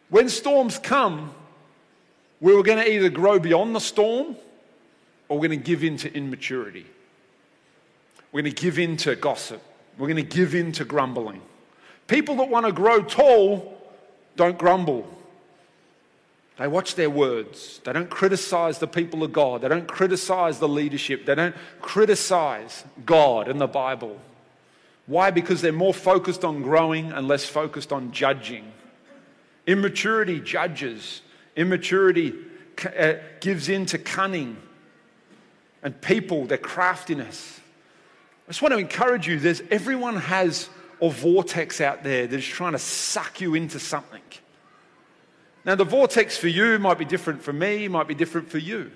When 0.10 0.30
storms 0.30 0.80
come, 0.80 1.34
we're 2.42 2.64
going 2.64 2.80
to 2.80 2.92
either 2.92 3.10
grow 3.10 3.40
beyond 3.40 3.76
the 3.76 3.80
storm 3.80 4.36
or 5.30 5.38
we're 5.38 5.48
going 5.48 5.60
to 5.60 5.66
give 5.66 5.84
in 5.84 5.98
to 5.98 6.14
immaturity. 6.16 6.86
We're 8.36 8.42
going 8.42 8.54
to 8.54 8.62
give 8.62 8.80
in 8.80 8.98
to 8.98 9.16
gossip. 9.16 9.62
We're 9.98 10.08
going 10.08 10.18
to 10.18 10.36
give 10.36 10.56
in 10.56 10.74
to 10.74 10.84
grumbling. 10.84 11.42
People 12.08 12.36
that 12.36 12.50
want 12.50 12.66
to 12.66 12.74
grow 12.74 13.02
tall 13.02 13.82
don't 14.36 14.58
grumble. 14.58 15.08
They 16.58 16.68
watch 16.68 16.96
their 16.96 17.10
words. 17.10 17.80
They 17.86 17.94
don't 17.94 18.10
criticize 18.10 18.80
the 18.80 18.88
people 18.88 19.24
of 19.24 19.32
God. 19.32 19.62
They 19.62 19.70
don't 19.70 19.88
criticize 19.88 20.60
the 20.60 20.68
leadership. 20.68 21.26
They 21.26 21.36
don't 21.36 21.56
criticize 21.80 22.84
God 23.06 23.48
and 23.48 23.62
the 23.62 23.68
Bible. 23.68 24.20
Why? 25.06 25.32
Because 25.32 25.62
they're 25.62 25.72
more 25.72 25.94
focused 25.94 26.44
on 26.44 26.62
growing 26.62 27.14
and 27.14 27.30
less 27.30 27.46
focused 27.46 27.94
on 27.94 28.12
judging. 28.12 28.70
Immaturity 29.66 30.42
judges, 30.42 31.22
immaturity 31.56 32.34
uh, 33.00 33.14
gives 33.40 33.70
in 33.70 33.86
to 33.86 33.98
cunning 33.98 34.58
and 35.82 36.02
people, 36.02 36.44
their 36.48 36.58
craftiness. 36.58 37.62
I 38.48 38.52
just 38.52 38.62
want 38.62 38.74
to 38.74 38.78
encourage 38.78 39.28
you 39.28 39.40
there's 39.40 39.62
everyone 39.72 40.18
has 40.18 40.70
a 41.02 41.10
vortex 41.10 41.82
out 41.82 42.04
there 42.04 42.28
that 42.28 42.38
is 42.38 42.46
trying 42.46 42.74
to 42.74 42.80
suck 42.80 43.42
you 43.42 43.56
into 43.56 43.80
something. 43.80 44.22
Now, 45.66 45.74
the 45.74 45.84
vortex 45.84 46.38
for 46.38 46.48
you 46.48 46.78
might 46.78 47.00
be 47.00 47.06
different 47.06 47.42
for 47.42 47.52
me, 47.52 47.88
might 47.88 48.08
be 48.08 48.14
different 48.14 48.50
for 48.50 48.60
you. 48.60 48.92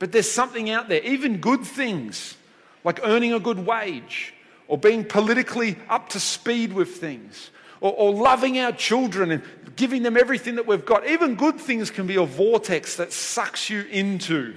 But 0.00 0.10
there's 0.10 0.30
something 0.30 0.70
out 0.70 0.88
there, 0.88 1.00
even 1.02 1.38
good 1.38 1.64
things, 1.64 2.36
like 2.82 3.00
earning 3.04 3.32
a 3.32 3.38
good 3.38 3.64
wage, 3.64 4.34
or 4.66 4.76
being 4.76 5.04
politically 5.04 5.76
up 5.88 6.08
to 6.10 6.20
speed 6.20 6.72
with 6.72 6.96
things, 6.96 7.50
or, 7.80 7.92
or, 7.92 8.12
loving 8.12 8.58
our 8.58 8.72
children 8.72 9.30
and 9.30 9.42
giving 9.76 10.02
them 10.02 10.16
everything 10.16 10.56
that 10.56 10.66
we've 10.66 10.84
got. 10.84 11.06
Even 11.06 11.36
good 11.36 11.60
things 11.60 11.92
can 11.92 12.08
be 12.08 12.16
a 12.16 12.24
vortex 12.24 12.96
that 12.96 13.12
sucks 13.12 13.70
you 13.70 13.82
into 13.82 14.56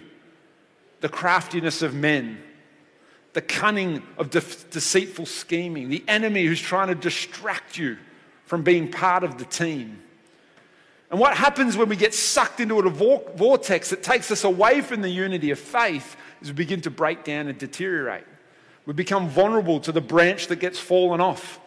the 1.01 1.09
craftiness 1.09 1.83
of 1.83 1.93
men, 1.93 2.39
the 3.33 3.41
cunning 3.41 4.03
of 4.17 4.29
de- 4.29 4.41
deceitful 4.71 5.25
scheming, 5.25 5.89
the 5.89 6.03
enemy 6.07 6.45
who's 6.45 6.61
trying 6.61 6.89
to 6.89 6.95
distract 6.95 7.77
you 7.77 7.97
from 8.45 8.63
being 8.63 8.91
part 8.91 9.23
of 9.23 9.37
the 9.37 9.45
team. 9.45 10.01
And 11.09 11.19
what 11.19 11.35
happens 11.35 11.75
when 11.75 11.89
we 11.89 11.95
get 11.95 12.13
sucked 12.13 12.59
into 12.59 12.79
a 12.79 12.89
vortex 12.89 13.89
that 13.89 14.01
takes 14.01 14.31
us 14.31 14.43
away 14.43 14.81
from 14.81 15.01
the 15.01 15.09
unity 15.09 15.51
of 15.51 15.59
faith 15.59 16.15
is 16.41 16.49
we 16.49 16.53
begin 16.53 16.81
to 16.81 16.89
break 16.89 17.23
down 17.23 17.47
and 17.47 17.57
deteriorate. 17.57 18.23
We 18.85 18.93
become 18.93 19.29
vulnerable 19.29 19.79
to 19.81 19.91
the 19.91 20.01
branch 20.01 20.47
that 20.47 20.57
gets 20.57 20.79
fallen 20.79 21.21
off. 21.21 21.59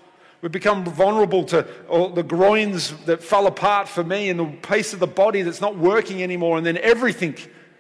We 0.43 0.49
become 0.49 0.85
vulnerable 0.85 1.45
to 1.45 1.67
the 2.15 2.23
groins 2.23 2.93
that 3.05 3.23
fell 3.23 3.47
apart 3.47 3.89
for 3.89 4.05
me 4.05 4.29
and 4.29 4.39
the 4.39 4.45
piece 4.45 4.93
of 4.93 5.01
the 5.01 5.07
body 5.07 5.43
that's 5.43 5.61
not 5.61 5.77
working 5.77 6.23
anymore, 6.23 6.59
and 6.59 6.67
then 6.67 6.77
everything 6.79 7.37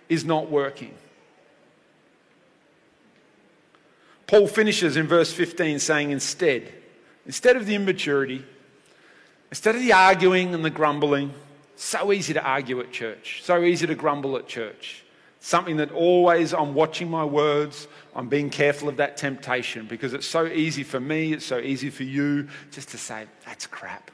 is 0.08 0.24
not 0.24 0.50
working. 0.50 0.94
Paul 4.26 4.46
finishes 4.46 4.96
in 4.96 5.06
verse 5.06 5.32
15 5.32 5.78
saying, 5.78 6.10
Instead, 6.10 6.72
instead 7.26 7.56
of 7.56 7.66
the 7.66 7.74
immaturity, 7.74 8.44
instead 9.50 9.74
of 9.74 9.82
the 9.82 9.92
arguing 9.92 10.54
and 10.54 10.64
the 10.64 10.70
grumbling, 10.70 11.32
so 11.76 12.12
easy 12.12 12.32
to 12.34 12.42
argue 12.42 12.80
at 12.80 12.92
church, 12.92 13.42
so 13.42 13.62
easy 13.62 13.86
to 13.86 13.94
grumble 13.94 14.36
at 14.36 14.46
church. 14.46 15.04
Something 15.40 15.76
that 15.76 15.92
always 15.92 16.54
I'm 16.54 16.72
watching 16.72 17.10
my 17.10 17.24
words, 17.24 17.86
I'm 18.14 18.28
being 18.28 18.48
careful 18.48 18.88
of 18.88 18.96
that 18.96 19.18
temptation 19.18 19.86
because 19.86 20.14
it's 20.14 20.26
so 20.26 20.46
easy 20.46 20.84
for 20.84 20.98
me, 20.98 21.34
it's 21.34 21.44
so 21.44 21.58
easy 21.58 21.90
for 21.90 22.04
you 22.04 22.48
just 22.70 22.90
to 22.90 22.98
say, 22.98 23.26
that's 23.44 23.66
crap. 23.66 24.10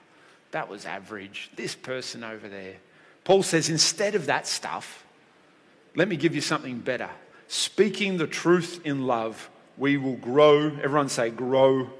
That 0.50 0.68
was 0.68 0.86
average. 0.86 1.50
This 1.54 1.76
person 1.76 2.24
over 2.24 2.48
there. 2.48 2.74
Paul 3.22 3.44
says, 3.44 3.68
instead 3.68 4.16
of 4.16 4.26
that 4.26 4.48
stuff, 4.48 5.04
let 5.94 6.08
me 6.08 6.16
give 6.16 6.34
you 6.34 6.40
something 6.40 6.80
better. 6.80 7.10
Speaking 7.46 8.16
the 8.16 8.26
truth 8.26 8.80
in 8.84 9.06
love, 9.06 9.50
we 9.76 9.96
will 9.96 10.16
grow. 10.16 10.66
Everyone 10.82 11.08
say, 11.08 11.30
grow. 11.30 11.90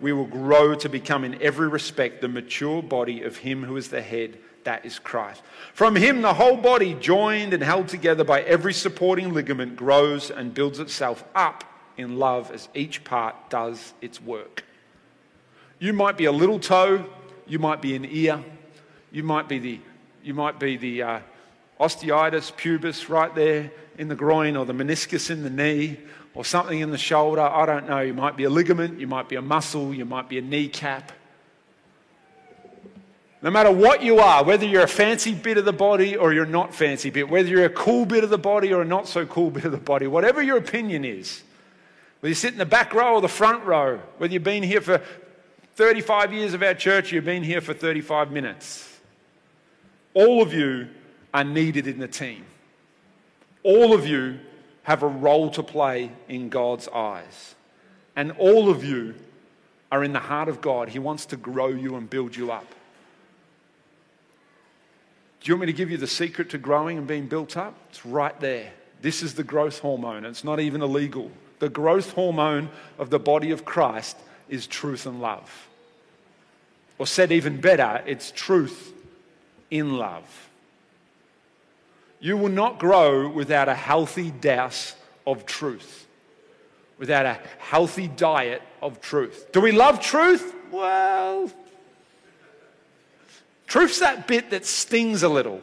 We 0.00 0.12
will 0.12 0.26
grow 0.26 0.74
to 0.74 0.88
become, 0.88 1.24
in 1.24 1.40
every 1.42 1.68
respect, 1.68 2.20
the 2.20 2.28
mature 2.28 2.82
body 2.82 3.22
of 3.22 3.38
Him 3.38 3.64
who 3.64 3.76
is 3.76 3.88
the 3.88 4.02
head 4.02 4.38
that 4.64 4.84
is 4.84 4.98
Christ. 4.98 5.42
From 5.72 5.94
him, 5.94 6.22
the 6.22 6.34
whole 6.34 6.56
body, 6.56 6.94
joined 6.94 7.54
and 7.54 7.62
held 7.62 7.88
together 7.88 8.24
by 8.24 8.42
every 8.42 8.72
supporting 8.72 9.32
ligament, 9.32 9.76
grows 9.76 10.30
and 10.30 10.52
builds 10.52 10.80
itself 10.80 11.24
up 11.34 11.64
in 11.96 12.18
love 12.18 12.50
as 12.50 12.68
each 12.74 13.04
part 13.04 13.34
does 13.48 13.94
its 14.00 14.20
work. 14.20 14.64
You 15.78 15.92
might 15.92 16.16
be 16.16 16.24
a 16.24 16.32
little 16.32 16.58
toe, 16.58 17.04
you 17.46 17.58
might 17.58 17.80
be 17.80 17.94
an 17.94 18.06
ear, 18.10 18.42
you 19.12 19.22
might 19.22 19.48
be 19.48 19.58
the, 19.58 19.80
you 20.22 20.34
might 20.34 20.58
be 20.58 20.76
the 20.76 21.02
uh, 21.02 21.20
osteitis 21.78 22.56
pubis 22.56 23.08
right 23.08 23.34
there 23.34 23.70
in 23.98 24.08
the 24.08 24.14
groin, 24.14 24.56
or 24.56 24.64
the 24.64 24.72
meniscus 24.72 25.30
in 25.30 25.42
the 25.42 25.50
knee, 25.50 25.98
or 26.34 26.44
something 26.44 26.80
in 26.80 26.90
the 26.90 26.98
shoulder. 26.98 27.40
I 27.40 27.64
don't 27.66 27.88
know. 27.88 28.00
You 28.00 28.14
might 28.14 28.36
be 28.36 28.44
a 28.44 28.50
ligament, 28.50 28.98
you 28.98 29.06
might 29.06 29.28
be 29.28 29.36
a 29.36 29.42
muscle, 29.42 29.94
you 29.94 30.04
might 30.04 30.28
be 30.28 30.38
a 30.38 30.42
kneecap. 30.42 31.12
No 33.40 33.50
matter 33.50 33.70
what 33.70 34.02
you 34.02 34.20
are, 34.20 34.42
whether 34.42 34.64
you're 34.64 34.84
a 34.84 34.88
fancy 34.88 35.34
bit 35.34 35.58
of 35.58 35.66
the 35.66 35.72
body 35.72 36.16
or 36.16 36.32
you're 36.32 36.46
not 36.46 36.74
fancy 36.74 37.10
bit, 37.10 37.28
whether 37.28 37.48
you're 37.48 37.66
a 37.66 37.70
cool 37.70 38.06
bit 38.06 38.24
of 38.24 38.30
the 38.30 38.38
body 38.38 38.72
or 38.72 38.82
a 38.82 38.84
not 38.86 39.06
so 39.06 39.26
cool 39.26 39.50
bit 39.52 39.64
of 39.64 39.72
the 39.72 39.78
body, 39.78 40.06
whatever 40.06 40.42
your 40.42 40.56
opinion 40.56 41.04
is, 41.04 41.42
whether 42.20 42.30
you 42.30 42.34
sit 42.34 42.52
in 42.52 42.58
the 42.58 42.66
back 42.66 42.94
row 42.94 43.14
or 43.14 43.20
the 43.20 43.28
front 43.28 43.64
row, 43.64 44.00
whether 44.16 44.32
you've 44.32 44.42
been 44.42 44.62
here 44.62 44.80
for 44.80 45.02
35 45.76 46.32
years 46.32 46.54
of 46.54 46.62
our 46.62 46.72
church 46.72 47.12
you've 47.12 47.24
been 47.24 47.42
here 47.42 47.60
for 47.60 47.74
35 47.74 48.32
minutes, 48.32 48.98
all 50.14 50.40
of 50.40 50.54
you 50.54 50.88
are 51.34 51.44
needed 51.44 51.86
in 51.86 51.98
the 51.98 52.08
team. 52.08 52.46
All 53.62 53.92
of 53.92 54.06
you 54.06 54.38
have 54.84 55.02
a 55.02 55.08
role 55.08 55.50
to 55.50 55.62
play 55.62 56.10
in 56.28 56.48
God's 56.48 56.88
eyes. 56.88 57.54
And 58.16 58.32
all 58.32 58.70
of 58.70 58.84
you 58.84 59.14
are 59.90 60.04
in 60.04 60.12
the 60.12 60.20
heart 60.20 60.48
of 60.48 60.60
God. 60.60 60.88
He 60.90 60.98
wants 60.98 61.26
to 61.26 61.36
grow 61.36 61.68
you 61.68 61.96
and 61.96 62.08
build 62.08 62.36
you 62.36 62.52
up. 62.52 62.66
Do 65.40 65.50
you 65.50 65.54
want 65.54 65.66
me 65.66 65.72
to 65.72 65.76
give 65.76 65.90
you 65.90 65.96
the 65.96 66.06
secret 66.06 66.50
to 66.50 66.58
growing 66.58 66.96
and 66.96 67.06
being 67.06 67.26
built 67.26 67.56
up? 67.56 67.74
It's 67.90 68.06
right 68.06 68.38
there. 68.40 68.72
This 69.02 69.22
is 69.22 69.34
the 69.34 69.44
growth 69.44 69.80
hormone. 69.80 70.24
It's 70.24 70.44
not 70.44 70.60
even 70.60 70.80
illegal. 70.80 71.30
The 71.58 71.68
growth 71.68 72.12
hormone 72.12 72.70
of 72.98 73.10
the 73.10 73.18
body 73.18 73.50
of 73.50 73.64
Christ 73.64 74.16
is 74.48 74.66
truth 74.66 75.06
and 75.06 75.20
love. 75.20 75.68
Or 76.98 77.06
said 77.06 77.32
even 77.32 77.60
better, 77.60 78.02
it's 78.06 78.30
truth 78.30 78.92
in 79.70 79.98
love. 79.98 80.48
You 82.24 82.38
will 82.38 82.48
not 82.48 82.78
grow 82.78 83.28
without 83.28 83.68
a 83.68 83.74
healthy 83.74 84.30
dose 84.30 84.96
of 85.26 85.44
truth, 85.44 86.06
without 86.96 87.26
a 87.26 87.38
healthy 87.58 88.08
diet 88.08 88.62
of 88.80 89.02
truth. 89.02 89.52
Do 89.52 89.60
we 89.60 89.72
love 89.72 90.00
truth? 90.00 90.54
Well, 90.72 91.52
Truth's 93.66 93.98
that 93.98 94.26
bit 94.26 94.48
that 94.52 94.64
stings 94.64 95.22
a 95.22 95.28
little. 95.28 95.60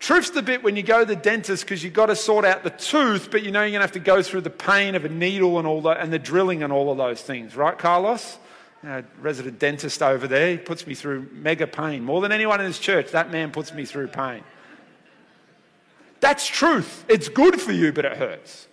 Truth's 0.00 0.30
the 0.30 0.42
bit 0.42 0.64
when 0.64 0.74
you 0.74 0.82
go 0.82 1.00
to 1.00 1.04
the 1.04 1.14
dentist 1.14 1.64
because 1.64 1.84
you've 1.84 1.94
got 1.94 2.06
to 2.06 2.16
sort 2.16 2.44
out 2.44 2.64
the 2.64 2.70
tooth, 2.70 3.30
but 3.30 3.44
you 3.44 3.52
know 3.52 3.60
you're 3.60 3.70
going 3.70 3.74
to 3.74 3.86
have 3.86 3.92
to 3.92 4.00
go 4.00 4.24
through 4.24 4.40
the 4.40 4.50
pain 4.50 4.96
of 4.96 5.04
a 5.04 5.08
needle 5.08 5.58
and 5.58 5.68
all 5.68 5.82
that, 5.82 6.00
and 6.00 6.12
the 6.12 6.18
drilling 6.18 6.64
and 6.64 6.72
all 6.72 6.90
of 6.90 6.98
those 6.98 7.22
things, 7.22 7.54
right, 7.54 7.78
Carlos? 7.78 8.38
Resident 9.20 9.60
dentist 9.60 10.02
over 10.02 10.26
there, 10.26 10.50
he 10.50 10.58
puts 10.58 10.84
me 10.84 10.94
through 10.96 11.28
mega 11.30 11.68
pain. 11.68 12.02
More 12.02 12.20
than 12.20 12.32
anyone 12.32 12.58
in 12.60 12.66
this 12.66 12.80
church, 12.80 13.12
that 13.12 13.30
man 13.30 13.52
puts 13.52 13.72
me 13.72 13.84
through 13.84 14.08
pain. 14.08 14.42
That's 16.20 16.46
truth. 16.46 17.04
It's 17.08 17.28
good 17.28 17.60
for 17.60 17.72
you, 17.72 17.92
but 17.92 18.04
it 18.04 18.16
hurts. 18.16 18.68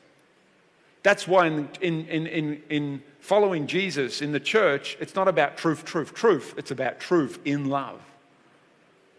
That's 1.03 1.27
why 1.27 1.47
in, 1.47 1.69
in, 1.81 2.07
in, 2.07 2.61
in, 2.69 3.03
following 3.19 3.67
Jesus 3.67 4.21
in 4.21 4.31
the 4.31 4.39
church, 4.39 4.97
it's 4.99 5.15
not 5.15 5.27
about 5.27 5.57
truth, 5.57 5.83
truth, 5.83 6.13
truth. 6.13 6.53
It's 6.57 6.71
about 6.71 6.99
truth 6.99 7.39
in 7.45 7.69
love 7.69 8.01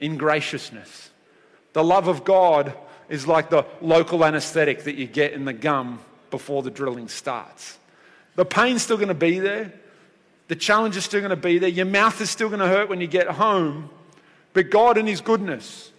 in 0.00 0.16
graciousness. 0.16 1.10
The 1.72 1.84
love 1.84 2.08
of 2.08 2.24
God 2.24 2.74
is 3.08 3.26
like 3.26 3.50
the 3.50 3.64
local 3.80 4.24
anesthetic 4.24 4.84
that 4.84 4.96
you 4.96 5.06
get 5.06 5.32
in 5.32 5.44
the 5.44 5.52
gum 5.52 6.00
before 6.30 6.62
the 6.62 6.70
drilling 6.70 7.08
starts. 7.08 7.78
The 8.34 8.44
pain's 8.44 8.82
still 8.82 8.96
going 8.96 9.08
to 9.08 9.14
be 9.14 9.38
there. 9.38 9.72
The 10.48 10.56
challenge 10.56 10.96
is 10.96 11.04
still 11.04 11.20
going 11.20 11.30
to 11.30 11.36
be 11.36 11.58
there. 11.58 11.70
Your 11.70 11.86
mouth 11.86 12.20
is 12.20 12.28
still 12.28 12.48
going 12.48 12.60
to 12.60 12.68
hurt 12.68 12.88
when 12.88 13.00
you 13.00 13.06
get 13.06 13.28
home. 13.28 13.88
But 14.52 14.70
God 14.70 14.98
in 14.98 15.06
His 15.06 15.20
goodness, 15.20 15.90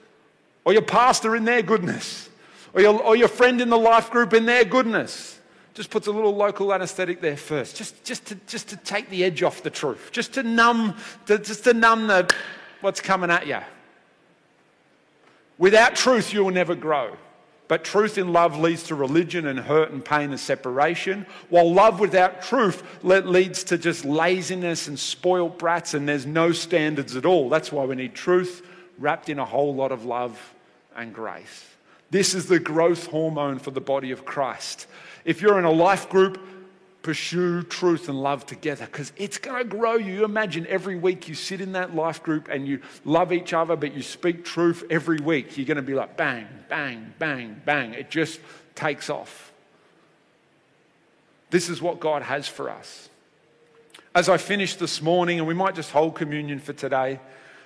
or 0.65 0.73
your 0.73 0.81
pastor 0.81 1.35
in 1.35 1.45
their 1.45 1.61
goodness, 1.61 2.29
or 2.73 2.81
your, 2.81 3.01
or 3.01 3.15
your 3.15 3.27
friend 3.27 3.61
in 3.61 3.69
the 3.69 3.77
life 3.77 4.09
group 4.09 4.33
in 4.33 4.45
their 4.45 4.65
goodness, 4.65 5.39
just 5.75 5.89
puts 5.89 6.07
a 6.07 6.11
little 6.11 6.35
local 6.35 6.73
anesthetic 6.73 7.21
there 7.21 7.37
first, 7.37 7.75
just, 7.75 8.03
just, 8.03 8.25
to, 8.25 8.35
just 8.47 8.69
to 8.69 8.77
take 8.77 9.09
the 9.09 9.23
edge 9.23 9.43
off 9.43 9.61
the 9.61 9.69
truth, 9.69 10.09
just 10.11 10.33
to 10.33 10.43
numb, 10.43 10.97
to, 11.27 11.37
just 11.37 11.63
to 11.65 11.73
numb 11.73 12.07
the, 12.07 12.33
what's 12.81 12.99
coming 12.99 13.29
at 13.29 13.45
you. 13.45 13.59
Without 15.57 15.95
truth, 15.95 16.33
you 16.33 16.43
will 16.43 16.51
never 16.51 16.75
grow. 16.75 17.15
But 17.67 17.83
truth 17.83 18.19
in 18.19 18.31
love 18.31 18.59
leads 18.59 18.83
to 18.83 18.95
religion 18.95 19.47
and 19.47 19.57
hurt 19.57 19.91
and 19.91 20.05
pain 20.05 20.29
and 20.29 20.39
separation, 20.39 21.25
while 21.49 21.71
love 21.71 21.99
without 21.99 22.43
truth 22.43 22.83
leads 23.03 23.63
to 23.65 23.77
just 23.77 24.05
laziness 24.05 24.87
and 24.87 24.99
spoiled 24.99 25.57
brats, 25.57 25.93
and 25.93 26.07
there's 26.07 26.27
no 26.27 26.51
standards 26.51 27.15
at 27.15 27.25
all. 27.25 27.49
That's 27.49 27.71
why 27.71 27.85
we 27.85 27.95
need 27.95 28.13
truth 28.13 28.65
wrapped 28.99 29.29
in 29.29 29.39
a 29.39 29.45
whole 29.45 29.73
lot 29.73 29.91
of 29.91 30.05
love 30.05 30.54
and 30.95 31.13
grace. 31.13 31.65
This 32.11 32.33
is 32.33 32.47
the 32.47 32.59
growth 32.59 33.07
hormone 33.07 33.59
for 33.59 33.71
the 33.71 33.81
body 33.81 34.11
of 34.11 34.25
Christ. 34.25 34.87
If 35.23 35.41
you're 35.41 35.59
in 35.59 35.65
a 35.65 35.71
life 35.71 36.09
group, 36.09 36.39
pursue 37.01 37.61
truth 37.61 38.09
and 38.09 38.19
love 38.19 38.47
together 38.47 38.85
because 38.85 39.11
it's 39.15 39.37
going 39.37 39.57
to 39.57 39.63
grow 39.63 39.93
you. 39.93 40.25
Imagine 40.25 40.65
every 40.67 40.95
week 40.95 41.27
you 41.27 41.35
sit 41.35 41.61
in 41.61 41.73
that 41.73 41.95
life 41.95 42.23
group 42.23 42.47
and 42.49 42.67
you 42.67 42.81
love 43.03 43.31
each 43.31 43.53
other, 43.53 43.75
but 43.75 43.93
you 43.93 44.01
speak 44.01 44.43
truth 44.43 44.83
every 44.89 45.19
week. 45.19 45.55
You're 45.55 45.67
going 45.67 45.75
to 45.77 45.83
be 45.83 45.93
like 45.93 46.17
bang, 46.17 46.47
bang, 46.67 47.13
bang, 47.19 47.61
bang. 47.63 47.93
It 47.93 48.09
just 48.09 48.39
takes 48.73 49.09
off. 49.09 49.51
This 51.51 51.69
is 51.69 51.81
what 51.81 51.99
God 51.99 52.23
has 52.23 52.47
for 52.47 52.71
us. 52.71 53.09
As 54.15 54.27
I 54.27 54.37
finish 54.37 54.75
this 54.75 55.01
morning, 55.01 55.39
and 55.39 55.47
we 55.47 55.53
might 55.53 55.75
just 55.75 55.91
hold 55.91 56.15
communion 56.15 56.59
for 56.59 56.73
today, 56.73 57.19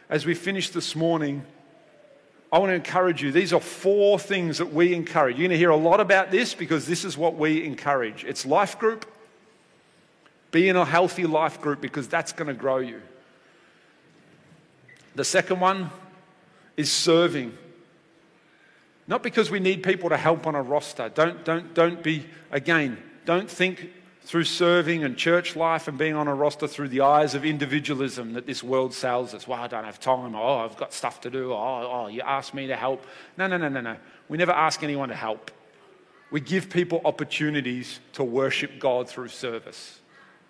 as 0.09 0.25
we 0.25 0.33
finish 0.33 0.69
this 0.69 0.95
morning, 0.95 1.45
I 2.51 2.57
want 2.57 2.71
to 2.71 2.75
encourage 2.75 3.21
you. 3.21 3.31
These 3.31 3.53
are 3.53 3.59
four 3.59 4.17
things 4.17 4.57
that 4.57 4.73
we 4.73 4.93
encourage. 4.93 5.37
You're 5.37 5.47
going 5.47 5.51
to 5.51 5.57
hear 5.57 5.69
a 5.69 5.75
lot 5.75 5.99
about 5.99 6.31
this 6.31 6.55
because 6.55 6.87
this 6.87 7.05
is 7.05 7.17
what 7.17 7.35
we 7.35 7.63
encourage 7.63 8.23
it's 8.23 8.45
life 8.45 8.79
group, 8.79 9.05
be 10.51 10.67
in 10.67 10.75
a 10.75 10.85
healthy 10.85 11.25
life 11.25 11.61
group 11.61 11.81
because 11.81 12.07
that's 12.07 12.31
going 12.31 12.47
to 12.47 12.53
grow 12.53 12.77
you. 12.77 13.01
The 15.15 15.25
second 15.25 15.59
one 15.59 15.91
is 16.75 16.91
serving. 16.91 17.55
Not 19.07 19.23
because 19.23 19.51
we 19.51 19.59
need 19.59 19.83
people 19.83 20.09
to 20.09 20.17
help 20.17 20.47
on 20.47 20.55
a 20.55 20.61
roster. 20.61 21.09
Don't, 21.09 21.43
don't, 21.43 21.73
don't 21.73 22.01
be, 22.01 22.25
again, 22.51 22.97
don't 23.25 23.49
think 23.49 23.91
through 24.29 24.43
serving 24.43 25.03
and 25.03 25.17
church 25.17 25.55
life 25.55 25.87
and 25.87 25.97
being 25.97 26.13
on 26.13 26.27
a 26.27 26.35
roster 26.35 26.67
through 26.67 26.87
the 26.87 27.01
eyes 27.01 27.33
of 27.33 27.43
individualism 27.43 28.33
that 28.33 28.45
this 28.45 28.61
world 28.61 28.93
sells 28.93 29.33
us. 29.33 29.47
Well, 29.47 29.59
I 29.59 29.65
don't 29.65 29.85
have 29.85 29.99
time. 29.99 30.35
Oh, 30.35 30.57
I've 30.59 30.77
got 30.77 30.93
stuff 30.93 31.19
to 31.21 31.31
do. 31.31 31.51
Oh, 31.51 31.89
oh, 31.91 32.07
you 32.09 32.21
asked 32.21 32.53
me 32.53 32.67
to 32.67 32.75
help. 32.75 33.03
No, 33.39 33.47
no, 33.47 33.57
no, 33.57 33.69
no, 33.69 33.81
no. 33.81 33.97
We 34.27 34.37
never 34.37 34.51
ask 34.51 34.83
anyone 34.83 35.09
to 35.09 35.15
help. 35.15 35.49
We 36.29 36.41
give 36.41 36.69
people 36.69 37.01
opportunities 37.05 38.01
to 38.13 38.23
worship 38.23 38.77
God 38.77 39.09
through 39.09 39.29
service. 39.29 39.99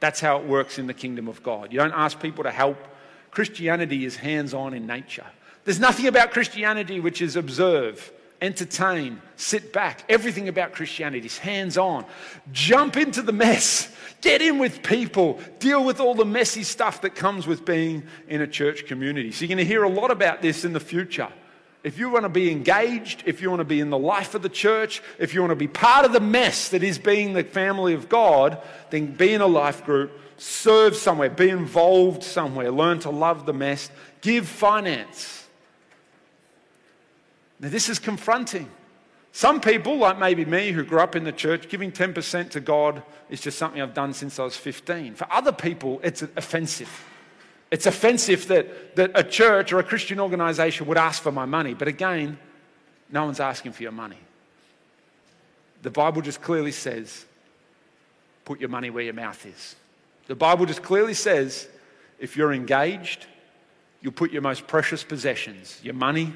That's 0.01 0.19
how 0.19 0.39
it 0.39 0.45
works 0.45 0.77
in 0.77 0.86
the 0.86 0.93
kingdom 0.93 1.30
of 1.30 1.41
God. 1.41 1.71
You 1.71 1.80
don't 1.80 1.93
ask 1.93 2.19
people 2.19 2.43
to 2.43 2.51
help. 2.51 2.86
Christianity 3.32 4.03
is 4.03 4.17
hands 4.17 4.53
on 4.53 4.73
in 4.73 4.88
nature. 4.88 5.27
There's 5.63 5.80
nothing 5.80 6.07
about 6.07 6.32
Christianity 6.32 6.99
which 6.99 7.21
is 7.21 7.38
observe, 7.38 8.11
entertain, 8.41 9.21
sit 9.35 9.73
back. 9.73 10.03
Everything 10.09 10.47
about 10.47 10.73
Christianity 10.73 11.25
is 11.25 11.37
hands 11.37 11.77
on. 11.77 12.05
Jump 12.51 12.97
into 12.97 13.21
the 13.21 13.33
mess. 13.33 13.93
Get 14.21 14.41
in 14.41 14.57
with 14.57 14.83
people. 14.83 15.39
Deal 15.59 15.83
with 15.83 15.99
all 15.99 16.15
the 16.15 16.25
messy 16.25 16.63
stuff 16.63 17.01
that 17.01 17.15
comes 17.15 17.47
with 17.47 17.65
being 17.65 18.03
in 18.27 18.41
a 18.41 18.47
church 18.47 18.85
community. 18.85 19.31
So 19.31 19.41
you're 19.41 19.55
going 19.55 19.57
to 19.57 19.65
hear 19.65 19.83
a 19.83 19.89
lot 19.89 20.11
about 20.11 20.41
this 20.41 20.65
in 20.65 20.73
the 20.73 20.79
future. 20.79 21.29
If 21.81 21.97
you 21.97 22.09
want 22.09 22.23
to 22.23 22.29
be 22.29 22.51
engaged, 22.51 23.23
if 23.25 23.41
you 23.41 23.49
want 23.49 23.61
to 23.61 23.65
be 23.65 23.79
in 23.79 23.89
the 23.89 23.97
life 23.97 24.35
of 24.35 24.41
the 24.41 24.49
church, 24.49 25.01
if 25.17 25.33
you 25.33 25.39
want 25.39 25.51
to 25.51 25.55
be 25.55 25.69
part 25.69 26.05
of 26.05 26.11
the 26.11 26.19
mess 26.19 26.69
that 26.69 26.83
is 26.83 26.99
being 26.99 27.31
the 27.33 27.43
family 27.43 27.93
of 27.93 28.09
God, 28.09 28.61
then 28.89 29.13
be 29.13 29.33
in 29.33 29.39
a 29.39 29.47
life 29.47 29.85
group, 29.85 30.11
serve 30.35 30.97
somewhere, 30.97 31.29
be 31.29 31.49
involved 31.49 32.21
somewhere, 32.23 32.69
learn 32.69 32.99
to 32.99 33.09
love 33.09 33.45
the 33.45 33.53
mess, 33.53 33.89
give 34.19 34.45
finance. 34.45 35.38
Now, 37.60 37.70
this 37.70 37.89
is 37.89 37.99
confronting. 37.99 38.70
Some 39.32 39.62
people, 39.62 39.97
like 39.97 40.18
maybe 40.18 40.45
me, 40.45 40.72
who 40.72 40.84
grew 40.84 40.99
up 40.99 41.16
in 41.16 41.24
the 41.24 41.32
church, 41.32 41.70
giving 41.70 41.91
10% 41.91 42.49
to 42.51 42.60
God 42.60 43.03
is 43.30 43.41
just 43.41 43.57
something 43.57 43.82
I've 43.82 43.93
done 43.93 44.14
since 44.14 44.39
I 44.39 44.43
was 44.43 44.55
15. 44.55 45.16
For 45.16 45.28
other 45.32 45.51
people, 45.51 45.99
it's 46.03 46.22
offensive. 46.22 47.05
It's 47.72 47.86
offensive 47.86 48.47
that, 48.47 48.95
that 48.95 49.12
a 49.14 49.24
church 49.24 49.72
or 49.72 49.80
a 49.80 49.84
Christian 49.84 50.20
organization 50.20 50.88
would 50.88 50.97
ask 50.97 51.22
for 51.22 51.32
my 51.32 51.45
money. 51.45 51.76
But 51.76 51.88
again, 51.88 52.39
no 53.12 53.26
one's 53.26 53.39
asking 53.39 53.74
for 53.74 53.84
your 53.84 53.91
money. 53.91 54.18
The 55.84 55.91
Bible 55.91 56.22
just 56.22 56.41
clearly 56.41 56.72
says, 56.72 57.26
put 58.45 58.60
your 58.60 58.70
money 58.70 58.89
where 58.89 59.03
your 59.03 59.14
mouth 59.14 59.45
is. 59.45 59.76
The 60.28 60.36
Bible 60.36 60.66
just 60.66 60.82
clearly 60.82 61.14
says, 61.14 61.68
if 62.20 62.36
you're 62.36 62.51
engaged, 62.51 63.28
you'll 64.01 64.12
put 64.12 64.32
your 64.32 64.41
most 64.41 64.68
precious 64.68 65.03
possessions, 65.03 65.80
your 65.84 65.93
money, 65.93 66.34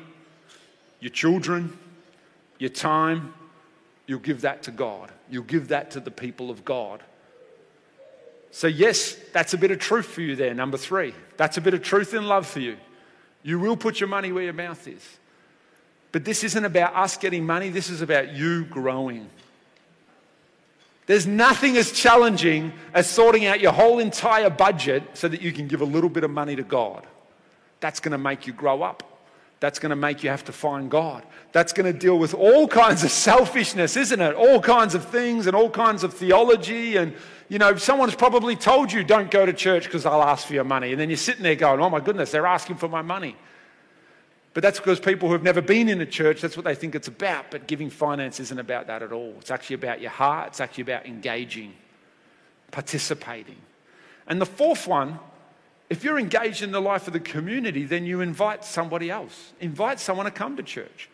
your 1.03 1.09
children, 1.09 1.77
your 2.59 2.69
time, 2.69 3.33
you'll 4.07 4.19
give 4.19 4.41
that 4.41 4.63
to 4.63 4.71
God. 4.71 5.11
You'll 5.29 5.43
give 5.43 5.67
that 5.67 5.91
to 5.91 5.99
the 5.99 6.11
people 6.11 6.49
of 6.49 6.63
God. 6.63 7.03
So, 8.51 8.67
yes, 8.67 9.17
that's 9.33 9.53
a 9.53 9.57
bit 9.57 9.71
of 9.71 9.79
truth 9.79 10.05
for 10.05 10.21
you 10.21 10.37
there, 10.37 10.53
number 10.53 10.77
three. 10.77 11.13
That's 11.35 11.57
a 11.57 11.61
bit 11.61 11.73
of 11.73 11.83
truth 11.83 12.13
and 12.13 12.25
love 12.25 12.47
for 12.47 12.61
you. 12.61 12.77
You 13.41 13.59
will 13.59 13.75
put 13.75 13.99
your 13.99 14.07
money 14.07 14.31
where 14.31 14.45
your 14.45 14.53
mouth 14.53 14.87
is. 14.87 15.05
But 16.13 16.23
this 16.23 16.41
isn't 16.45 16.63
about 16.63 16.95
us 16.95 17.17
getting 17.17 17.45
money, 17.45 17.67
this 17.67 17.89
is 17.89 18.01
about 18.01 18.31
you 18.31 18.63
growing. 18.63 19.29
There's 21.05 21.27
nothing 21.27 21.75
as 21.75 21.91
challenging 21.91 22.71
as 22.93 23.09
sorting 23.09 23.45
out 23.45 23.59
your 23.59 23.73
whole 23.73 23.99
entire 23.99 24.49
budget 24.49 25.03
so 25.15 25.27
that 25.27 25.41
you 25.41 25.51
can 25.51 25.67
give 25.67 25.81
a 25.81 25.85
little 25.85 26.09
bit 26.09 26.23
of 26.23 26.31
money 26.31 26.55
to 26.55 26.63
God. 26.63 27.05
That's 27.81 27.99
going 27.99 28.13
to 28.13 28.17
make 28.17 28.47
you 28.47 28.53
grow 28.53 28.83
up. 28.83 29.12
That's 29.63 29.79
going 29.79 29.91
to 29.91 29.95
make 29.95 30.23
you 30.23 30.29
have 30.29 30.43
to 30.43 30.51
find 30.51 30.91
God. 30.91 31.23
That's 31.53 31.71
going 31.71 31.85
to 31.85 31.97
deal 31.97 32.19
with 32.19 32.33
all 32.33 32.67
kinds 32.67 33.05
of 33.05 33.11
selfishness, 33.11 33.95
isn't 33.95 34.19
it? 34.19 34.35
All 34.35 34.59
kinds 34.59 34.93
of 34.93 35.05
things 35.05 35.47
and 35.47 35.55
all 35.55 35.69
kinds 35.69 36.03
of 36.03 36.13
theology 36.13 36.97
and 36.97 37.15
you 37.47 37.59
know, 37.59 37.77
someone's 37.77 38.13
probably 38.13 38.57
told 38.57 38.91
you 38.91 39.05
don't 39.05 39.31
go 39.31 39.45
to 39.45 39.53
church 39.53 39.85
because 39.85 40.03
they'll 40.03 40.21
ask 40.21 40.47
for 40.47 40.53
your 40.53 40.65
money. 40.65 40.91
And 40.91 40.99
then 40.99 41.09
you're 41.09 41.15
sitting 41.15 41.43
there 41.43 41.55
going, 41.55 41.79
oh 41.79 41.89
my 41.89 42.01
goodness, 42.01 42.29
they're 42.29 42.45
asking 42.45 42.75
for 42.75 42.89
my 42.89 43.01
money. 43.01 43.37
But 44.53 44.63
that's 44.63 44.79
because 44.79 44.99
people 44.99 45.29
who 45.29 45.33
have 45.33 45.43
never 45.43 45.61
been 45.61 45.87
in 45.87 46.01
a 46.01 46.05
church, 46.05 46.41
that's 46.41 46.57
what 46.57 46.65
they 46.65 46.75
think 46.75 46.93
it's 46.93 47.07
about. 47.07 47.49
But 47.49 47.65
giving 47.65 47.89
finance 47.89 48.41
isn't 48.41 48.59
about 48.59 48.87
that 48.87 49.01
at 49.01 49.13
all. 49.13 49.33
It's 49.39 49.49
actually 49.49 49.75
about 49.75 50.01
your 50.01 50.11
heart, 50.11 50.49
it's 50.49 50.59
actually 50.59 50.81
about 50.81 51.05
engaging, 51.05 51.73
participating. 52.71 53.61
And 54.27 54.41
the 54.41 54.45
fourth 54.45 54.89
one, 54.89 55.19
if 55.93 56.03
you're 56.03 56.17
engaged 56.17 56.63
in 56.63 56.71
the 56.71 56.81
life 56.81 57.05
of 57.05 57.13
the 57.13 57.19
community, 57.19 57.85
then 57.85 58.05
you 58.05 58.21
invite 58.21 58.65
somebody 58.65 59.11
else. 59.11 59.53
Invite 59.61 59.99
someone 59.99 60.25
to 60.25 60.31
come 60.31 60.57
to 60.57 60.63
church. 60.63 61.07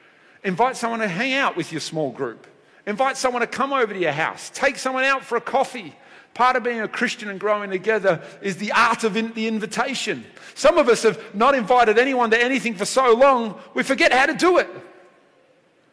Invite 0.43 0.77
someone 0.77 1.01
to 1.01 1.07
hang 1.07 1.33
out 1.33 1.57
with 1.57 1.73
your 1.73 1.81
small 1.81 2.11
group. 2.11 2.47
Invite 2.87 3.17
someone 3.17 3.41
to 3.41 3.47
come 3.47 3.73
over 3.73 3.93
to 3.93 3.99
your 3.99 4.13
house. 4.13 4.49
Take 4.53 4.77
someone 4.77 5.03
out 5.03 5.25
for 5.25 5.37
a 5.37 5.41
coffee. 5.41 5.95
Part 6.33 6.55
of 6.55 6.63
being 6.63 6.79
a 6.79 6.87
Christian 6.87 7.27
and 7.27 7.39
growing 7.39 7.69
together 7.69 8.21
is 8.41 8.55
the 8.55 8.71
art 8.71 9.03
of 9.03 9.17
in, 9.17 9.33
the 9.33 9.47
invitation. 9.47 10.23
Some 10.55 10.77
of 10.77 10.87
us 10.87 11.03
have 11.03 11.35
not 11.35 11.55
invited 11.55 11.99
anyone 11.99 12.31
to 12.31 12.41
anything 12.41 12.75
for 12.75 12.85
so 12.85 13.13
long, 13.13 13.59
we 13.73 13.83
forget 13.83 14.13
how 14.13 14.27
to 14.27 14.33
do 14.33 14.59
it. 14.59 14.69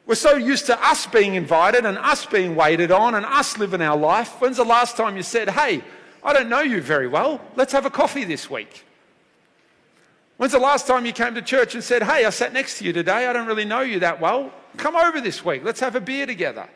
We're 0.07 0.15
so 0.15 0.37
used 0.37 0.67
to 0.67 0.81
us 0.81 1.07
being 1.07 1.35
invited 1.35 1.85
and 1.85 1.99
us 1.99 2.25
being 2.25 2.55
waited 2.55 2.93
on 2.93 3.17
and 3.17 3.27
us 3.27 3.59
living 3.59 3.83
our 3.83 3.97
life. 3.97 4.41
When's 4.41 4.59
the 4.59 4.65
last 4.65 4.97
time 4.97 5.17
you 5.17 5.25
said, 5.25 5.51
Hey, 5.51 5.83
I 6.27 6.33
don't 6.33 6.49
know 6.49 6.61
you 6.61 6.83
very 6.83 7.07
well. 7.07 7.41
Let's 7.55 7.73
have 7.73 7.87
a 7.87 7.91
coffee 7.91 8.25
this 8.25 8.51
week? 8.51 8.85
When's 10.39 10.53
the 10.53 10.59
last 10.59 10.89
time 10.89 11.07
you 11.07 11.13
came 11.13 11.37
to 11.37 11.41
church 11.41 11.75
and 11.75 11.85
said, 11.85 12.03
Hey, 12.03 12.25
I 12.25 12.31
sat 12.31 12.53
next 12.53 12.79
to 12.79 12.85
you 12.85 12.93
today. 12.93 13.29
I 13.29 13.33
don't 13.33 13.47
really 13.47 13.65
know 13.65 13.81
you 13.81 14.01
that 14.01 14.21
well. 14.21 14.53
Come 14.77 14.97
over 14.97 15.21
this 15.21 15.45
week. 15.45 15.63
Let's 15.65 15.79
have 15.79 15.95
a 15.95 16.01
beer 16.01 16.27
together. 16.27 16.69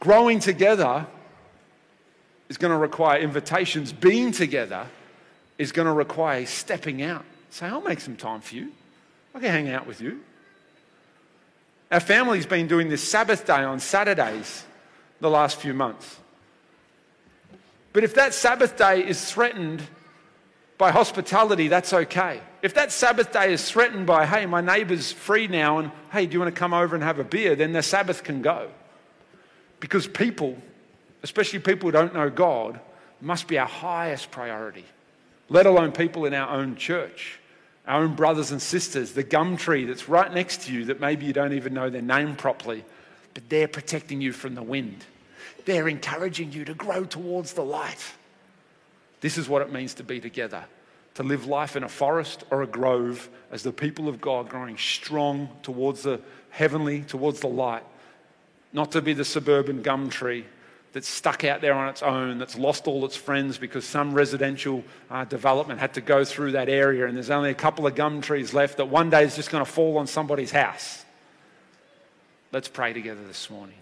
Growing 0.00 0.40
together 0.40 1.06
is 2.48 2.56
going 2.56 2.72
to 2.72 2.78
require 2.78 3.20
invitations. 3.20 3.92
Being 3.92 4.32
together 4.32 4.86
is 5.58 5.70
going 5.70 5.86
to 5.86 5.92
require 5.92 6.46
stepping 6.46 7.02
out. 7.02 7.26
Say, 7.50 7.66
I'll 7.66 7.82
make 7.82 8.00
some 8.00 8.16
time 8.16 8.40
for 8.40 8.54
you. 8.54 8.72
I 9.34 9.40
can 9.40 9.50
hang 9.50 9.68
out 9.68 9.86
with 9.86 10.00
you. 10.00 10.20
Our 11.92 12.00
family's 12.00 12.46
been 12.46 12.68
doing 12.68 12.88
this 12.88 13.06
Sabbath 13.06 13.46
day 13.46 13.64
on 13.64 13.80
Saturdays 13.80 14.64
the 15.20 15.28
last 15.28 15.56
few 15.56 15.74
months. 15.74 16.16
But 17.92 18.04
if 18.04 18.14
that 18.14 18.34
Sabbath 18.34 18.76
day 18.76 19.06
is 19.06 19.30
threatened 19.30 19.82
by 20.76 20.90
hospitality, 20.90 21.68
that's 21.68 21.92
okay. 21.92 22.40
If 22.62 22.74
that 22.74 22.92
Sabbath 22.92 23.32
day 23.32 23.52
is 23.52 23.68
threatened 23.68 24.06
by, 24.06 24.26
hey, 24.26 24.46
my 24.46 24.60
neighbour's 24.60 25.10
free 25.10 25.48
now, 25.48 25.78
and 25.78 25.90
hey, 26.12 26.26
do 26.26 26.34
you 26.34 26.40
want 26.40 26.54
to 26.54 26.58
come 26.58 26.74
over 26.74 26.94
and 26.94 27.02
have 27.02 27.18
a 27.18 27.24
beer? 27.24 27.56
Then 27.56 27.72
the 27.72 27.82
Sabbath 27.82 28.22
can 28.22 28.42
go. 28.42 28.70
Because 29.80 30.06
people 30.06 30.56
especially 31.22 31.58
people 31.58 31.88
who 31.88 31.92
don't 31.92 32.14
know 32.14 32.30
God, 32.30 32.80
must 33.20 33.48
be 33.48 33.58
our 33.58 33.66
highest 33.66 34.30
priority, 34.30 34.84
let 35.48 35.66
alone 35.66 35.92
people 35.92 36.24
in 36.24 36.34
our 36.34 36.50
own 36.50 36.76
church, 36.76 37.40
our 37.86 38.02
own 38.02 38.14
brothers 38.14 38.52
and 38.52 38.62
sisters, 38.62 39.12
the 39.12 39.22
gum 39.22 39.56
tree 39.56 39.84
that's 39.84 40.08
right 40.08 40.32
next 40.32 40.62
to 40.62 40.72
you 40.72 40.84
that 40.84 41.00
maybe 41.00 41.26
you 41.26 41.32
don't 41.32 41.54
even 41.54 41.74
know 41.74 41.90
their 41.90 42.02
name 42.02 42.36
properly, 42.36 42.84
but 43.34 43.48
they're 43.48 43.68
protecting 43.68 44.20
you 44.20 44.32
from 44.32 44.54
the 44.54 44.62
wind. 44.62 45.04
They're 45.68 45.88
encouraging 45.88 46.52
you 46.52 46.64
to 46.64 46.72
grow 46.72 47.04
towards 47.04 47.52
the 47.52 47.62
light. 47.62 48.02
This 49.20 49.36
is 49.36 49.50
what 49.50 49.60
it 49.60 49.70
means 49.70 49.92
to 49.94 50.02
be 50.02 50.18
together, 50.18 50.64
to 51.16 51.22
live 51.22 51.44
life 51.44 51.76
in 51.76 51.82
a 51.82 51.90
forest 51.90 52.42
or 52.50 52.62
a 52.62 52.66
grove 52.66 53.28
as 53.52 53.64
the 53.64 53.70
people 53.70 54.08
of 54.08 54.18
God 54.18 54.48
growing 54.48 54.78
strong 54.78 55.50
towards 55.62 56.04
the 56.04 56.22
heavenly, 56.48 57.02
towards 57.02 57.40
the 57.40 57.48
light, 57.48 57.82
not 58.72 58.92
to 58.92 59.02
be 59.02 59.12
the 59.12 59.26
suburban 59.26 59.82
gum 59.82 60.08
tree 60.08 60.46
that's 60.94 61.06
stuck 61.06 61.44
out 61.44 61.60
there 61.60 61.74
on 61.74 61.90
its 61.90 62.02
own, 62.02 62.38
that's 62.38 62.56
lost 62.56 62.86
all 62.86 63.04
its 63.04 63.16
friends 63.16 63.58
because 63.58 63.84
some 63.84 64.14
residential 64.14 64.82
uh, 65.10 65.26
development 65.26 65.80
had 65.80 65.92
to 65.92 66.00
go 66.00 66.24
through 66.24 66.52
that 66.52 66.70
area, 66.70 67.06
and 67.06 67.14
there's 67.14 67.28
only 67.28 67.50
a 67.50 67.54
couple 67.54 67.86
of 67.86 67.94
gum 67.94 68.22
trees 68.22 68.54
left 68.54 68.78
that 68.78 68.88
one 68.88 69.10
day 69.10 69.22
is 69.22 69.36
just 69.36 69.50
going 69.50 69.62
to 69.62 69.70
fall 69.70 69.98
on 69.98 70.06
somebody's 70.06 70.50
house. 70.50 71.04
Let's 72.52 72.68
pray 72.68 72.94
together 72.94 73.22
this 73.26 73.50
morning. 73.50 73.76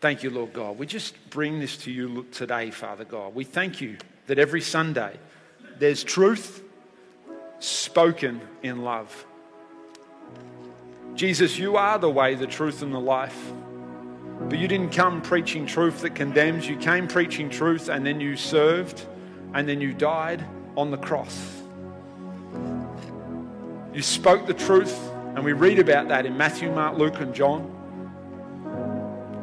Thank 0.00 0.22
you, 0.22 0.30
Lord 0.30 0.52
God. 0.52 0.78
We 0.78 0.86
just 0.86 1.14
bring 1.30 1.58
this 1.58 1.76
to 1.78 1.90
you 1.90 2.26
today, 2.32 2.70
Father 2.70 3.04
God. 3.04 3.34
We 3.34 3.44
thank 3.44 3.80
you 3.80 3.96
that 4.26 4.38
every 4.38 4.60
Sunday 4.60 5.16
there's 5.78 6.04
truth 6.04 6.62
spoken 7.58 8.40
in 8.62 8.82
love. 8.82 9.24
Jesus, 11.14 11.58
you 11.58 11.76
are 11.76 11.98
the 11.98 12.10
way, 12.10 12.34
the 12.34 12.46
truth, 12.46 12.82
and 12.82 12.92
the 12.92 13.00
life. 13.00 13.52
But 14.48 14.58
you 14.58 14.68
didn't 14.68 14.90
come 14.90 15.22
preaching 15.22 15.64
truth 15.66 16.02
that 16.02 16.14
condemns. 16.14 16.68
You 16.68 16.76
came 16.76 17.08
preaching 17.08 17.48
truth 17.48 17.88
and 17.88 18.04
then 18.04 18.20
you 18.20 18.36
served 18.36 19.06
and 19.54 19.66
then 19.66 19.80
you 19.80 19.94
died 19.94 20.44
on 20.76 20.90
the 20.90 20.98
cross. 20.98 21.62
You 23.94 24.02
spoke 24.02 24.46
the 24.46 24.52
truth, 24.52 24.94
and 25.34 25.42
we 25.42 25.54
read 25.54 25.78
about 25.78 26.08
that 26.08 26.26
in 26.26 26.36
Matthew, 26.36 26.70
Mark, 26.70 26.98
Luke, 26.98 27.18
and 27.20 27.34
John. 27.34 27.72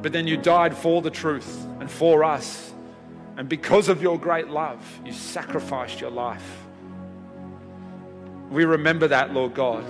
But 0.04 0.12
then 0.12 0.28
you 0.28 0.36
died 0.36 0.76
for 0.76 1.02
the 1.02 1.10
truth 1.10 1.66
and 1.80 1.90
for 1.90 2.26
us. 2.26 2.74
And 3.38 3.48
because 3.48 3.88
of 3.88 4.02
your 4.02 4.20
great 4.20 4.50
love, 4.50 4.80
you 5.06 5.14
sacrificed 5.14 6.02
your 6.02 6.12
life. 6.12 6.46
We 8.52 8.66
remember 8.66 9.08
that, 9.08 9.34
Lord 9.34 9.56
God. 9.56 9.84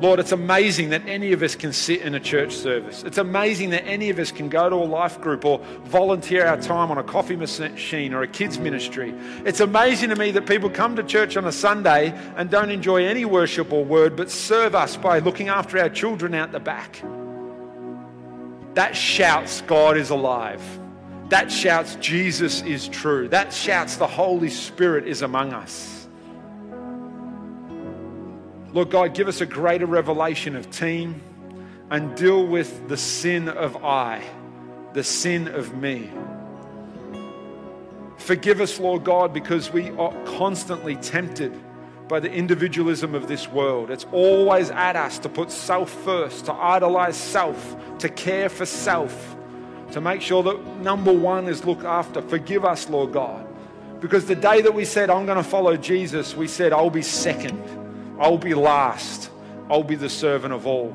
Lord, 0.00 0.18
it's 0.18 0.32
amazing 0.32 0.90
that 0.90 1.06
any 1.06 1.32
of 1.32 1.44
us 1.44 1.54
can 1.54 1.72
sit 1.72 2.00
in 2.00 2.16
a 2.16 2.20
church 2.20 2.52
service. 2.52 3.04
It's 3.04 3.18
amazing 3.18 3.70
that 3.70 3.86
any 3.86 4.10
of 4.10 4.18
us 4.18 4.32
can 4.32 4.48
go 4.48 4.68
to 4.68 4.74
a 4.74 4.78
life 4.78 5.20
group 5.20 5.44
or 5.44 5.60
volunteer 5.84 6.44
our 6.44 6.60
time 6.60 6.90
on 6.90 6.98
a 6.98 7.04
coffee 7.04 7.36
machine 7.36 8.12
or 8.12 8.22
a 8.22 8.26
kids' 8.26 8.58
ministry. 8.58 9.14
It's 9.44 9.60
amazing 9.60 10.08
to 10.08 10.16
me 10.16 10.32
that 10.32 10.46
people 10.46 10.70
come 10.70 10.96
to 10.96 11.04
church 11.04 11.36
on 11.36 11.44
a 11.44 11.52
Sunday 11.52 12.12
and 12.36 12.50
don't 12.50 12.70
enjoy 12.72 13.04
any 13.04 13.24
worship 13.24 13.72
or 13.72 13.84
word, 13.84 14.16
but 14.16 14.28
serve 14.28 14.74
us 14.74 14.96
by 14.96 15.20
looking 15.20 15.48
after 15.48 15.78
our 15.78 15.88
children 15.88 16.34
out 16.34 16.50
the 16.50 16.58
back. 16.58 17.00
That 18.74 18.96
shouts, 18.96 19.60
God 19.62 19.96
is 19.96 20.10
alive. 20.10 20.62
That 21.28 21.50
shouts, 21.50 21.96
Jesus 21.96 22.62
is 22.62 22.88
true. 22.88 23.28
That 23.28 23.52
shouts, 23.52 23.96
the 23.96 24.06
Holy 24.06 24.50
Spirit 24.50 25.06
is 25.06 25.22
among 25.22 25.52
us. 25.52 26.08
Lord 28.72 28.90
God, 28.90 29.14
give 29.14 29.28
us 29.28 29.40
a 29.40 29.46
greater 29.46 29.86
revelation 29.86 30.56
of 30.56 30.70
team 30.70 31.20
and 31.90 32.14
deal 32.16 32.46
with 32.46 32.88
the 32.88 32.96
sin 32.96 33.48
of 33.48 33.84
I, 33.84 34.24
the 34.94 35.04
sin 35.04 35.48
of 35.48 35.76
me. 35.76 36.10
Forgive 38.16 38.60
us, 38.60 38.78
Lord 38.78 39.04
God, 39.04 39.34
because 39.34 39.70
we 39.70 39.90
are 39.90 40.12
constantly 40.24 40.96
tempted 40.96 41.52
by 42.12 42.20
the 42.20 42.30
individualism 42.30 43.14
of 43.14 43.26
this 43.26 43.48
world. 43.48 43.90
It's 43.90 44.04
always 44.12 44.68
at 44.68 44.96
us 44.96 45.18
to 45.20 45.30
put 45.30 45.50
self 45.50 45.90
first, 46.04 46.44
to 46.44 46.52
idolize 46.52 47.16
self, 47.16 47.74
to 48.00 48.08
care 48.10 48.50
for 48.50 48.66
self, 48.66 49.34
to 49.92 50.00
make 50.02 50.20
sure 50.20 50.42
that 50.42 50.62
number 50.82 51.10
one 51.10 51.48
is 51.48 51.64
looked 51.64 51.84
after. 51.84 52.20
Forgive 52.20 52.66
us, 52.66 52.90
Lord 52.90 53.14
God. 53.14 53.46
Because 54.02 54.26
the 54.26 54.34
day 54.34 54.60
that 54.60 54.74
we 54.74 54.84
said, 54.84 55.08
I'm 55.08 55.24
going 55.24 55.38
to 55.38 55.42
follow 55.42 55.74
Jesus, 55.74 56.36
we 56.36 56.48
said, 56.48 56.74
I'll 56.74 56.90
be 56.90 57.00
second. 57.00 57.64
I'll 58.20 58.36
be 58.36 58.52
last. 58.52 59.30
I'll 59.70 59.82
be 59.82 59.94
the 59.94 60.10
servant 60.10 60.52
of 60.52 60.66
all. 60.66 60.94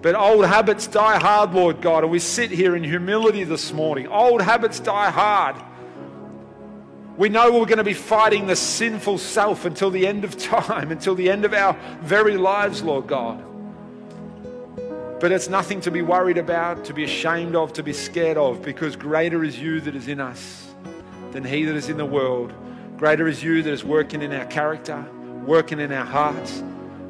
But 0.00 0.14
old 0.14 0.46
habits 0.46 0.86
die 0.86 1.18
hard, 1.18 1.54
Lord 1.54 1.80
God, 1.80 2.04
and 2.04 2.12
we 2.12 2.20
sit 2.20 2.52
here 2.52 2.76
in 2.76 2.84
humility 2.84 3.42
this 3.42 3.72
morning. 3.72 4.06
Old 4.06 4.42
habits 4.42 4.78
die 4.78 5.10
hard. 5.10 5.56
We 7.16 7.28
know 7.28 7.52
we're 7.52 7.66
going 7.66 7.78
to 7.78 7.84
be 7.84 7.94
fighting 7.94 8.46
the 8.46 8.56
sinful 8.56 9.18
self 9.18 9.64
until 9.64 9.90
the 9.90 10.06
end 10.06 10.24
of 10.24 10.36
time, 10.42 10.90
until 10.90 11.14
the 11.14 11.30
end 11.30 11.44
of 11.44 11.52
our 11.52 11.74
very 12.02 12.36
lives, 12.36 12.82
Lord 12.82 13.06
God. 13.06 13.42
But 15.20 15.30
it's 15.30 15.48
nothing 15.48 15.80
to 15.82 15.90
be 15.90 16.02
worried 16.02 16.38
about, 16.38 16.84
to 16.86 16.94
be 16.94 17.04
ashamed 17.04 17.54
of, 17.54 17.72
to 17.74 17.82
be 17.82 17.92
scared 17.92 18.36
of, 18.36 18.62
because 18.62 18.96
greater 18.96 19.44
is 19.44 19.58
you 19.58 19.80
that 19.82 19.94
is 19.94 20.08
in 20.08 20.20
us 20.20 20.74
than 21.30 21.44
he 21.44 21.64
that 21.64 21.76
is 21.76 21.88
in 21.88 21.96
the 21.96 22.06
world. 22.06 22.52
Greater 22.96 23.28
is 23.28 23.42
you 23.42 23.62
that 23.62 23.70
is 23.70 23.84
working 23.84 24.22
in 24.22 24.32
our 24.32 24.46
character, 24.46 25.04
working 25.46 25.80
in 25.80 25.92
our 25.92 26.04
hearts. 26.04 26.62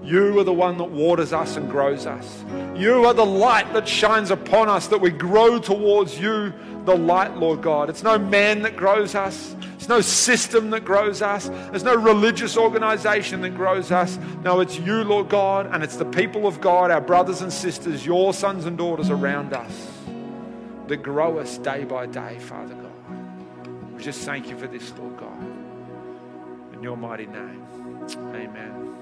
You 0.03 0.39
are 0.39 0.45
the 0.45 0.53
one 0.53 0.79
that 0.79 0.91
waters 0.91 1.33
us 1.33 1.57
and 1.57 1.71
grows 1.71 2.07
us. 2.07 2.45
You 2.77 3.07
are 3.07 3.15
the 3.15 3.25
light 3.25 3.73
that 3.73 3.87
shines 3.87 4.31
upon 4.31 4.69
us 4.69 4.89
that 4.89 4.99
we 4.99 5.11
grow 5.11 5.59
towards 5.59 6.19
you, 6.19 6.53
the 6.85 6.97
light, 6.97 7.37
Lord 7.37 7.63
God. 7.63 7.89
It's 7.89 8.03
no 8.03 8.19
man 8.19 8.63
that 8.63 8.77
grows 8.77 9.15
us. 9.15 9.55
No 9.93 10.01
system 10.01 10.70
that 10.70 10.86
grows 10.86 11.20
us. 11.20 11.51
There's 11.70 11.84
no 11.84 11.95
religious 11.95 12.57
organization 12.57 13.43
that 13.43 13.51
grows 13.51 13.93
us. 13.93 14.18
No, 14.43 14.61
it's 14.61 14.78
you, 14.78 15.05
Lord 15.05 15.28
God, 15.28 15.66
and 15.70 15.84
it's 15.84 15.97
the 15.97 16.07
people 16.07 16.47
of 16.47 16.62
God, 16.62 16.90
our 16.90 17.03
brothers 17.03 17.43
and 17.43 17.53
sisters, 17.53 18.07
your 18.07 18.32
sons 18.32 18.64
and 18.64 18.78
daughters 18.78 19.11
around 19.11 19.53
us 19.53 19.93
that 20.86 21.03
grow 21.03 21.38
us 21.38 21.59
day 21.59 21.84
by 21.84 22.07
day, 22.07 22.38
Father 22.38 22.72
God. 22.74 22.90
We 23.95 24.03
just 24.03 24.22
thank 24.22 24.49
you 24.49 24.57
for 24.57 24.66
this, 24.66 24.95
Lord 24.97 25.18
God. 25.18 25.38
In 26.72 26.82
your 26.82 26.97
mighty 26.97 27.26
name. 27.26 27.62
Amen. 28.16 28.97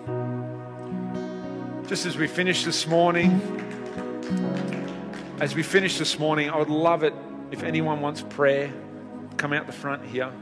Just 1.86 2.04
as 2.04 2.18
we 2.18 2.26
finish 2.26 2.64
this 2.64 2.84
morning, 2.88 3.40
as 5.38 5.54
we 5.54 5.62
finish 5.62 5.98
this 5.98 6.18
morning, 6.18 6.50
I 6.50 6.58
would 6.58 6.68
love 6.68 7.04
it 7.04 7.14
if 7.52 7.62
anyone 7.62 8.00
wants 8.00 8.22
prayer, 8.22 8.72
come 9.36 9.52
out 9.52 9.68
the 9.68 9.72
front 9.72 10.04
here. 10.04 10.32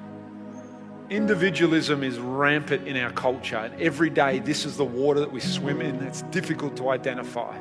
Individualism 1.11 2.05
is 2.05 2.19
rampant 2.19 2.87
in 2.87 2.95
our 2.99 3.11
culture, 3.13 3.57
and 3.57 3.81
every 3.81 4.11
day 4.11 4.41
this 4.41 4.67
is 4.67 4.77
the 4.77 4.85
water 4.85 5.21
that 5.21 5.33
we 5.33 5.41
swim 5.41 5.81
in. 5.81 6.03
It's 6.03 6.21
difficult 6.23 6.77
to 6.77 6.91
identify. 6.91 7.57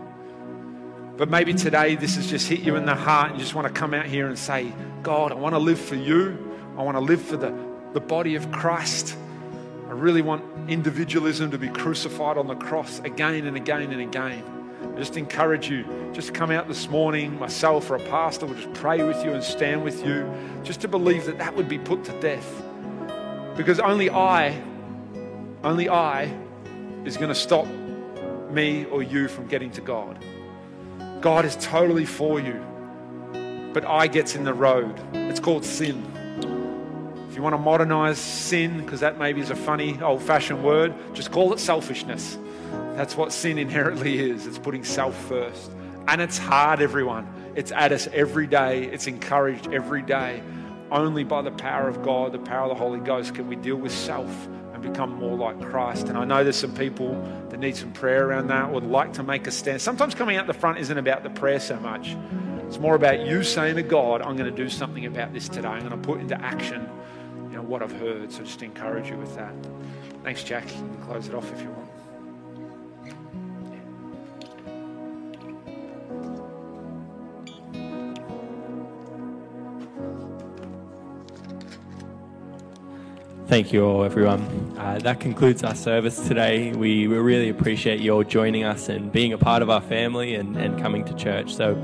But 1.16 1.30
maybe 1.30 1.54
today 1.54 1.96
this 1.96 2.18
has 2.18 2.30
just 2.30 2.50
hit 2.50 2.60
you 2.60 2.76
in 2.76 2.86
the 2.86 2.94
heart 2.94 3.32
and 3.32 3.40
you 3.40 3.44
just 3.46 3.56
want 3.56 3.66
to 3.66 3.74
come 3.74 3.94
out 3.94 4.06
here 4.06 4.28
and 4.28 4.38
say, 4.38 4.74
God, 5.02 5.32
I 5.32 5.36
want 5.36 5.56
to 5.56 5.60
live 5.60 5.80
for 5.80 5.96
you. 5.96 6.60
I 6.78 6.84
want 6.84 6.98
to 6.98 7.02
live 7.02 7.22
for 7.22 7.38
the, 7.38 7.58
the 7.94 8.02
body 8.02 8.36
of 8.36 8.52
Christ. 8.52 9.16
I 9.88 9.92
really 9.92 10.22
want 10.22 10.44
individualism 10.70 11.50
to 11.52 11.58
be 11.58 11.70
crucified 11.70 12.38
on 12.38 12.48
the 12.48 12.56
cross 12.56 13.00
again 13.00 13.48
and 13.48 13.56
again 13.56 13.82
and 13.82 14.02
again. 14.02 14.44
I 14.94 14.98
just 14.98 15.16
encourage 15.16 15.70
you, 15.70 15.86
just 16.14 16.34
come 16.34 16.52
out 16.52 16.68
this 16.68 16.90
morning, 16.90 17.40
myself 17.40 17.90
or 17.90 17.96
a 17.96 18.00
pastor 18.10 18.46
will 18.46 18.56
just 18.56 18.74
pray 18.74 19.04
with 19.04 19.24
you 19.24 19.32
and 19.32 19.42
stand 19.42 19.86
with 19.86 20.06
you, 20.06 20.30
just 20.66 20.82
to 20.82 20.90
believe 20.90 21.26
that 21.26 21.38
that 21.38 21.56
would 21.56 21.70
be 21.70 21.80
put 21.80 22.04
to 22.04 22.20
death. 22.20 22.67
Because 23.58 23.80
only 23.80 24.10
I, 24.12 24.62
only 25.64 25.90
I 25.90 26.32
is 27.06 27.18
going 27.18 27.30
to 27.30 27.36
stop 27.36 27.66
me 28.52 28.86
or 28.86 29.02
you 29.02 29.28
from 29.28 29.48
getting 29.48 29.72
to 29.72 29.82
God. 29.82 30.24
God 31.22 31.44
is 31.44 31.56
totally 31.56 32.06
for 32.06 32.40
you, 32.40 32.64
but 33.74 33.84
I 33.84 34.06
gets 34.06 34.36
in 34.36 34.44
the 34.44 34.54
road. 34.54 34.96
It's 35.14 35.40
called 35.40 35.66
sin 35.66 36.06
If 37.30 37.36
you 37.36 37.42
want 37.42 37.54
to 37.54 37.58
modernize 37.60 38.20
sin, 38.20 38.82
because 38.84 39.00
that 39.00 39.18
maybe 39.18 39.42
is 39.42 39.50
a 39.50 39.56
funny 39.56 40.00
old 40.02 40.22
fashioned 40.22 40.64
word, 40.64 40.94
just 41.14 41.32
call 41.32 41.52
it 41.52 41.60
selfishness. 41.60 42.38
That's 42.96 43.18
what 43.18 43.34
sin 43.34 43.58
inherently 43.58 44.20
is 44.20 44.46
it's 44.46 44.60
putting 44.60 44.84
self 44.84 45.16
first. 45.26 45.72
And 46.08 46.22
it's 46.22 46.38
hard, 46.38 46.82
everyone. 46.82 47.28
It's 47.56 47.72
at 47.72 47.92
us 47.92 48.08
every 48.14 48.46
day, 48.46 48.84
it's 48.84 49.08
encouraged 49.08 49.74
every 49.74 50.04
day. 50.04 50.44
Only 50.92 51.24
by 51.24 51.42
the 51.42 51.52
power 51.52 51.88
of 51.88 52.04
God, 52.04 52.32
the 52.32 52.40
power 52.40 52.64
of 52.64 52.70
the 52.70 52.84
Holy 52.84 53.00
Ghost, 53.00 53.36
can 53.36 53.48
we 53.48 53.56
deal 53.56 53.76
with 53.76 53.92
self 53.92 54.48
and 54.74 54.82
become 54.82 55.14
more 55.16 55.36
like 55.36 55.60
Christ. 55.62 56.08
And 56.08 56.18
I 56.18 56.24
know 56.24 56.44
there's 56.44 56.56
some 56.56 56.74
people 56.74 57.16
that 57.50 57.60
need 57.60 57.76
some 57.76 57.92
prayer 57.92 58.28
around 58.28 58.48
that, 58.48 58.72
would 58.72 58.84
like 58.84 59.14
to 59.14 59.24
make 59.24 59.48
a 59.48 59.52
stand. 59.52 59.82
Sometimes 59.82 60.14
coming 60.14 60.38
out 60.38 60.48
the 60.48 60.54
front 60.54 60.78
isn't 60.78 60.98
about 60.98 61.24
the 61.24 61.30
prayer 61.32 61.60
so 61.60 61.80
much. 61.80 62.16
It's 62.68 62.80
more 62.80 62.96
about 62.96 63.26
you 63.26 63.44
saying 63.44 63.76
to 63.76 63.84
God, 63.84 64.22
I'm 64.22 64.38
going 64.38 64.50
to 64.50 64.56
do 64.56 64.70
something 64.70 65.06
about 65.06 65.34
this 65.34 65.50
today. 65.50 65.68
I'm 65.68 65.88
going 65.88 66.00
to 66.00 66.08
put 66.08 66.20
into 66.20 66.40
action 66.40 66.88
you 67.50 67.58
know, 67.58 67.64
what 67.64 67.82
I've 67.82 67.94
heard. 67.94 68.32
So 68.32 68.44
just 68.44 68.62
encourage 68.62 69.10
you 69.10 69.18
with 69.18 69.36
that. 69.36 69.54
Thanks, 70.24 70.44
Jack. 70.44 70.66
You 70.66 70.78
can 70.78 70.98
close 71.04 71.28
it 71.28 71.34
off 71.34 71.52
if 71.54 71.62
you 71.62 71.70
want. 71.70 71.97
Thank 83.48 83.72
you 83.72 83.86
all, 83.86 84.04
everyone. 84.04 84.76
Uh, 84.78 85.00
that 85.00 85.22
concludes 85.22 85.64
our 85.64 85.74
service 85.74 86.28
today. 86.28 86.74
We, 86.74 87.08
really 87.08 87.48
appreciate 87.48 88.02
you 88.02 88.12
all 88.12 88.26
joining 88.26 88.66
us 88.66 88.90
and 88.90 89.10
being 89.10 89.32
a 89.32 89.38
part 89.38 89.62
of 89.62 89.70
our 89.70 89.80
family 89.80 90.36
and, 90.36 90.58
and 90.58 90.78
coming 90.82 91.06
to 91.06 91.14
church. 91.14 91.56
So 91.56 91.82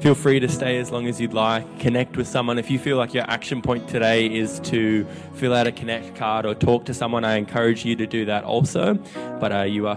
feel 0.00 0.16
free 0.16 0.40
to 0.40 0.48
stay 0.48 0.76
as 0.78 0.90
long 0.90 1.06
as 1.06 1.20
you'd 1.20 1.32
like, 1.32 1.78
connect 1.78 2.16
with 2.16 2.26
someone. 2.26 2.58
If 2.58 2.68
you 2.68 2.80
feel 2.80 2.96
like 2.96 3.14
your 3.14 3.30
action 3.30 3.62
point 3.62 3.88
today 3.88 4.26
is 4.26 4.58
to 4.64 5.04
fill 5.34 5.54
out 5.54 5.68
a 5.68 5.72
connect 5.72 6.16
card 6.16 6.46
or 6.46 6.54
talk 6.54 6.84
to 6.86 6.94
someone, 6.94 7.24
I 7.24 7.36
encourage 7.36 7.84
you 7.84 7.94
to 7.94 8.08
do 8.08 8.24
that 8.24 8.42
also. 8.42 8.94
But 9.38 9.52
uh, 9.52 9.62
you 9.62 9.86
are 9.86 9.96